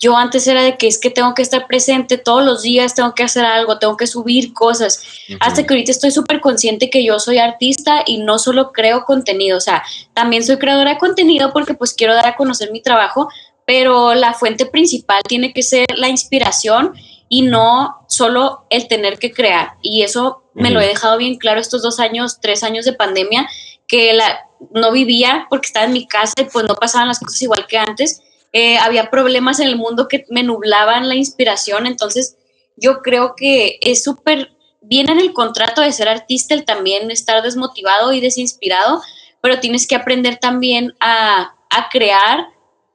yo 0.00 0.16
antes 0.16 0.46
era 0.46 0.62
de 0.62 0.78
que 0.78 0.86
es 0.86 0.98
que 0.98 1.10
tengo 1.10 1.34
que 1.34 1.42
estar 1.42 1.66
presente 1.66 2.16
todos 2.16 2.42
los 2.42 2.62
días, 2.62 2.94
tengo 2.94 3.14
que 3.14 3.22
hacer 3.22 3.44
algo, 3.44 3.78
tengo 3.78 3.98
que 3.98 4.06
subir 4.06 4.54
cosas, 4.54 5.04
hasta 5.40 5.64
que 5.64 5.74
ahorita 5.74 5.92
estoy 5.92 6.10
súper 6.10 6.40
consciente 6.40 6.88
que 6.88 7.04
yo 7.04 7.18
soy 7.18 7.36
artista 7.36 8.02
y 8.06 8.18
no 8.18 8.38
solo 8.38 8.72
creo 8.72 9.04
contenido, 9.04 9.58
o 9.58 9.60
sea, 9.60 9.84
también 10.14 10.42
soy 10.42 10.56
creadora 10.56 10.94
de 10.94 10.98
contenido 10.98 11.52
porque 11.52 11.74
pues 11.74 11.92
quiero 11.92 12.14
dar 12.14 12.26
a 12.26 12.36
conocer 12.36 12.72
mi 12.72 12.80
trabajo, 12.80 13.28
pero 13.66 14.14
la 14.14 14.32
fuente 14.32 14.64
principal 14.64 15.22
tiene 15.28 15.52
que 15.52 15.62
ser 15.62 15.86
la 15.94 16.08
inspiración 16.08 16.94
y 17.28 17.42
no 17.42 17.98
solo 18.08 18.64
el 18.70 18.88
tener 18.88 19.18
que 19.18 19.32
crear. 19.32 19.74
Y 19.82 20.02
eso 20.02 20.42
me 20.54 20.70
lo 20.70 20.80
he 20.80 20.86
dejado 20.86 21.18
bien 21.18 21.36
claro 21.36 21.60
estos 21.60 21.82
dos 21.82 22.00
años, 22.00 22.40
tres 22.40 22.64
años 22.64 22.86
de 22.86 22.94
pandemia, 22.94 23.48
que 23.86 24.14
la, 24.14 24.46
no 24.72 24.90
vivía 24.92 25.46
porque 25.50 25.66
estaba 25.66 25.86
en 25.86 25.92
mi 25.92 26.08
casa 26.08 26.32
y 26.38 26.44
pues 26.44 26.64
no 26.66 26.74
pasaban 26.74 27.06
las 27.06 27.20
cosas 27.20 27.40
igual 27.42 27.66
que 27.68 27.78
antes 27.78 28.22
eh, 28.52 28.78
había 28.78 29.10
problemas 29.10 29.60
en 29.60 29.68
el 29.68 29.76
mundo 29.76 30.08
que 30.08 30.24
me 30.28 30.42
nublaban 30.42 31.08
la 31.08 31.14
inspiración, 31.14 31.86
entonces 31.86 32.36
yo 32.76 33.00
creo 33.02 33.34
que 33.36 33.78
es 33.80 34.02
súper 34.02 34.52
bien 34.80 35.10
en 35.10 35.20
el 35.20 35.32
contrato 35.32 35.82
de 35.82 35.92
ser 35.92 36.08
artista 36.08 36.54
el 36.54 36.64
también 36.64 37.10
estar 37.10 37.42
desmotivado 37.42 38.12
y 38.12 38.20
desinspirado, 38.20 39.02
pero 39.40 39.60
tienes 39.60 39.86
que 39.86 39.94
aprender 39.94 40.38
también 40.38 40.94
a, 41.00 41.56
crear 41.92 42.48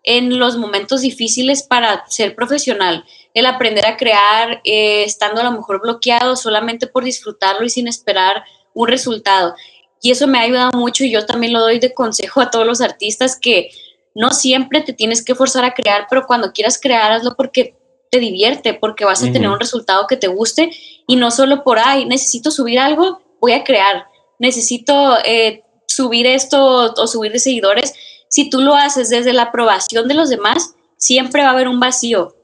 en 0.04 0.38
los 0.38 0.58
momentos 0.58 1.02
difíciles 1.02 1.64
para 1.64 2.06
ser 2.08 2.36
profesional. 2.36 3.04
El 3.34 3.46
aprender 3.46 3.86
a 3.86 3.98
crear 3.98 4.62
eh, 4.64 5.04
estando 5.04 5.42
a 5.42 5.44
lo 5.44 5.52
mejor 5.52 5.82
bloqueado 5.82 6.36
solamente 6.36 6.86
por 6.86 7.04
disfrutarlo 7.04 7.66
y 7.66 7.70
sin 7.70 7.88
esperar 7.88 8.44
un 8.74 8.88
resultado. 8.88 9.56
Y 10.02 10.12
eso 10.12 10.28
me 10.28 10.38
ha 10.38 10.42
ayudado 10.42 10.72
mucho 10.78 11.04
y 11.04 11.12
yo 11.12 11.26
también 11.26 11.54
lo 11.54 11.62
doy 11.62 11.80
de 11.80 11.94
consejo 11.94 12.42
a 12.42 12.52
todos 12.52 12.68
los 12.68 12.82
artistas 12.82 13.40
que 13.42 13.72
no 14.16 14.32
siempre 14.32 14.82
te 14.82 14.94
tienes 14.94 15.24
que 15.24 15.36
forzar 15.36 15.66
a 15.66 15.74
crear, 15.74 16.08
pero 16.10 16.26
cuando 16.26 16.54
quieras 16.54 16.80
crear, 16.82 17.12
hazlo 17.12 17.36
porque 17.36 17.76
te 18.10 18.20
divierte, 18.20 18.74
porque 18.74 19.04
vas 19.04 19.22
a 19.22 19.32
tener 19.32 19.50
un 19.50 19.60
resultado 19.60 20.08
que 20.08 20.16
te 20.16 20.28
guste 20.28 20.72
y 21.06 21.18
no 21.18 21.32
solo 21.32 21.64
por, 21.64 21.80
ay, 21.80 22.06
necesito 22.06 22.50
subir 22.50 22.80
algo, 22.80 23.22
voy 23.42 23.52
a 23.52 23.66
crear, 23.66 24.08
necesito 24.40 25.18
eh, 25.26 25.64
subir 25.86 26.26
esto 26.26 26.94
o, 26.96 27.08
subir 27.08 27.34
de 27.34 27.40
seguidores. 27.40 27.94
Si 28.30 28.50
tú 28.50 28.62
lo 28.62 28.76
haces 28.76 29.10
desde 29.10 29.34
la 29.34 29.44
aprobación 29.44 30.08
de 30.08 30.14
los 30.14 30.30
demás, 30.30 30.76
siempre 30.98 31.42
va 31.42 31.50
a 31.50 31.52
haber 31.52 31.68
un 31.68 31.80
vacío. 31.80 32.36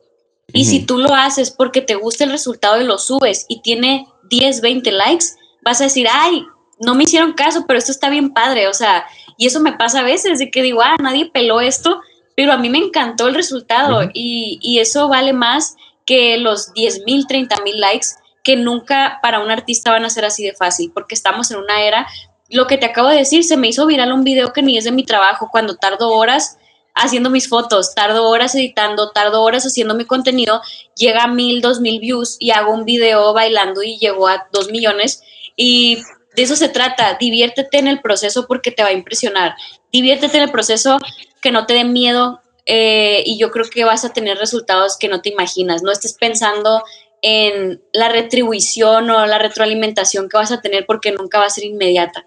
Y 0.54 0.66
si 0.66 0.86
tú 0.86 0.98
lo 0.98 1.14
haces 1.14 1.52
porque 1.52 1.82
te 1.82 1.96
gusta 1.96 2.26
el 2.26 2.32
resultado 2.32 2.82
y 2.82 2.84
lo 2.84 2.98
subes 2.98 3.46
y 3.48 3.62
tiene 3.62 4.08
10, 4.30 4.60
20 4.60 4.92
likes, 4.92 5.26
vas 5.64 5.80
a 5.80 5.86
decir, 5.86 6.08
ay, 6.12 6.46
no 6.80 6.96
me 6.96 7.04
hicieron 7.04 7.34
caso, 7.34 7.66
pero 7.68 7.80
esto 7.80 7.92
está 7.92 8.10
bien 8.10 8.34
padre. 8.34 8.68
O 8.68 8.74
sea, 8.74 9.06
y 9.38 9.48
eso 9.48 9.60
me 9.60 9.74
pasa 9.74 10.00
a 10.00 10.04
veces, 10.04 10.39
de 10.39 10.52
que 10.52 10.62
digo, 10.62 10.82
ah, 10.82 10.96
nadie 11.00 11.30
peló 11.32 11.62
esto, 11.62 12.02
pero 12.36 12.54
a 12.54 12.58
mí 12.58 12.70
me 12.70 12.78
encantó 12.78 13.28
el 13.28 13.36
resultado 13.36 14.04
y, 14.13 14.60
y, 14.62 14.80
eso 14.80 15.08
vale 15.08 15.34
más 15.34 15.76
que 16.06 16.38
los 16.38 16.74
10 16.74 17.04
mil, 17.06 17.28
30 17.28 17.62
mil 17.63 17.80
likes 17.80 18.08
que 18.44 18.56
nunca 18.56 19.20
para 19.22 19.39
un 19.39 19.52
artista 19.52 19.91
van 19.91 20.06
a 20.06 20.10
ser 20.10 20.26
así 20.26 20.44
de 20.44 20.54
fácil, 20.54 20.91
porque 20.94 21.15
estamos 21.15 21.52
en 21.52 21.58
una 21.58 21.82
era, 21.82 22.08
lo 22.50 22.67
que 22.67 22.78
te 22.78 22.86
acabo 22.86 23.10
de 23.10 23.17
decir, 23.17 23.44
se 23.44 23.58
me 23.58 23.67
hizo 23.67 23.86
viral 23.86 24.12
un 24.12 24.24
video 24.24 24.52
que 24.54 24.62
ni 24.62 24.78
es 24.78 24.84
de 24.84 24.91
mi 24.91 25.06
trabajo, 25.06 25.50
cuando 25.52 25.76
tardo 25.76 26.10
horas 26.10 26.58
haciendo 26.94 27.30
mis 27.30 27.48
fotos, 27.48 27.96
tardo 27.96 28.28
horas 28.28 28.54
editando, 28.56 29.12
tardo 29.12 29.41
horas 29.44 29.65
haciendo 29.65 29.96
mi 29.96 30.06
contenido, 30.06 30.62
llega 30.96 31.24
a 31.24 31.28
mil, 31.28 31.62
dos 31.62 31.80
mil 31.80 32.00
views 32.00 32.36
y 32.39 32.52
hago 32.52 32.74
un 32.74 32.84
video 32.84 33.34
bailando 33.34 33.82
y 33.84 33.98
llegó 33.98 34.28
a 34.28 34.48
dos 34.52 34.70
millones 34.70 35.24
y 35.56 36.04
de 36.36 36.44
eso 36.44 36.56
se 36.56 36.70
trata, 36.70 37.17
diviértete 37.20 37.78
en 37.78 37.88
el 37.88 38.02
proceso 38.02 38.48
porque 38.48 38.72
te 38.72 38.84
va 38.84 38.89
a 38.89 38.94
impresionar, 38.94 39.56
diviértete 39.91 40.38
en 40.38 40.44
el 40.44 40.52
proceso 40.52 40.98
que 41.41 41.52
no 41.52 41.65
te 41.65 41.74
dé 41.74 41.84
miedo 41.84 42.41
eh, 42.65 43.24
y 43.26 43.38
yo 43.38 43.52
creo 43.52 43.65
que 43.70 43.84
vas 43.84 44.06
a 44.06 44.13
tener 44.13 44.38
resultados 44.38 44.98
que 44.98 45.08
no 45.08 45.22
te 45.22 45.30
imaginas, 45.30 45.84
no 45.84 45.91
estés 45.91 46.13
pensando 46.13 46.84
en 47.22 47.82
la 47.94 48.10
retribución 48.10 49.10
o 49.10 49.26
la 49.26 49.38
retroalimentación 49.39 50.30
que 50.30 50.38
vas 50.38 50.52
a 50.52 50.62
tener 50.62 50.86
porque 50.86 51.12
nunca 51.12 51.39
va 51.39 51.46
a 51.46 51.50
ser 51.50 51.65
inmediata. 51.65 52.26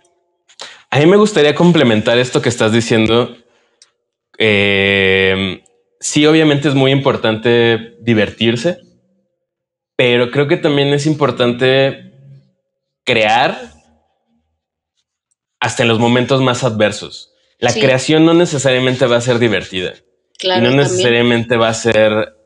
A 0.90 0.98
mí 0.98 1.06
me 1.06 1.16
gustaría 1.16 1.54
complementar 1.54 2.18
esto 2.18 2.40
que 2.40 2.48
estás 2.48 2.72
diciendo. 2.72 3.36
Eh, 4.38 5.64
sí, 5.98 6.26
obviamente 6.26 6.68
es 6.68 6.74
muy 6.74 6.92
importante 6.92 7.96
divertirse, 8.00 8.78
pero 9.96 10.30
creo 10.30 10.46
que 10.46 10.56
también 10.56 10.88
es 10.88 11.06
importante 11.06 12.12
crear 13.04 13.73
hasta 15.64 15.82
en 15.82 15.88
los 15.88 15.98
momentos 15.98 16.42
más 16.42 16.62
adversos. 16.62 17.32
La 17.58 17.72
creación 17.72 18.26
no 18.26 18.34
necesariamente 18.34 19.06
va 19.06 19.16
a 19.16 19.20
ser 19.22 19.38
divertida. 19.38 19.94
y 20.42 20.60
no 20.60 20.70
necesariamente 20.72 21.56
va 21.56 21.68
a 21.68 21.74
ser 21.74 22.36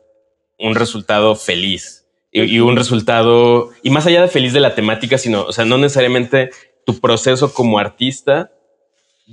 un 0.57 0.77
resultado 0.77 1.35
feliz. 1.35 2.07
Y, 2.31 2.61
un 2.61 2.77
resultado, 2.77 3.71
y 3.83 3.91
más 3.91 4.07
allá 4.07 4.23
de 4.23 4.29
feliz 4.29 4.53
de 4.53 4.61
la 4.61 4.77
temática, 4.77 5.19
sino, 5.19 5.43
o 5.43 5.53
sea, 5.53 5.65
no 5.65 5.79
necesariamente 5.79 6.51
tu 6.87 7.01
proceso 7.01 7.53
como 7.53 7.81
artista 7.81 8.53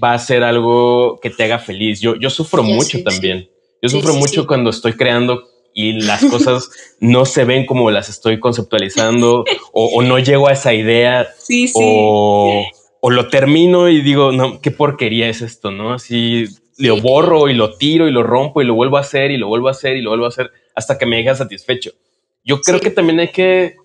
va 0.03 0.13
a 0.13 0.19
ser 0.19 0.43
algo 0.43 1.19
que 1.21 1.29
te 1.29 1.43
haga 1.43 1.59
feliz. 1.59 2.01
Yo, 2.01 2.15
yo 2.15 2.31
sufro 2.31 2.63
mucho 2.63 3.03
también. 3.03 3.51
Yo 3.83 3.89
sufro 3.89 4.15
mucho 4.15 4.47
cuando 4.47 4.71
estoy 4.71 4.93
creando 4.93 5.43
y 5.75 6.01
las 6.01 6.25
cosas 6.25 6.71
no 6.99 7.25
se 7.25 7.45
ven 7.45 7.67
como 7.67 7.91
las 7.91 8.09
estoy 8.09 8.39
conceptualizando 8.39 9.43
o, 9.73 10.01
no 10.01 10.17
llego 10.17 10.47
a 10.47 10.53
esa 10.53 10.73
idea 10.73 11.27
o, 11.75 12.65
o 13.05 13.11
lo 13.11 13.27
termino 13.27 13.87
y 13.87 14.01
digo, 14.01 14.31
no, 14.31 14.59
qué 14.61 14.71
porquería 14.71 15.29
es 15.29 15.43
esto, 15.43 15.69
¿no? 15.69 15.93
Así 15.93 16.45
lo 16.79 16.99
borro 16.99 17.49
y 17.49 17.53
lo 17.53 17.77
tiro 17.77 18.07
y 18.07 18.11
lo 18.11 18.23
rompo 18.23 18.63
y 18.63 18.65
lo 18.65 18.73
vuelvo 18.73 18.97
a 18.97 19.01
hacer 19.01 19.29
y 19.29 19.37
lo 19.37 19.47
vuelvo 19.47 19.67
a 19.67 19.71
hacer 19.71 19.95
y 19.95 20.01
lo 20.01 20.09
vuelvo 20.09 20.25
a 20.25 20.29
hacer 20.29 20.49
hasta 20.73 20.97
que 20.97 21.05
me 21.05 21.17
deja 21.17 21.35
satisfecho. 21.35 21.91
Yo 22.43 22.61
creo 22.61 22.79
que 22.79 22.89
también 22.89 23.19
hay 23.19 23.27
que 23.27 23.75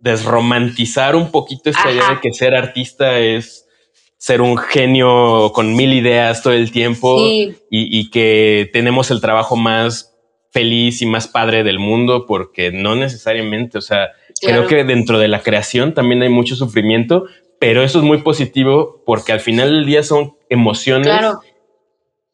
desromantizar 0.00 1.14
un 1.14 1.30
poquito 1.30 1.68
esta 1.68 1.92
idea 1.92 2.08
de 2.08 2.20
que 2.22 2.32
ser 2.32 2.54
artista 2.54 3.18
es 3.18 3.68
ser 4.16 4.40
un 4.40 4.56
genio 4.56 5.52
con 5.52 5.76
mil 5.76 5.92
ideas 5.92 6.42
todo 6.42 6.54
el 6.54 6.72
tiempo 6.72 7.18
y, 7.20 8.08
que 8.08 8.70
tenemos 8.72 9.10
el 9.10 9.20
trabajo 9.20 9.56
más 9.56 10.16
feliz 10.52 11.02
y 11.02 11.06
más 11.06 11.28
padre 11.28 11.64
del 11.64 11.78
mundo, 11.78 12.24
porque 12.24 12.72
no 12.72 12.96
necesariamente, 12.96 13.76
o 13.76 13.82
sea, 13.82 14.08
creo 14.40 14.66
que 14.66 14.84
dentro 14.84 15.18
de 15.18 15.28
la 15.28 15.42
creación 15.42 15.92
también 15.92 16.22
hay 16.22 16.30
mucho 16.30 16.56
sufrimiento, 16.56 17.26
pero 17.60 17.84
eso 17.84 17.98
es 17.98 18.04
muy 18.04 18.22
positivo 18.22 19.02
porque 19.04 19.32
al 19.32 19.40
final 19.40 19.70
del 19.70 19.86
día 19.86 20.02
son 20.02 20.34
emociones 20.48 21.08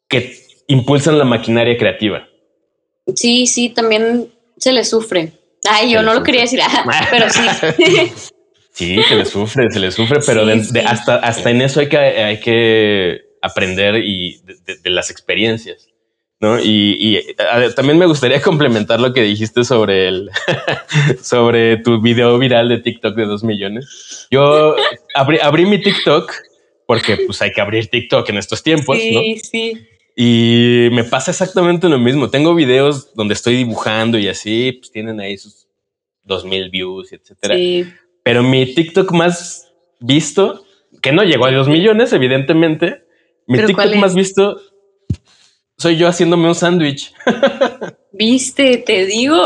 que 0.07 0.33
impulsan 0.67 1.19
la 1.19 1.25
maquinaria 1.25 1.77
creativa. 1.77 2.27
Sí, 3.13 3.45
sí, 3.45 3.69
también 3.69 4.33
se 4.57 4.71
le 4.71 4.85
sufre. 4.85 5.33
Ay, 5.69 5.91
yo 5.91 6.01
no 6.01 6.13
lo 6.13 6.23
quería 6.23 6.41
decir, 6.41 6.61
pero 7.11 7.29
sí. 7.29 7.41
sí, 8.71 9.03
se 9.03 9.15
le 9.15 9.25
sufre, 9.25 9.69
se 9.69 9.79
le 9.79 9.91
sufre, 9.91 10.19
pero 10.25 10.45
hasta, 10.85 11.15
hasta 11.17 11.51
en 11.51 11.61
eso 11.61 11.81
hay 11.81 11.89
que, 11.89 11.97
hay 11.97 12.39
que 12.39 13.21
aprender 13.41 13.97
y 13.97 14.41
de, 14.65 14.89
las 14.89 15.11
experiencias. 15.11 15.89
¿No? 16.39 16.59
Y, 16.59 17.35
también 17.75 17.97
me 17.97 18.05
gustaría 18.05 18.41
complementar 18.41 18.99
lo 18.99 19.13
que 19.13 19.21
dijiste 19.21 19.63
sobre 19.63 20.07
el 20.07 20.29
sobre 21.21 21.77
tu 21.77 22.01
video 22.01 22.37
viral 22.37 22.69
de 22.69 22.79
TikTok 22.79 23.15
de 23.15 23.25
dos 23.25 23.43
millones. 23.43 24.27
Yo 24.31 24.75
abrí, 25.15 25.39
abrí 25.41 25.65
mi 25.65 25.81
TikTok 25.81 26.31
porque 26.85 27.17
pues 27.25 27.41
hay 27.41 27.51
que 27.51 27.61
abrir 27.61 27.87
TikTok 27.87 28.29
en 28.29 28.37
estos 28.37 28.63
tiempos. 28.63 28.97
Sí, 28.97 29.39
sí. 29.43 29.87
Y 30.15 30.89
me 30.93 31.03
pasa 31.03 31.31
exactamente 31.31 31.89
lo 31.89 31.99
mismo. 31.99 32.29
Tengo 32.29 32.55
videos 32.55 33.13
donde 33.13 33.33
estoy 33.33 33.55
dibujando 33.55 34.17
y 34.17 34.27
así, 34.29 34.71
pues 34.71 34.91
tienen 34.91 35.19
ahí 35.19 35.37
sus 35.37 35.67
dos 36.23 36.43
mil 36.43 36.69
views, 36.69 37.11
etcétera. 37.11 37.55
Pero 38.23 38.41
mi 38.41 38.73
TikTok 38.73 39.11
más 39.11 39.71
visto, 39.99 40.65
que 41.01 41.11
no 41.11 41.23
llegó 41.23 41.45
a 41.45 41.51
dos 41.51 41.67
millones, 41.67 42.13
evidentemente, 42.13 43.03
mi 43.45 43.63
TikTok 43.63 43.95
más 43.95 44.15
visto 44.15 44.59
soy 45.77 45.97
yo 45.97 46.07
haciéndome 46.07 46.47
un 46.47 46.55
sándwich. 46.55 47.13
Viste, 48.11 48.77
te 48.77 49.05
digo. 49.05 49.45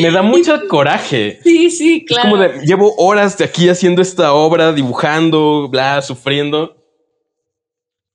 me 0.00 0.10
da 0.10 0.22
mucho 0.22 0.58
coraje. 0.68 1.40
Sí, 1.42 1.70
sí, 1.70 2.04
claro. 2.04 2.28
Es 2.28 2.30
como 2.30 2.42
de, 2.42 2.66
llevo 2.66 2.94
horas 2.96 3.38
de 3.38 3.46
aquí 3.46 3.68
haciendo 3.68 4.02
esta 4.02 4.34
obra, 4.34 4.72
dibujando, 4.72 5.68
bla, 5.70 6.02
sufriendo. 6.02 6.76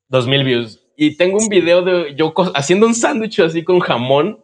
Dos 0.07 0.27
mil 0.27 0.43
views. 0.43 0.79
Y 0.95 1.17
tengo 1.17 1.39
un 1.39 1.47
video 1.47 1.81
de 1.81 2.13
yo 2.15 2.33
haciendo 2.53 2.85
un 2.85 2.93
sándwich 2.93 3.39
así 3.39 3.63
con 3.63 3.79
jamón. 3.79 4.43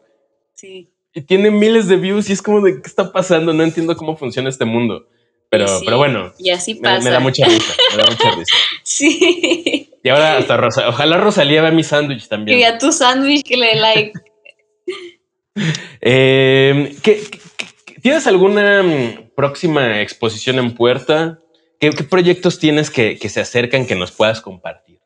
Sí. 0.55 0.91
Y 1.13 1.21
tiene 1.21 1.51
miles 1.51 1.88
de 1.88 1.97
views 1.97 2.30
y 2.30 2.34
es 2.34 2.41
como 2.41 2.61
de, 2.61 2.82
¿qué 2.82 2.88
está 2.88 3.11
pasando? 3.11 3.53
No 3.53 3.63
entiendo 3.63 3.95
cómo 3.95 4.17
funciona 4.17 4.49
este 4.49 4.65
mundo. 4.65 5.07
Pero, 5.50 5.66
pero 5.86 5.98
bueno. 5.98 6.34
Y 6.38 6.50
así 6.50 6.76
pasa. 6.76 7.04
Me, 7.04 7.10
da 7.10 7.20
mucha 7.20 7.45
risa. 7.45 7.74
Me 7.91 8.04
da 8.04 8.10
mucha 8.10 8.32
risa. 8.32 8.56
sí. 8.84 9.89
Y 10.04 10.10
ahora 10.10 10.38
hasta 10.38 10.58
Rosa. 10.58 10.89
Ojalá 10.89 11.18
Rosalía 11.18 11.62
vea 11.62 11.72
mi 11.72 11.84
sándwich 11.84 12.28
también. 12.28 12.60
Y 12.60 12.64
a 12.64 12.78
tu 12.78 12.91
sándwich 12.91 13.43
que 13.43 13.58
le 13.58 13.76
like. 13.76 14.14
Eh, 16.02 16.95
tienes 18.02 18.28
alguna 18.28 18.84
mm, 18.84 19.28
próxima 19.36 20.02
exposición 20.02 20.58
en 20.60 20.74
puerta? 20.74 21.39
¿Qué, 21.80 21.91
proyectos 21.91 22.58
tienes 22.58 22.89
que, 22.89 23.18
se 23.18 23.39
acercan 23.39 23.86
que 23.86 23.95
nos 23.95 24.12
puedas 24.12 24.41
compartir? 24.41 25.00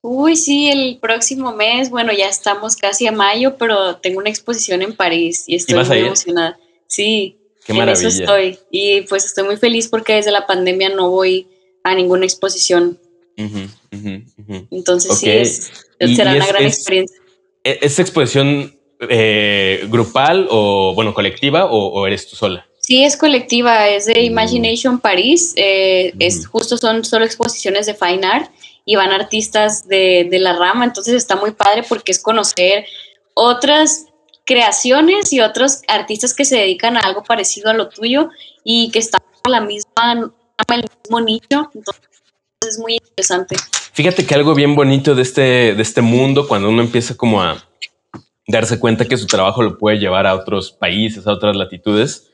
Uy, 0.00 0.36
sí, 0.36 0.70
el 0.70 0.98
próximo 0.98 1.52
mes, 1.52 1.90
bueno, 1.90 2.12
ya 2.12 2.28
estamos 2.28 2.76
casi 2.76 3.06
a 3.06 3.12
mayo, 3.12 3.56
pero 3.58 3.96
tengo 3.96 4.18
una 4.18 4.30
exposición 4.30 4.80
en 4.80 4.94
París 4.94 5.44
y 5.46 5.56
estoy 5.56 5.84
muy 5.84 5.98
emocionada. 5.98 6.58
Sí, 6.86 7.38
Qué 7.66 7.74
maravilla. 7.74 8.08
eso 8.08 8.20
estoy. 8.20 8.58
Y 8.70 9.02
pues 9.02 9.24
estoy 9.24 9.44
muy 9.44 9.56
feliz 9.56 9.88
porque 9.88 10.14
desde 10.14 10.30
la 10.30 10.46
pandemia 10.46 10.88
no 10.90 11.10
voy 11.10 11.48
a 11.82 11.94
ninguna 11.94 12.24
exposición. 12.24 12.98
Entonces 14.70 15.18
sí, 15.18 16.14
será 16.14 16.32
una 16.32 16.46
gran 16.46 16.64
experiencia. 16.64 17.16
¿e-, 17.64 17.78
¿Es 17.82 17.98
exposición 17.98 18.78
eh, 19.08 19.86
grupal 19.88 20.46
o, 20.50 20.94
bueno, 20.94 21.12
colectiva 21.12 21.66
o, 21.66 22.06
eres 22.06 22.28
tú 22.28 22.36
sola? 22.36 22.66
Sí, 22.80 23.02
es 23.02 23.16
colectiva, 23.16 23.88
es 23.88 24.06
de 24.06 24.14
mm. 24.14 24.24
Imagination 24.24 25.00
París, 25.00 25.52
eh, 25.56 26.12
es 26.20 26.46
justo 26.46 26.78
son 26.78 27.04
solo 27.04 27.24
exposiciones 27.24 27.86
de 27.86 27.94
fine 27.94 28.24
art 28.24 28.50
y 28.84 28.94
van 28.94 29.10
artistas 29.10 29.88
de, 29.88 30.28
de, 30.30 30.38
la 30.38 30.56
rama, 30.56 30.84
entonces 30.84 31.14
está 31.14 31.34
muy 31.34 31.50
padre 31.50 31.82
porque 31.88 32.12
es 32.12 32.20
conocer 32.20 32.86
otras 33.34 34.06
creaciones 34.46 35.32
y 35.32 35.40
otros 35.40 35.82
artistas 35.88 36.32
que 36.34 36.44
se 36.44 36.56
dedican 36.56 36.96
a 36.96 37.00
algo 37.00 37.22
parecido 37.22 37.70
a 37.70 37.74
lo 37.74 37.88
tuyo 37.88 38.30
y 38.64 38.90
que 38.92 39.00
están 39.00 39.20
en 39.44 39.52
la 39.52 39.60
misma, 39.60 40.32
el 40.72 40.84
mismo 41.02 41.20
nicho, 41.20 41.70
entonces 41.74 42.02
es 42.66 42.78
muy 42.78 42.94
interesante. 42.94 43.56
Fíjate 43.92 44.26
que 44.26 44.34
algo 44.34 44.54
bien 44.54 44.74
bonito 44.74 45.14
de 45.14 45.22
este, 45.22 45.74
de 45.74 45.82
este 45.82 46.00
mundo, 46.00 46.48
cuando 46.48 46.68
uno 46.68 46.82
empieza 46.82 47.16
como 47.16 47.42
a, 47.42 47.66
darse 48.46 48.78
cuenta 48.78 49.06
que 49.06 49.16
su 49.16 49.26
trabajo 49.26 49.62
lo 49.62 49.78
puede 49.78 49.98
llevar 49.98 50.26
a 50.26 50.34
otros 50.34 50.72
países, 50.72 51.26
a 51.26 51.32
otras 51.32 51.56
latitudes. 51.56 52.30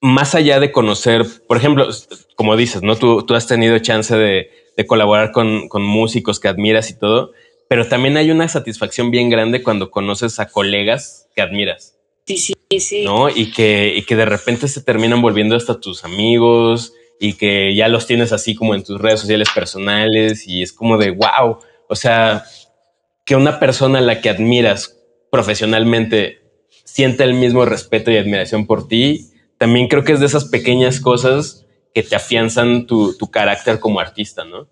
Más 0.00 0.34
allá 0.34 0.60
de 0.60 0.72
conocer, 0.72 1.26
por 1.46 1.56
ejemplo, 1.56 1.88
como 2.36 2.56
dices, 2.56 2.82
¿no? 2.82 2.96
Tú, 2.96 3.24
tú 3.26 3.34
has 3.34 3.46
tenido 3.46 3.78
chance 3.80 4.16
de, 4.16 4.50
colaborar 4.86 5.30
con, 5.32 5.68
músicos 5.82 6.40
que 6.40 6.48
admiras 6.48 6.88
y 6.90 6.98
todo, 6.98 7.32
pero 7.70 7.86
también 7.86 8.16
hay 8.16 8.32
una 8.32 8.48
satisfacción 8.48 9.12
bien 9.12 9.30
grande 9.30 9.62
cuando 9.62 9.92
conoces 9.92 10.40
a 10.40 10.48
colegas 10.48 11.28
que 11.36 11.40
admiras. 11.40 11.96
Sí, 12.26 12.36
sí, 12.36 12.80
sí. 12.80 13.04
¿No? 13.04 13.28
Y 13.28 13.52
que, 13.52 13.94
y 13.94 14.02
que 14.02 14.16
de 14.16 14.24
repente 14.24 14.66
se 14.66 14.82
terminan 14.82 15.22
volviendo 15.22 15.54
hasta 15.54 15.78
tus 15.78 16.02
amigos 16.02 16.94
y 17.20 17.34
que 17.34 17.72
ya 17.76 17.86
los 17.86 18.08
tienes 18.08 18.32
así 18.32 18.56
como 18.56 18.74
en 18.74 18.82
tus 18.82 19.00
redes 19.00 19.20
sociales 19.20 19.50
personales 19.54 20.48
y 20.48 20.62
es 20.62 20.72
como 20.72 20.98
de 20.98 21.12
wow. 21.12 21.58
O 21.88 21.94
sea, 21.94 22.42
que 23.24 23.36
una 23.36 23.60
persona 23.60 24.00
a 24.00 24.02
la 24.02 24.20
que 24.20 24.30
admiras 24.30 24.98
profesionalmente 25.30 26.40
siente 26.82 27.22
el 27.22 27.34
mismo 27.34 27.66
respeto 27.66 28.10
y 28.10 28.16
admiración 28.16 28.66
por 28.66 28.88
ti, 28.88 29.30
también 29.58 29.86
creo 29.86 30.02
que 30.02 30.14
es 30.14 30.18
de 30.18 30.26
esas 30.26 30.46
pequeñas 30.46 30.98
cosas 30.98 31.66
que 31.94 32.02
te 32.02 32.16
afianzan 32.16 32.88
tu, 32.88 33.16
carácter 33.30 33.78
como 33.78 34.00
artista, 34.00 34.44
¿no? 34.44 34.66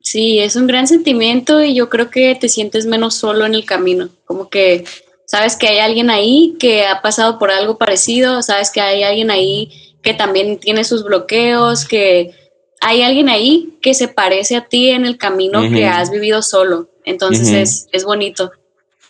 Sí, 0.00 0.38
es 0.38 0.56
un 0.56 0.66
gran 0.66 0.86
sentimiento 0.86 1.62
y 1.62 1.74
yo 1.74 1.88
creo 1.88 2.10
que 2.10 2.34
te 2.34 2.48
sientes 2.48 2.86
menos 2.86 3.14
solo 3.14 3.46
en 3.46 3.54
el 3.54 3.64
camino, 3.64 4.08
como 4.24 4.48
que 4.48 4.84
sabes 5.26 5.56
que 5.56 5.68
hay 5.68 5.78
alguien 5.78 6.10
ahí 6.10 6.56
que 6.58 6.86
ha 6.86 7.02
pasado 7.02 7.38
por 7.38 7.50
algo 7.50 7.78
parecido, 7.78 8.42
sabes 8.42 8.70
que 8.70 8.80
hay 8.80 9.02
alguien 9.02 9.30
ahí 9.30 9.70
que 10.02 10.14
también 10.14 10.58
tiene 10.58 10.84
sus 10.84 11.04
bloqueos, 11.04 11.84
que 11.84 12.32
hay 12.80 13.02
alguien 13.02 13.28
ahí 13.28 13.74
que 13.82 13.94
se 13.94 14.08
parece 14.08 14.56
a 14.56 14.66
ti 14.66 14.88
en 14.90 15.04
el 15.04 15.18
camino 15.18 15.62
que 15.70 15.86
has 15.86 16.10
vivido 16.10 16.42
solo. 16.42 16.88
Entonces 17.04 17.50
es, 17.50 17.88
es 17.92 18.04
bonito. 18.04 18.50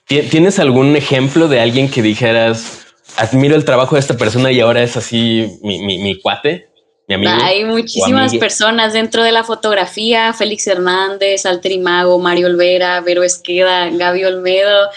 ¿Tienes 0.06 0.58
algún 0.58 0.96
ejemplo 0.96 1.46
de 1.46 1.60
alguien 1.60 1.88
que 1.88 2.02
dijeras, 2.02 2.84
admiro 3.16 3.54
el 3.54 3.64
trabajo 3.64 3.94
de 3.94 4.00
esta 4.00 4.16
persona 4.16 4.50
y 4.50 4.58
ahora 4.58 4.82
es 4.82 4.96
así 4.96 5.58
mi, 5.62 6.20
cuate? 6.20 6.68
Mi 6.68 6.69
amigo, 7.14 7.32
Hay 7.42 7.64
muchísimas 7.64 8.34
personas 8.36 8.92
dentro 8.92 9.22
de 9.22 9.32
la 9.32 9.44
fotografía, 9.44 10.32
Félix 10.32 10.66
Hernández, 10.66 11.46
Alter 11.46 11.78
Mago, 11.78 12.18
Mario 12.18 12.46
Olvera, 12.46 13.00
Vero 13.00 13.22
Esqueda, 13.22 13.88
Gaby 13.90 14.24
Olmedo, 14.24 14.88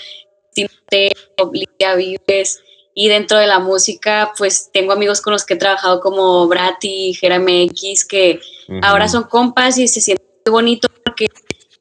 Timoteo, 0.53 1.51
Lidia 1.51 1.95
Vives. 1.95 2.61
Y 2.95 3.07
dentro 3.07 3.39
de 3.39 3.47
la 3.47 3.57
música, 3.57 4.33
pues 4.37 4.69
tengo 4.71 4.93
amigos 4.93 5.21
con 5.21 5.33
los 5.33 5.45
que 5.45 5.55
he 5.55 5.57
trabajado 5.57 5.99
como 5.99 6.47
Brati, 6.47 7.13
Jeremy 7.15 7.63
X, 7.71 8.05
que 8.05 8.39
ahora 8.83 9.07
son 9.07 9.23
compas 9.23 9.77
y 9.79 9.87
se 9.87 9.99
siente 9.99 10.23
muy 10.45 10.51
bonito 10.51 10.87
porque 11.03 11.27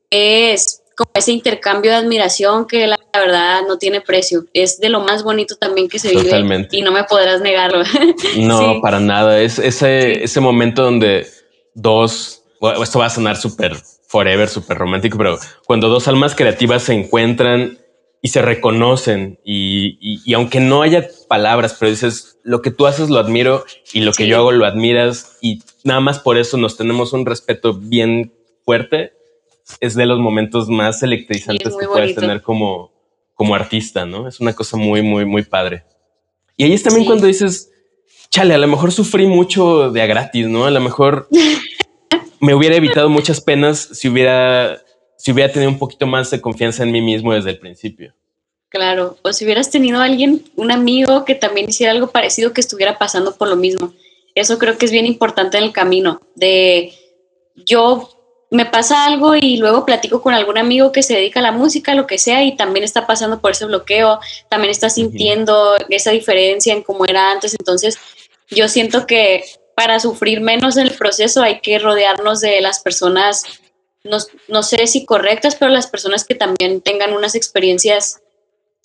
es 0.08 0.81
como 0.96 1.10
ese 1.14 1.32
intercambio 1.32 1.90
de 1.90 1.98
admiración 1.98 2.66
que 2.66 2.86
la, 2.86 2.98
verdad 3.12 3.62
no 3.68 3.76
tiene 3.78 4.00
precio. 4.00 4.46
Es 4.54 4.80
de 4.80 4.88
lo 4.88 5.00
más 5.00 5.22
bonito 5.22 5.56
también 5.56 5.88
que 5.88 5.98
se 5.98 6.10
vive 6.10 6.68
y 6.70 6.82
no 6.82 6.92
me 6.92 7.04
podrás 7.04 7.40
negarlo. 7.40 7.84
No, 8.38 8.80
para 8.80 9.00
nada. 9.00 9.40
Es 9.40 9.58
ese, 9.58 10.24
ese 10.24 10.40
momento 10.40 10.82
donde 10.82 11.26
dos, 11.74 12.42
esto 12.80 12.98
va 12.98 13.06
a 13.06 13.10
sonar 13.10 13.36
súper 13.36 13.76
forever, 14.06 14.48
súper 14.48 14.78
romántico, 14.78 15.18
pero 15.18 15.38
cuando 15.66 15.88
dos 15.88 16.08
almas 16.08 16.34
creativas 16.34 16.82
se 16.82 16.94
encuentran 16.94 17.78
y 18.20 18.28
se 18.28 18.40
reconocen 18.40 19.40
y, 19.44 19.98
y, 20.24 20.34
aunque 20.34 20.60
no 20.60 20.82
haya 20.82 21.08
palabras, 21.28 21.76
pero 21.78 21.90
dices, 21.90 22.38
lo 22.44 22.62
que 22.62 22.70
tú 22.70 22.86
haces 22.86 23.10
lo 23.10 23.18
admiro 23.18 23.64
y 23.92 24.00
lo 24.00 24.12
que 24.12 24.26
yo 24.26 24.36
hago 24.36 24.52
lo 24.52 24.64
admiras 24.64 25.38
y 25.40 25.60
nada 25.82 26.00
más 26.00 26.20
por 26.20 26.38
eso 26.38 26.56
nos 26.56 26.76
tenemos 26.76 27.12
un 27.12 27.26
respeto 27.26 27.74
bien 27.74 28.32
fuerte 28.64 29.12
es 29.80 29.94
de 29.94 30.06
los 30.06 30.18
momentos 30.18 30.68
más 30.68 31.02
electrizantes 31.02 31.76
que 31.76 31.86
puedes 31.86 32.14
tener 32.14 32.42
como, 32.42 32.92
como 33.34 33.54
artista, 33.54 34.06
¿no? 34.06 34.28
Es 34.28 34.40
una 34.40 34.52
cosa 34.52 34.76
muy, 34.76 35.02
muy, 35.02 35.24
muy 35.24 35.42
padre. 35.42 35.84
Y 36.56 36.64
ahí 36.64 36.72
es 36.72 36.82
también 36.82 37.06
cuando 37.06 37.26
dices, 37.26 37.70
chale, 38.30 38.54
a 38.54 38.58
lo 38.58 38.66
mejor 38.66 38.92
sufrí 38.92 39.26
mucho 39.26 39.90
de 39.90 40.02
a 40.02 40.06
gratis, 40.06 40.46
¿no? 40.46 40.64
A 40.64 40.70
lo 40.70 40.80
mejor 40.80 41.28
me 42.40 42.54
hubiera 42.54 42.76
evitado 42.76 43.08
muchas 43.08 43.40
penas 43.40 43.88
si 43.92 44.08
hubiera, 44.08 44.80
si 45.16 45.32
hubiera 45.32 45.52
tenido 45.52 45.70
un 45.70 45.78
poquito 45.78 46.06
más 46.06 46.30
de 46.30 46.40
confianza 46.40 46.82
en 46.82 46.92
mí 46.92 47.00
mismo 47.00 47.32
desde 47.32 47.50
el 47.50 47.58
principio. 47.58 48.14
Claro, 48.68 49.18
o 49.22 49.32
si 49.34 49.44
hubieras 49.44 49.70
tenido 49.70 50.00
a 50.00 50.04
alguien, 50.04 50.44
un 50.56 50.70
amigo 50.70 51.26
que 51.26 51.34
también 51.34 51.68
hiciera 51.68 51.92
algo 51.92 52.10
parecido 52.10 52.54
que 52.54 52.62
estuviera 52.62 52.98
pasando 52.98 53.36
por 53.36 53.48
lo 53.48 53.56
mismo. 53.56 53.92
Eso 54.34 54.58
creo 54.58 54.78
que 54.78 54.86
es 54.86 54.92
bien 54.92 55.04
importante 55.04 55.58
en 55.58 55.64
el 55.64 55.72
camino, 55.72 56.22
de 56.34 56.94
yo 57.54 58.08
me 58.52 58.66
pasa 58.66 59.06
algo 59.06 59.34
y 59.34 59.56
luego 59.56 59.86
platico 59.86 60.20
con 60.20 60.34
algún 60.34 60.58
amigo 60.58 60.92
que 60.92 61.02
se 61.02 61.14
dedica 61.14 61.40
a 61.40 61.42
la 61.42 61.52
música, 61.52 61.94
lo 61.94 62.06
que 62.06 62.18
sea, 62.18 62.44
y 62.44 62.54
también 62.54 62.84
está 62.84 63.06
pasando 63.06 63.40
por 63.40 63.52
ese 63.52 63.64
bloqueo, 63.64 64.20
también 64.50 64.70
está 64.70 64.90
sintiendo 64.90 65.74
esa 65.88 66.10
diferencia 66.10 66.74
en 66.74 66.82
cómo 66.82 67.06
era 67.06 67.30
antes. 67.30 67.56
Entonces, 67.58 67.98
yo 68.50 68.68
siento 68.68 69.06
que 69.06 69.42
para 69.74 69.98
sufrir 70.00 70.42
menos 70.42 70.76
en 70.76 70.86
el 70.86 70.92
proceso 70.92 71.42
hay 71.42 71.60
que 71.60 71.78
rodearnos 71.78 72.42
de 72.42 72.60
las 72.60 72.80
personas, 72.80 73.42
no, 74.04 74.18
no 74.48 74.62
sé 74.62 74.86
si 74.86 75.06
correctas, 75.06 75.56
pero 75.56 75.70
las 75.70 75.86
personas 75.86 76.24
que 76.24 76.34
también 76.34 76.82
tengan 76.82 77.14
unas 77.14 77.34
experiencias 77.34 78.20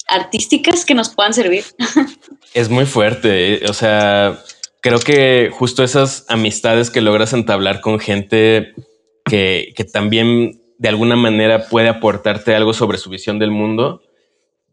artísticas 0.07 0.86
que 0.86 0.93
nos 0.93 1.09
puedan 1.09 1.34
servir. 1.34 1.65
Es 2.53 2.70
muy 2.70 2.86
fuerte, 2.86 3.55
eh, 3.55 3.65
o 3.70 3.74
sea, 3.74 4.41
creo 4.80 4.99
que 4.99 5.51
justo 5.53 5.84
esas 5.84 6.24
amistades 6.30 6.89
que 6.89 7.01
logras 7.01 7.34
entablar 7.34 7.82
con 7.82 7.99
gente 7.99 8.74
que, 9.30 9.73
que 9.75 9.84
también 9.84 10.61
de 10.78 10.89
alguna 10.89 11.15
manera 11.15 11.67
puede 11.69 11.89
aportarte 11.89 12.55
algo 12.55 12.73
sobre 12.73 12.97
su 12.97 13.09
visión 13.09 13.39
del 13.39 13.51
mundo, 13.51 14.01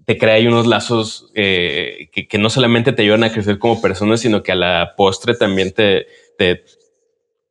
te 0.05 0.19
crea 0.19 0.35
ahí 0.35 0.47
unos 0.47 0.67
lazos 0.67 1.31
eh, 1.35 2.11
que, 2.13 2.39
no 2.39 2.51
solamente 2.51 2.93
te 2.93 3.03
ayudan 3.03 3.25
a 3.25 3.33
crecer 3.33 3.59
como 3.59 3.81
persona, 3.81 4.17
sino 4.17 4.43
que 4.43 4.53
a 4.53 4.57
la 4.57 4.95
postre 4.97 5.35
también 5.35 5.73
te, 5.73 6.07
te 6.37 6.65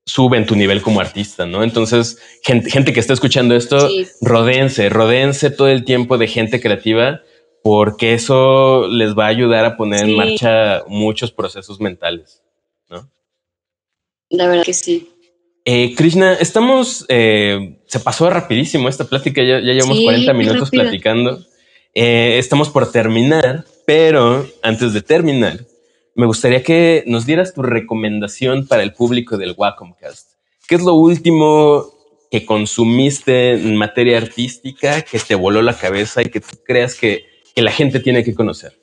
suben 0.06 0.46
tu 0.46 0.56
nivel 0.56 0.82
como 0.82 1.00
artista, 1.00 1.46
¿no? 1.46 1.64
Entonces, 1.64 2.20
gente, 2.44 2.70
gente 2.70 2.94
que 2.94 3.00
está 3.00 3.14
escuchando 3.14 3.56
esto, 3.56 3.90
rodense, 4.22 4.90
rodense 4.90 5.50
todo 5.50 5.70
el 5.70 5.84
tiempo 5.84 6.18
de 6.18 6.28
gente 6.28 6.62
creativa, 6.62 7.22
porque 7.64 8.14
eso 8.14 8.88
les 8.88 9.18
va 9.18 9.26
a 9.26 9.30
ayudar 9.30 9.66
a 9.66 9.78
poner 9.78 10.04
en 10.04 10.16
marcha 10.16 10.84
muchos 10.88 11.32
procesos 11.32 11.80
mentales, 11.80 12.44
¿no? 12.90 13.10
La 14.30 14.48
verdad 14.48 14.66
que 14.66 14.74
sí. 14.74 15.13
Eh, 15.66 15.96
Krishna, 15.96 16.34
estamos, 16.34 17.06
eh, 17.08 17.80
se 17.86 18.00
pasó 18.00 18.30
rapidísimo 18.30 18.90
esta 18.90 19.06
plática, 19.06 19.42
ya, 19.42 19.60
llevamos 19.60 20.02
40 20.02 20.34
minutos 20.34 20.70
platicando. 20.70 21.40
Eh, 21.94 22.38
estamos 22.38 22.70
por 22.70 22.92
terminar, 22.92 23.64
pero 23.86 24.46
antes 24.62 24.94
de 24.94 25.02
terminar, 25.02 25.66
me 26.16 26.26
gustaría 26.26 26.64
que 26.64 27.04
nos 27.08 27.26
dieras 27.26 27.54
tu 27.54 27.62
recomendación 27.62 28.68
para 28.68 28.84
el 28.84 28.94
público 28.94 29.38
del 29.38 29.56
Wacomcast. 29.56 30.32
¿Qué 30.68 30.76
es 30.76 30.82
lo 30.82 30.96
último 30.96 31.86
que 32.30 32.46
consumiste 32.46 33.54
en 33.54 33.76
materia 33.78 34.18
artística 34.18 35.02
que 35.04 35.20
te 35.20 35.36
voló 35.36 35.62
la 35.62 35.78
cabeza 35.78 36.22
y 36.22 36.26
que 36.26 36.42
tú 36.42 36.58
creas 36.66 36.96
que, 36.96 37.26
que 37.56 37.62
la 37.62 37.72
gente 37.72 38.00
tiene 38.00 38.24
que 38.24 38.34
conocer? 38.34 38.83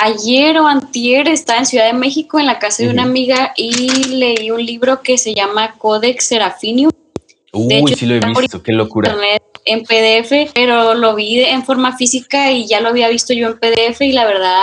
Ayer 0.00 0.58
o 0.58 0.66
antier 0.66 1.28
estaba 1.28 1.58
en 1.58 1.66
Ciudad 1.66 1.86
de 1.86 1.92
México 1.92 2.38
en 2.38 2.46
la 2.46 2.60
casa 2.60 2.84
de 2.84 2.90
una 2.90 3.02
amiga 3.02 3.52
y 3.56 4.14
leí 4.14 4.50
un 4.50 4.64
libro 4.64 5.02
que 5.02 5.18
se 5.18 5.34
llama 5.34 5.74
Codex 5.76 6.26
Serafinium. 6.26 6.92
Uy, 7.52 7.94
sí 7.94 8.06
lo 8.06 8.14
he 8.14 8.20
visto, 8.20 8.62
qué 8.62 8.72
locura 8.72 9.16
en 9.64 9.82
PDF, 9.82 10.52
pero 10.54 10.94
lo 10.94 11.14
vi 11.14 11.40
en 11.40 11.64
forma 11.64 11.96
física 11.96 12.52
y 12.52 12.66
ya 12.66 12.80
lo 12.80 12.88
había 12.88 13.08
visto 13.08 13.34
yo 13.34 13.48
en 13.48 13.58
PDF 13.58 14.00
y 14.00 14.12
la 14.12 14.24
verdad 14.24 14.62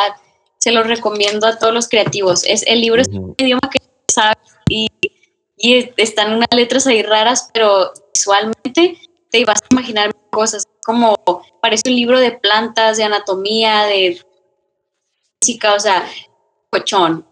se 0.58 0.72
lo 0.72 0.84
recomiendo 0.84 1.48
a 1.48 1.60
todos 1.60 1.74
los 1.74 1.88
creativos. 1.88 2.44
Es 2.46 2.64
el 2.66 2.82
libro 2.82 3.02
es 3.02 3.08
un 3.10 3.36
idioma 3.38 3.70
que 3.72 3.80
sabes 4.12 4.38
y, 4.70 4.88
y, 5.58 5.92
están 5.98 6.34
unas 6.34 6.48
letras 6.56 6.88
ahí 6.88 7.04
raras, 7.04 7.50
pero 7.54 7.92
visualmente 8.14 8.98
te 9.30 9.46
vas 9.46 9.60
a 9.62 9.68
imaginar 9.70 10.12
cosas 10.32 10.66
como 10.84 11.16
parece 11.62 11.90
un 11.90 11.96
libro 11.96 12.20
de 12.20 12.32
plantas, 12.32 12.98
de 12.98 13.04
anatomía, 13.04 13.84
de 13.84 14.20
física, 15.46 15.76
o 15.76 15.80
sea, 15.80 16.06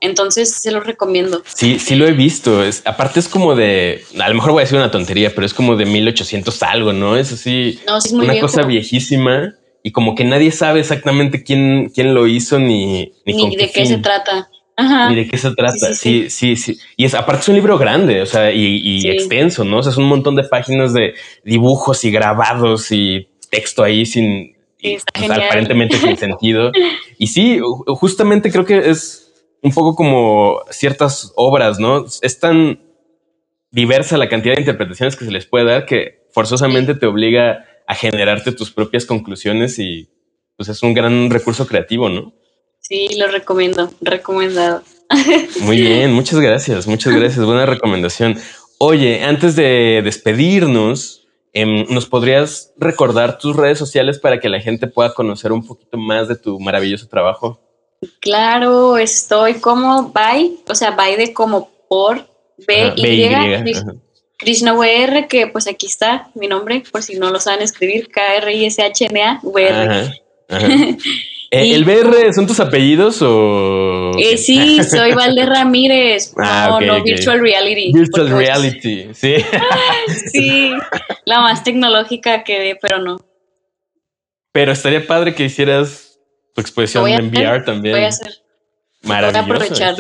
entonces 0.02 0.54
se 0.54 0.72
lo 0.72 0.80
recomiendo. 0.80 1.44
Sí, 1.54 1.80
sí 1.80 1.96
lo 1.96 2.08
he 2.08 2.14
visto. 2.14 2.64
Es, 2.64 2.82
aparte 2.86 3.20
es 3.20 3.28
como 3.28 3.56
de, 3.56 4.04
a 4.20 4.30
lo 4.30 4.36
mejor 4.36 4.52
voy 4.52 4.62
a 4.62 4.64
decir 4.64 4.78
una 4.78 4.92
tontería, 4.92 5.34
pero 5.34 5.46
es 5.46 5.54
como 5.54 5.76
de 5.76 5.86
1800 5.86 6.64
algo, 6.64 6.94
¿no? 6.94 7.18
Es 7.18 7.32
así, 7.34 7.80
una 8.12 8.40
cosa 8.40 8.64
viejísima 8.64 9.56
y 9.84 9.92
como 9.92 10.16
que 10.16 10.24
nadie 10.24 10.52
sabe 10.52 10.80
exactamente 10.80 11.44
quién, 11.44 11.92
quién 11.94 12.14
lo 12.14 12.28
hizo 12.28 12.58
ni, 12.60 13.12
ni, 13.26 13.56
de 13.56 13.70
qué, 13.70 13.86
se 13.86 13.98
trata. 13.98 14.50
Ni 15.10 15.16
de 15.16 15.28
qué 15.28 15.38
se 15.38 15.52
trata. 15.54 15.94
Sí 15.94 16.30
sí, 16.30 16.56
sí, 16.56 16.78
Y 16.96 17.06
es 17.06 17.14
aparte 17.14 17.42
es 17.42 17.50
un 17.50 17.56
libro 17.56 17.78
grande, 17.78 18.22
o 18.22 18.26
sea, 18.26 18.52
y, 18.52 19.08
extenso, 19.10 19.66
¿no? 19.66 19.80
O 19.80 19.84
sea, 19.84 19.92
es 19.92 19.98
un 19.98 20.06
montón 20.06 20.36
de 20.36 20.44
páginas 20.44 20.94
de 20.94 21.16
dibujos 21.44 22.06
y 22.06 22.12
grabados 22.12 22.92
y 22.92 23.28
texto 23.52 23.84
ahí 23.84 24.06
sin, 24.06 24.53
aparentemente 25.30 25.98
sin 25.98 26.18
sentido. 26.18 26.72
Y 27.18 27.28
sí, 27.28 27.60
justamente 27.88 28.52
creo 28.52 28.66
que 28.66 28.90
es 28.90 29.32
un 29.62 29.74
poco 29.74 29.96
como 29.96 30.62
ciertas 30.70 31.32
obras, 31.36 31.80
¿no? 31.80 32.06
Es 32.22 32.40
tan 32.40 32.80
diversa 33.72 34.18
la 34.18 34.30
cantidad 34.30 34.56
de 34.56 34.62
interpretaciones 34.62 35.16
que 35.16 35.26
se 35.26 35.32
les 35.32 35.46
puede 35.46 35.66
dar 35.66 35.86
que 35.86 36.28
forzosamente 36.32 36.96
te 36.96 37.06
obliga 37.06 37.66
a 37.88 37.96
generarte 37.96 38.52
tus 38.52 38.72
propias 38.72 39.06
conclusiones 39.06 39.80
y 39.80 40.10
pues 40.56 40.70
es 40.70 40.84
un 40.84 40.94
gran 40.94 41.30
recurso 41.30 41.68
creativo, 41.68 42.10
¿no? 42.10 42.34
Sí, 42.80 43.16
lo 43.18 43.28
recomiendo, 43.28 43.92
recomendado. 44.02 44.84
Muy 45.62 45.80
bien, 45.80 46.12
muchas 46.14 46.40
gracias, 46.40 46.88
muchas 46.88 47.16
gracias, 47.16 47.46
buena 47.46 47.66
recomendación. 47.66 48.38
Oye, 48.78 49.24
antes 49.24 49.56
de 49.56 50.02
despedirnos, 50.04 51.23
em, 51.54 51.86
¿nos 51.90 52.06
podrías 52.06 52.74
recordar 52.78 53.38
tus 53.38 53.56
redes 53.56 53.78
sociales 53.78 54.20
para 54.20 54.40
que 54.40 54.50
la 54.50 54.60
gente 54.60 54.88
pueda 54.88 55.14
conocer 55.14 55.52
un 55.52 55.66
poquito 55.66 55.98
más 55.98 56.28
de 56.28 56.36
tu 56.36 56.60
maravilloso 56.60 57.08
trabajo? 57.08 57.60
Claro, 58.20 58.98
estoy 58.98 59.56
como 59.56 60.12
by, 60.12 60.60
o 60.68 60.76
sea, 60.76 60.92
by 60.92 61.16
de 61.16 61.34
como 61.34 61.70
por 61.88 62.28
B, 62.68 62.94
y, 62.98 63.30
Krishna 64.38 64.74
VR, 64.74 65.28
que 65.28 65.48
pues 65.48 65.68
aquí 65.68 65.86
está 65.86 66.30
mi 66.36 66.48
nombre, 66.48 66.84
por 66.92 67.02
si 67.02 67.16
no 67.16 67.30
lo 67.32 67.40
saben 67.40 67.62
escribir, 67.62 68.10
K-R-I-S-H-N-A, 68.10 69.40
VR. 69.44 70.22
Eh, 71.54 71.76
¿El 71.76 71.86
BR 71.86 72.34
son 72.34 72.48
tus 72.48 72.60
apellidos 72.60 73.22
o...? 73.22 74.12
Eh, 74.18 74.40
sí, 74.40 74.84
soy 74.84 75.12
Valde 75.14 75.46
Ramírez. 75.46 76.34
Ah, 76.36 76.68
no, 76.68 76.82
no, 76.82 77.04
Virtual 77.04 77.40
Reality. 77.40 77.94
Virtual 77.94 78.28
Reality, 78.28 79.10
sí. 79.14 79.36
sí, 80.32 80.72
la 81.26 81.42
más 81.42 81.64
tecnológica 81.64 82.44
que 82.44 82.58
ve, 82.58 82.80
pero 82.82 82.98
no. 82.98 83.18
Pero 84.52 84.72
estaría 84.72 85.06
padre 85.06 85.36
que 85.36 85.46
hicieras 85.46 86.20
tu 86.56 86.62
exposición 86.62 87.08
en 87.08 87.28
VR 87.28 87.64
también. 87.64 87.98
Voy 87.98 88.06
a 88.06 88.08
hacer. 88.08 88.34
Maravilloso. 89.04 89.96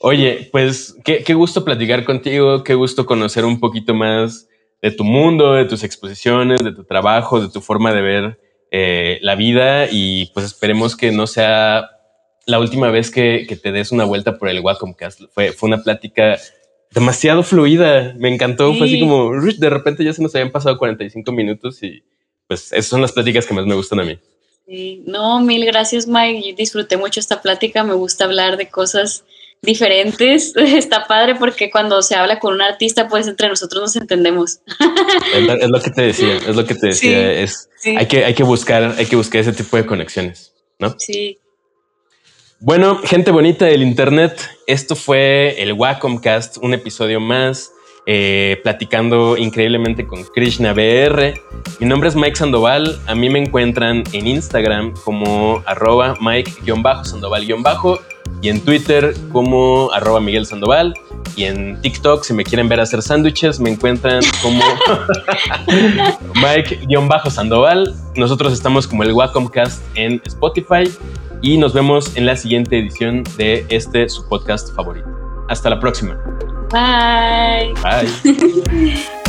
Oye, 0.00 0.50
pues 0.52 0.94
qué, 1.04 1.32
gusto 1.32 1.64
platicar 1.64 2.04
contigo, 2.04 2.62
qué 2.62 2.74
gusto 2.74 3.06
conocer 3.06 3.46
un 3.46 3.58
poquito 3.60 3.94
más 3.94 4.46
de 4.82 4.90
tu 4.90 5.04
mundo, 5.04 5.54
de 5.54 5.64
tus 5.64 5.84
exposiciones, 5.84 6.62
de 6.62 6.72
tu 6.72 6.84
trabajo, 6.84 7.40
de 7.40 7.48
tu 7.48 7.62
forma 7.62 7.94
de 7.94 8.02
ver 8.02 8.43
eh, 8.70 9.18
la 9.22 9.34
vida 9.34 9.88
y 9.90 10.26
pues 10.34 10.46
esperemos 10.46 10.96
que 10.96 11.12
no 11.12 11.26
sea 11.26 11.90
la 12.46 12.58
última 12.58 12.90
vez 12.90 13.10
que, 13.10 13.46
te 13.62 13.72
des 13.72 13.92
una 13.92 14.04
vuelta 14.04 14.38
por 14.38 14.48
el 14.48 14.60
Wacomcast. 14.60 15.22
Fue, 15.32 15.52
fue 15.52 15.68
una 15.68 15.82
plática 15.82 16.38
demasiado 16.90 17.42
fluida, 17.42 18.14
me 18.18 18.32
encantó, 18.32 18.72
fue 18.74 18.86
así 18.86 19.00
como 19.00 19.32
de 19.40 19.70
repente 19.70 20.04
ya 20.04 20.12
se 20.12 20.22
nos 20.22 20.34
habían 20.34 20.52
pasado 20.52 20.78
45 20.78 21.32
minutos 21.32 21.82
y 21.82 22.04
pues 22.46 22.72
esas 22.72 22.86
son 22.86 23.02
las 23.02 23.12
pláticas 23.12 23.46
que 23.46 23.54
más 23.54 23.66
me 23.66 23.74
gustan 23.74 24.00
a 24.00 24.04
mí. 24.04 24.18
Sí, 24.66 25.02
no, 25.06 25.40
mil 25.40 25.64
gracias 25.66 26.06
Mike, 26.06 26.54
disfruté 26.56 26.96
mucho 26.96 27.20
esta 27.20 27.42
plática, 27.42 27.82
me 27.82 27.94
gusta 27.94 28.24
hablar 28.24 28.56
de 28.56 28.68
cosas 28.68 29.24
diferentes, 29.62 30.54
está 30.56 31.06
padre 31.06 31.34
porque 31.34 31.70
cuando 31.70 32.02
se 32.02 32.14
habla 32.14 32.38
con 32.38 32.54
un 32.54 32.62
artista, 32.62 33.08
pues 33.08 33.26
entre 33.26 33.48
nosotros 33.48 33.82
nos 33.82 33.96
entendemos. 33.96 34.60
Es 35.34 35.70
lo, 35.70 35.80
que 35.80 35.90
te 35.90 36.02
decía, 36.02 36.36
es 36.36 36.56
lo 36.56 36.64
que 36.66 36.74
te 36.74 36.88
decía, 36.88 37.32
es, 37.32 37.68
Hay, 37.84 38.06
que, 38.06 38.24
hay, 38.24 38.34
que 38.34 38.42
buscar, 38.42 38.94
hay 38.98 39.06
que 39.06 39.16
buscar 39.16 39.40
ese 39.40 39.52
tipo 39.52 39.76
de 39.76 39.86
conexiones, 39.86 40.52
¿no? 40.78 40.94
Sí. 40.98 41.38
Bueno, 42.60 42.98
gente 43.04 43.30
bonita 43.30 43.66
del 43.66 43.82
internet, 43.82 44.40
esto 44.66 44.96
fue 44.96 45.62
el 45.62 45.72
Wacomcast, 45.74 46.58
un 46.58 46.72
episodio 46.72 47.20
más 47.20 47.72
eh, 48.06 48.60
platicando 48.62 49.38
increíblemente 49.38 50.06
con 50.06 50.24
Krishna 50.24 50.74
BR. 50.74 51.40
Mi 51.80 51.86
nombre 51.86 52.10
es 52.10 52.16
Mike 52.16 52.36
Sandoval. 52.36 53.00
A 53.06 53.14
mí 53.14 53.30
me 53.30 53.38
encuentran 53.38 54.04
en 54.12 54.26
Instagram 54.26 54.92
como 55.04 55.62
arroba 55.64 56.14
Mike-Sandoval- 56.20 57.46
y 58.42 58.48
en 58.48 58.60
Twitter 58.60 59.14
como 59.32 59.90
arroba 59.92 60.20
Miguel 60.20 60.46
Sandoval. 60.46 60.94
Y 61.36 61.44
en 61.44 61.80
TikTok, 61.80 62.22
si 62.22 62.32
me 62.32 62.44
quieren 62.44 62.68
ver 62.68 62.80
hacer 62.80 63.02
sándwiches, 63.02 63.58
me 63.58 63.70
encuentran 63.70 64.22
como 64.40 64.62
Mike-Sandoval. 66.34 67.94
Nosotros 68.16 68.52
estamos 68.52 68.86
como 68.86 69.02
el 69.02 69.12
Wacomcast 69.12 69.82
en 69.96 70.22
Spotify 70.24 70.84
y 71.42 71.58
nos 71.58 71.72
vemos 71.72 72.16
en 72.16 72.26
la 72.26 72.36
siguiente 72.36 72.78
edición 72.78 73.24
de 73.36 73.66
este 73.68 74.08
su 74.08 74.28
podcast 74.28 74.74
favorito. 74.74 75.08
Hasta 75.48 75.70
la 75.70 75.80
próxima. 75.80 76.16
Bye. 76.70 77.74
Bye. 77.82 79.04